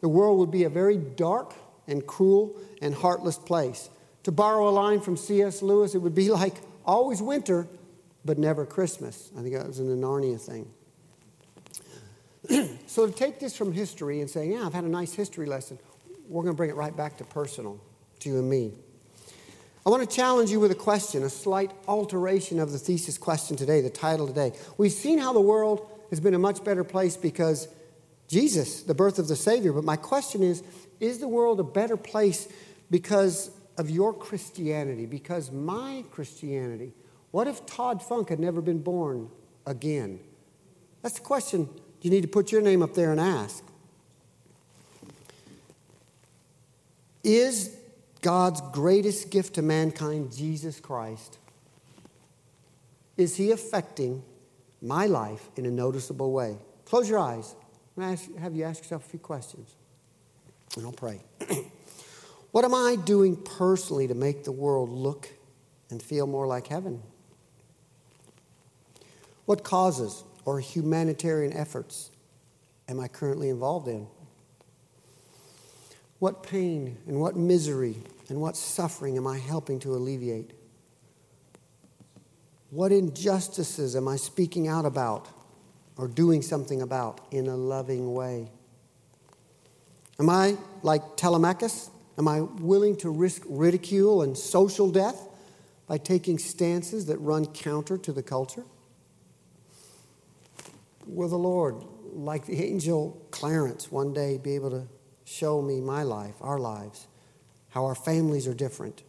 The 0.00 0.08
world 0.08 0.38
would 0.38 0.50
be 0.50 0.64
a 0.64 0.68
very 0.68 0.96
dark 0.96 1.54
and 1.86 2.06
cruel 2.06 2.56
and 2.80 2.94
heartless 2.94 3.36
place. 3.36 3.90
To 4.24 4.32
borrow 4.32 4.68
a 4.68 4.70
line 4.70 5.00
from 5.00 5.16
C.S. 5.16 5.62
Lewis, 5.62 5.94
it 5.94 5.98
would 5.98 6.14
be 6.14 6.30
like 6.30 6.54
always 6.84 7.22
winter, 7.22 7.68
but 8.24 8.38
never 8.38 8.66
Christmas. 8.66 9.30
I 9.36 9.42
think 9.42 9.54
that 9.54 9.66
was 9.66 9.80
in 9.80 9.88
the 9.88 10.06
Narnia 10.06 10.40
thing. 10.40 10.70
so 12.86 13.06
to 13.06 13.12
take 13.12 13.38
this 13.38 13.56
from 13.56 13.72
history 13.72 14.20
and 14.20 14.28
say, 14.28 14.48
yeah, 14.48 14.66
I've 14.66 14.74
had 14.74 14.84
a 14.84 14.88
nice 14.88 15.14
history 15.14 15.46
lesson, 15.46 15.78
we're 16.28 16.42
going 16.42 16.54
to 16.54 16.56
bring 16.56 16.70
it 16.70 16.76
right 16.76 16.96
back 16.96 17.18
to 17.18 17.24
personal, 17.24 17.80
to 18.20 18.28
you 18.28 18.38
and 18.38 18.48
me. 18.48 18.72
I 19.84 19.90
want 19.90 20.08
to 20.08 20.16
challenge 20.16 20.50
you 20.50 20.60
with 20.60 20.70
a 20.70 20.76
question, 20.76 21.22
a 21.22 21.30
slight 21.30 21.72
alteration 21.88 22.60
of 22.60 22.70
the 22.70 22.78
thesis 22.78 23.16
question 23.16 23.56
today, 23.56 23.80
the 23.80 23.90
title 23.90 24.26
today. 24.26 24.52
We've 24.76 24.92
seen 24.92 25.18
how 25.18 25.32
the 25.32 25.40
world 25.40 25.90
has 26.10 26.20
been 26.20 26.34
a 26.34 26.38
much 26.38 26.62
better 26.62 26.84
place 26.84 27.16
because 27.16 27.66
Jesus, 28.28 28.82
the 28.82 28.94
birth 28.94 29.18
of 29.18 29.26
the 29.26 29.36
Savior, 29.36 29.72
but 29.72 29.84
my 29.84 29.96
question 29.96 30.42
is 30.42 30.62
is 31.00 31.18
the 31.18 31.28
world 31.28 31.58
a 31.60 31.64
better 31.64 31.96
place 31.96 32.46
because 32.90 33.50
of 33.78 33.88
your 33.88 34.12
Christianity, 34.12 35.06
because 35.06 35.50
my 35.50 36.04
Christianity? 36.10 36.92
What 37.30 37.46
if 37.46 37.64
Todd 37.66 38.02
Funk 38.02 38.28
had 38.28 38.40
never 38.40 38.60
been 38.60 38.82
born 38.82 39.30
again? 39.66 40.20
That's 41.02 41.14
the 41.16 41.24
question 41.24 41.68
you 42.02 42.10
need 42.10 42.22
to 42.22 42.28
put 42.28 42.50
your 42.50 42.60
name 42.60 42.82
up 42.82 42.94
there 42.94 43.12
and 43.12 43.20
ask. 43.20 43.64
Is 47.22 47.76
God's 48.22 48.60
greatest 48.72 49.30
gift 49.30 49.54
to 49.54 49.62
mankind, 49.62 50.34
Jesus 50.36 50.80
Christ, 50.80 51.38
is 53.16 53.36
he 53.36 53.50
affecting 53.50 54.22
my 54.80 55.06
life 55.06 55.48
in 55.56 55.66
a 55.66 55.70
noticeable 55.70 56.32
way? 56.32 56.56
Close 56.86 57.08
your 57.08 57.18
eyes. 57.18 57.54
Going 57.96 58.16
to 58.16 58.38
have 58.38 58.54
you 58.54 58.64
ask 58.64 58.82
yourself 58.82 59.06
a 59.06 59.10
few 59.10 59.18
questions. 59.18 59.74
And 60.76 60.86
I'll 60.86 60.92
pray. 60.92 61.20
what 62.50 62.64
am 62.64 62.74
I 62.74 62.96
doing 63.04 63.36
personally 63.36 64.08
to 64.08 64.14
make 64.14 64.44
the 64.44 64.52
world 64.52 64.88
look 64.88 65.28
and 65.90 66.02
feel 66.02 66.26
more 66.26 66.46
like 66.46 66.68
heaven? 66.68 67.02
What 69.50 69.64
causes 69.64 70.22
or 70.44 70.60
humanitarian 70.60 71.52
efforts 71.52 72.12
am 72.88 73.00
I 73.00 73.08
currently 73.08 73.48
involved 73.48 73.88
in? 73.88 74.06
What 76.20 76.44
pain 76.44 76.98
and 77.08 77.20
what 77.20 77.34
misery 77.34 77.96
and 78.28 78.40
what 78.40 78.56
suffering 78.56 79.16
am 79.16 79.26
I 79.26 79.38
helping 79.38 79.80
to 79.80 79.92
alleviate? 79.96 80.52
What 82.70 82.92
injustices 82.92 83.96
am 83.96 84.06
I 84.06 84.14
speaking 84.14 84.68
out 84.68 84.86
about 84.86 85.26
or 85.96 86.06
doing 86.06 86.42
something 86.42 86.80
about 86.80 87.20
in 87.32 87.48
a 87.48 87.56
loving 87.56 88.14
way? 88.14 88.52
Am 90.20 90.30
I 90.30 90.58
like 90.84 91.16
Telemachus? 91.16 91.90
Am 92.18 92.28
I 92.28 92.42
willing 92.42 92.94
to 92.98 93.10
risk 93.10 93.42
ridicule 93.48 94.22
and 94.22 94.38
social 94.38 94.92
death 94.92 95.26
by 95.88 95.98
taking 95.98 96.38
stances 96.38 97.06
that 97.06 97.18
run 97.18 97.46
counter 97.46 97.98
to 97.98 98.12
the 98.12 98.22
culture? 98.22 98.62
Will 101.10 101.28
the 101.28 101.36
Lord, 101.36 101.82
like 102.12 102.46
the 102.46 102.62
angel 102.62 103.20
Clarence, 103.30 103.90
one 103.90 104.12
day 104.12 104.38
be 104.38 104.54
able 104.54 104.70
to 104.70 104.86
show 105.24 105.60
me 105.60 105.80
my 105.80 106.02
life, 106.02 106.34
our 106.40 106.58
lives, 106.58 107.06
how 107.70 107.84
our 107.84 107.94
families 107.94 108.46
are 108.46 108.54
different, 108.54 109.02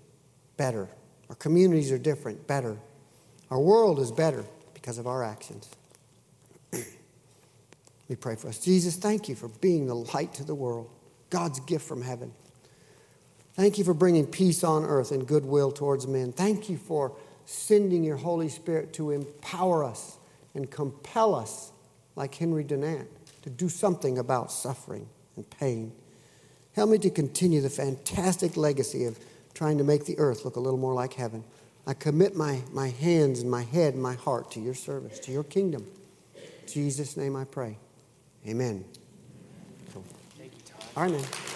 better. 0.58 0.90
Our 1.30 1.36
communities 1.36 1.92
are 1.92 1.98
different, 1.98 2.48
better. 2.48 2.78
Our 3.50 3.60
world 3.60 4.00
is 4.00 4.12
better 4.12 4.46
because 4.74 4.98
of 4.98 5.08
our 5.08 5.24
actions. 5.24 5.70
we 8.08 8.16
pray 8.16 8.36
for 8.36 8.50
us. 8.50 8.58
Jesus, 8.58 8.96
thank 8.96 9.30
you 9.30 9.36
for 9.36 9.48
being 9.48 9.88
the 9.88 9.96
light 9.96 10.34
to 10.36 10.44
the 10.44 10.56
world, 10.56 10.90
God's 11.30 11.60
gift 11.62 11.88
from 11.88 12.02
heaven. 12.02 12.34
Thank 13.54 13.78
you 13.78 13.84
for 13.84 13.94
bringing 13.94 14.26
peace 14.26 14.64
on 14.64 14.86
earth 14.86 15.12
and 15.12 15.28
goodwill 15.28 15.72
towards 15.72 16.08
men. 16.08 16.32
Thank 16.32 16.70
you 16.70 16.78
for 16.78 17.16
sending 17.46 18.04
your 18.04 18.18
Holy 18.18 18.50
Spirit 18.50 18.94
to 18.94 19.12
empower 19.12 19.84
us 19.84 20.18
and 20.54 20.70
compel 20.70 21.36
us, 21.36 21.71
like 22.16 22.36
Henry 22.36 22.64
Dunant, 22.64 23.08
to 23.44 23.50
do 23.50 23.70
something 23.70 24.18
about 24.18 24.52
suffering 24.52 25.08
and 25.36 25.50
pain. 25.50 25.92
Help 26.74 26.90
me 26.90 26.98
to 27.00 27.10
continue 27.10 27.62
the 27.62 27.70
fantastic 27.70 28.56
legacy 28.56 29.06
of 29.06 29.20
trying 29.54 29.78
to 29.78 29.84
make 29.84 30.06
the 30.06 30.18
earth 30.20 30.46
look 30.46 30.56
a 30.56 30.60
little 30.60 30.80
more 30.80 30.94
like 30.94 31.14
heaven. 31.14 31.44
I 31.86 31.94
commit 31.94 32.36
my, 32.36 32.62
my 32.72 32.90
hands 32.90 33.42
and 33.42 33.50
my 33.50 33.64
head 33.64 33.96
and 33.96 34.04
my 34.04 34.14
heart 34.14 34.52
to 34.52 34.60
your 34.60 34.76
service, 34.76 35.20
to 35.20 35.32
your 35.32 35.44
kingdom. 35.44 35.88
In 36.36 36.68
Jesus' 36.68 37.18
name 37.18 37.36
I 37.36 37.44
pray. 37.44 37.78
Amen. 38.48 38.86
Thank 40.38 40.54
you, 40.54 40.62
Todd. 40.66 40.86
All 40.96 41.04
right, 41.04 41.12
man. 41.12 41.51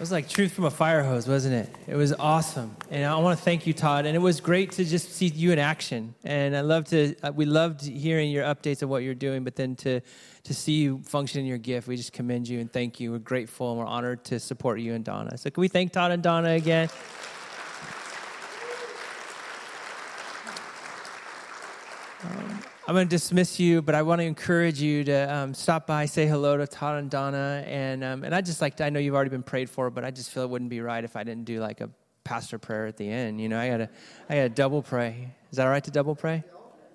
It 0.00 0.04
was 0.04 0.12
like 0.12 0.30
truth 0.30 0.52
from 0.52 0.64
a 0.64 0.70
fire 0.70 1.02
hose, 1.02 1.28
wasn't 1.28 1.56
it? 1.56 1.76
It 1.86 1.94
was 1.94 2.14
awesome, 2.14 2.74
and 2.90 3.04
I 3.04 3.18
want 3.18 3.38
to 3.38 3.44
thank 3.44 3.66
you, 3.66 3.74
Todd. 3.74 4.06
And 4.06 4.16
it 4.16 4.18
was 4.18 4.40
great 4.40 4.72
to 4.72 4.84
just 4.86 5.12
see 5.12 5.26
you 5.26 5.52
in 5.52 5.58
action. 5.58 6.14
And 6.24 6.56
I 6.56 6.62
love 6.62 6.86
to, 6.86 7.14
uh, 7.22 7.32
we 7.34 7.44
loved 7.44 7.82
hearing 7.82 8.30
your 8.30 8.44
updates 8.44 8.80
of 8.80 8.88
what 8.88 9.02
you're 9.02 9.14
doing, 9.14 9.44
but 9.44 9.56
then 9.56 9.76
to 9.76 10.00
to 10.44 10.54
see 10.54 10.80
you 10.80 11.02
function 11.04 11.40
in 11.40 11.46
your 11.46 11.58
gift, 11.58 11.86
we 11.86 11.98
just 11.98 12.14
commend 12.14 12.48
you 12.48 12.60
and 12.60 12.72
thank 12.72 12.98
you. 12.98 13.12
We're 13.12 13.18
grateful 13.18 13.72
and 13.72 13.78
we're 13.78 13.84
honored 13.84 14.24
to 14.24 14.40
support 14.40 14.80
you 14.80 14.94
and 14.94 15.04
Donna. 15.04 15.36
So 15.36 15.50
can 15.50 15.60
we 15.60 15.68
thank 15.68 15.92
Todd 15.92 16.12
and 16.12 16.22
Donna 16.22 16.52
again? 16.52 16.88
I'm 22.90 22.96
going 22.96 23.06
to 23.06 23.14
dismiss 23.14 23.60
you, 23.60 23.82
but 23.82 23.94
I 23.94 24.02
want 24.02 24.20
to 24.20 24.24
encourage 24.24 24.80
you 24.80 25.04
to 25.04 25.32
um, 25.32 25.54
stop 25.54 25.86
by, 25.86 26.06
say 26.06 26.26
hello 26.26 26.56
to 26.56 26.66
Todd 26.66 26.98
and 26.98 27.08
Donna, 27.08 27.62
and 27.64 28.02
um, 28.02 28.24
and 28.24 28.34
I 28.34 28.40
just 28.40 28.60
like 28.60 28.78
to, 28.78 28.84
I 28.84 28.90
know 28.90 28.98
you've 28.98 29.14
already 29.14 29.30
been 29.30 29.44
prayed 29.44 29.70
for, 29.70 29.90
but 29.90 30.04
I 30.04 30.10
just 30.10 30.32
feel 30.32 30.42
it 30.42 30.50
wouldn't 30.50 30.70
be 30.70 30.80
right 30.80 31.04
if 31.04 31.14
I 31.14 31.22
didn't 31.22 31.44
do 31.44 31.60
like 31.60 31.80
a 31.80 31.90
pastor 32.24 32.58
prayer 32.58 32.88
at 32.88 32.96
the 32.96 33.08
end. 33.08 33.40
You 33.40 33.48
know, 33.48 33.60
I 33.60 33.68
gotta 33.68 33.90
I 34.28 34.34
gotta 34.34 34.48
double 34.48 34.82
pray. 34.82 35.32
Is 35.52 35.58
that 35.58 35.66
all 35.66 35.70
right 35.70 35.84
to 35.84 35.92
double 35.92 36.16
pray? 36.16 36.42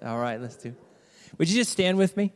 All 0.04 0.20
right, 0.20 0.42
let's 0.42 0.58
do. 0.58 0.76
Would 1.38 1.48
you 1.48 1.56
just 1.56 1.72
stand 1.72 1.98
with 1.98 2.18
me? 2.18 2.34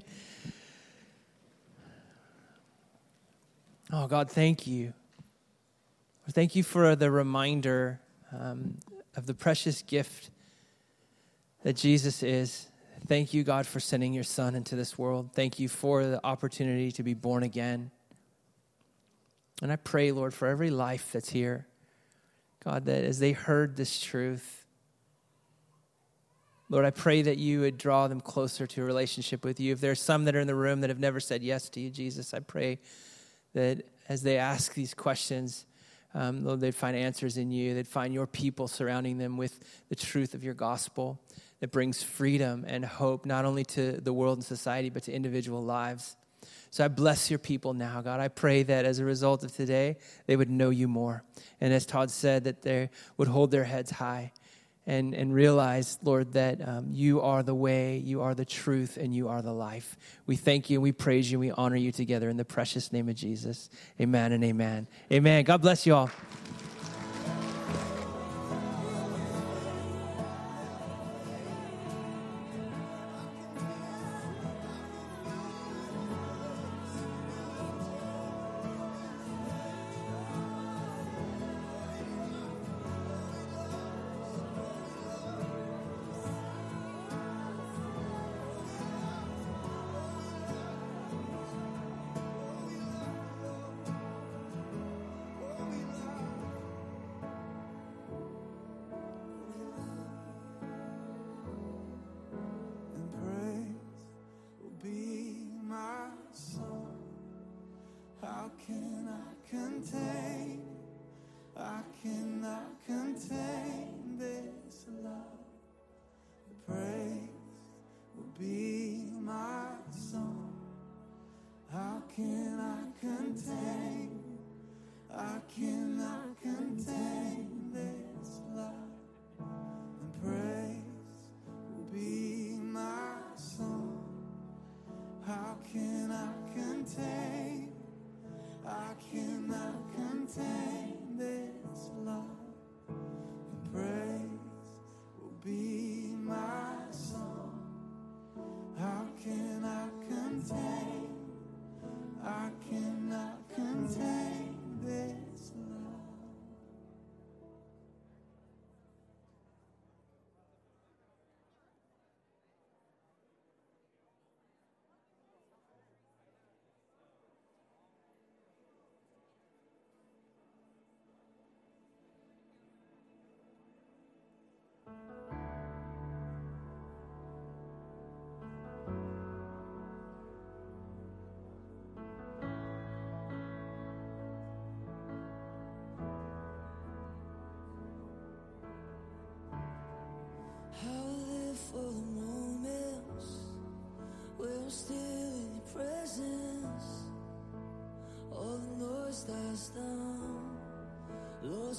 Oh, 3.92 4.08
God, 4.08 4.32
thank 4.32 4.68
you. 4.68 4.94
Thank 6.32 6.56
you 6.56 6.64
for 6.64 6.96
the 6.96 7.12
reminder 7.12 8.00
um, 8.32 8.78
of 9.18 9.26
the 9.26 9.34
precious 9.34 9.82
gift 9.82 10.30
that 11.64 11.76
Jesus 11.76 12.24
is. 12.24 12.70
Thank 13.08 13.34
you, 13.34 13.44
God, 13.44 13.66
for 13.66 13.80
sending 13.80 14.14
your 14.14 14.24
Son 14.24 14.56
into 14.56 14.76
this 14.76 14.98
world. 14.98 15.32
Thank 15.34 15.60
you 15.60 15.68
for 15.68 16.06
the 16.06 16.20
opportunity 16.24 16.92
to 16.94 17.04
be 17.04 17.14
born 17.14 17.44
again. 17.44 17.92
And 19.62 19.72
I 19.72 19.78
pray, 19.78 20.12
Lord, 20.12 20.34
for 20.34 20.48
every 20.48 20.70
life 20.70 21.10
that's 21.12 21.30
here, 21.30 21.68
God, 22.64 22.86
that 22.86 23.04
as 23.04 23.20
they 23.20 23.32
heard 23.32 23.76
this 23.76 24.00
truth, 24.00 24.66
Lord, 26.70 26.86
I 26.86 26.92
pray 26.92 27.24
that 27.24 27.38
you 27.38 27.62
would 27.62 27.78
draw 27.80 28.08
them 28.08 28.22
closer 28.22 28.68
to 28.68 28.82
a 28.84 28.86
relationship 28.86 29.44
with 29.44 29.60
you. 29.60 29.74
If 29.74 29.82
there 29.82 29.92
are 29.92 29.96
some 29.96 30.26
that 30.26 30.36
are 30.36 30.40
in 30.40 30.48
the 30.48 30.54
room 30.54 30.82
that 30.82 30.92
have 30.92 31.00
never 31.00 31.20
said 31.20 31.42
yes 31.42 31.68
to 31.70 31.80
you, 31.80 31.90
Jesus, 31.90 32.34
I 32.34 32.40
pray 32.42 32.80
that 33.54 33.84
as 34.08 34.22
they 34.22 34.38
ask 34.38 34.76
these 34.76 34.94
questions, 34.94 35.66
um, 36.14 36.44
Lord, 36.46 36.60
they'd 36.60 36.76
find 36.76 36.96
answers 36.96 37.38
in 37.38 37.52
you. 37.52 37.74
They'd 37.74 37.88
find 37.88 38.14
your 38.14 38.28
people 38.28 38.68
surrounding 38.68 39.18
them 39.18 39.36
with 39.36 39.60
the 39.90 39.96
truth 39.96 40.36
of 40.36 40.44
your 40.44 40.54
gospel 40.54 41.20
that 41.60 41.72
brings 41.72 42.02
freedom 42.02 42.66
and 42.68 42.86
hope, 42.86 43.26
not 43.26 43.46
only 43.46 43.66
to 43.66 43.94
the 43.94 44.14
world 44.14 44.38
and 44.38 44.46
society, 44.46 44.90
but 44.90 45.04
to 45.04 45.12
individual 45.12 45.64
lives. 45.64 46.16
So 46.72 46.86
I 46.86 46.88
bless 46.88 47.30
your 47.30 47.40
people 47.40 47.74
now, 47.74 48.02
God. 48.02 48.20
I 48.20 48.28
pray 48.28 48.64
that 48.64 48.86
as 48.86 49.00
a 49.00 49.06
result 49.06 49.44
of 49.44 49.56
today, 49.56 49.98
they 50.28 50.36
would 50.36 50.50
know 50.50 50.70
you 50.70 50.88
more. 50.88 51.24
And 51.60 51.74
as 51.74 51.86
Todd 51.86 52.12
said, 52.12 52.44
that 52.46 52.62
they 52.62 52.90
would 53.18 53.28
hold 53.28 53.52
their 53.52 53.64
heads 53.64 53.92
high 53.92 54.32
and, 54.86 55.14
and 55.14 55.34
realize, 55.34 56.00
Lord, 56.02 56.34
that 56.34 56.68
um, 56.68 56.88
you 56.92 57.22
are 57.22 57.44
the 57.44 57.54
way, 57.54 57.98
you 57.98 58.22
are 58.22 58.34
the 58.34 58.46
truth, 58.46 58.98
and 58.98 59.14
you 59.14 59.28
are 59.28 59.42
the 59.42 59.54
life. 59.54 59.98
We 60.26 60.36
thank 60.36 60.70
you, 60.70 60.78
and 60.78 60.84
we 60.84 60.92
praise 60.92 61.32
you, 61.32 61.38
and 61.38 61.48
we 61.48 61.52
honor 61.52 61.76
you 61.76 61.92
together 61.92 62.30
in 62.30 62.38
the 62.38 62.46
precious 62.46 62.92
name 62.92 63.10
of 63.10 63.16
Jesus. 63.16 63.70
Amen 64.00 64.32
and 64.32 64.44
amen. 64.44 64.88
Amen. 65.12 65.44
God 65.44 65.62
bless 65.62 65.86
you 65.86 65.96
all. 65.96 66.10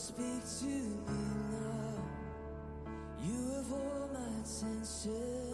Speak 0.01 0.43
to 0.61 0.65
me 0.65 0.91
now. 1.53 1.95
You 3.23 3.41
have 3.55 3.73
all 3.73 4.09
my 4.13 4.21
attention. 4.41 5.50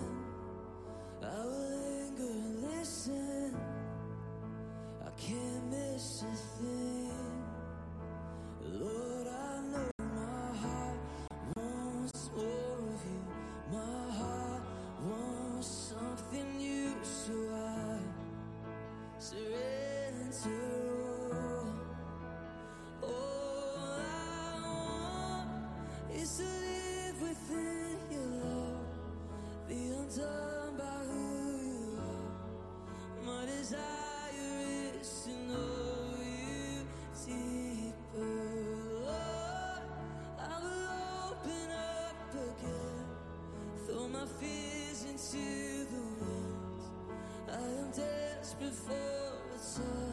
before 48.66 48.94
it's 49.54 49.78
over. 49.78 50.05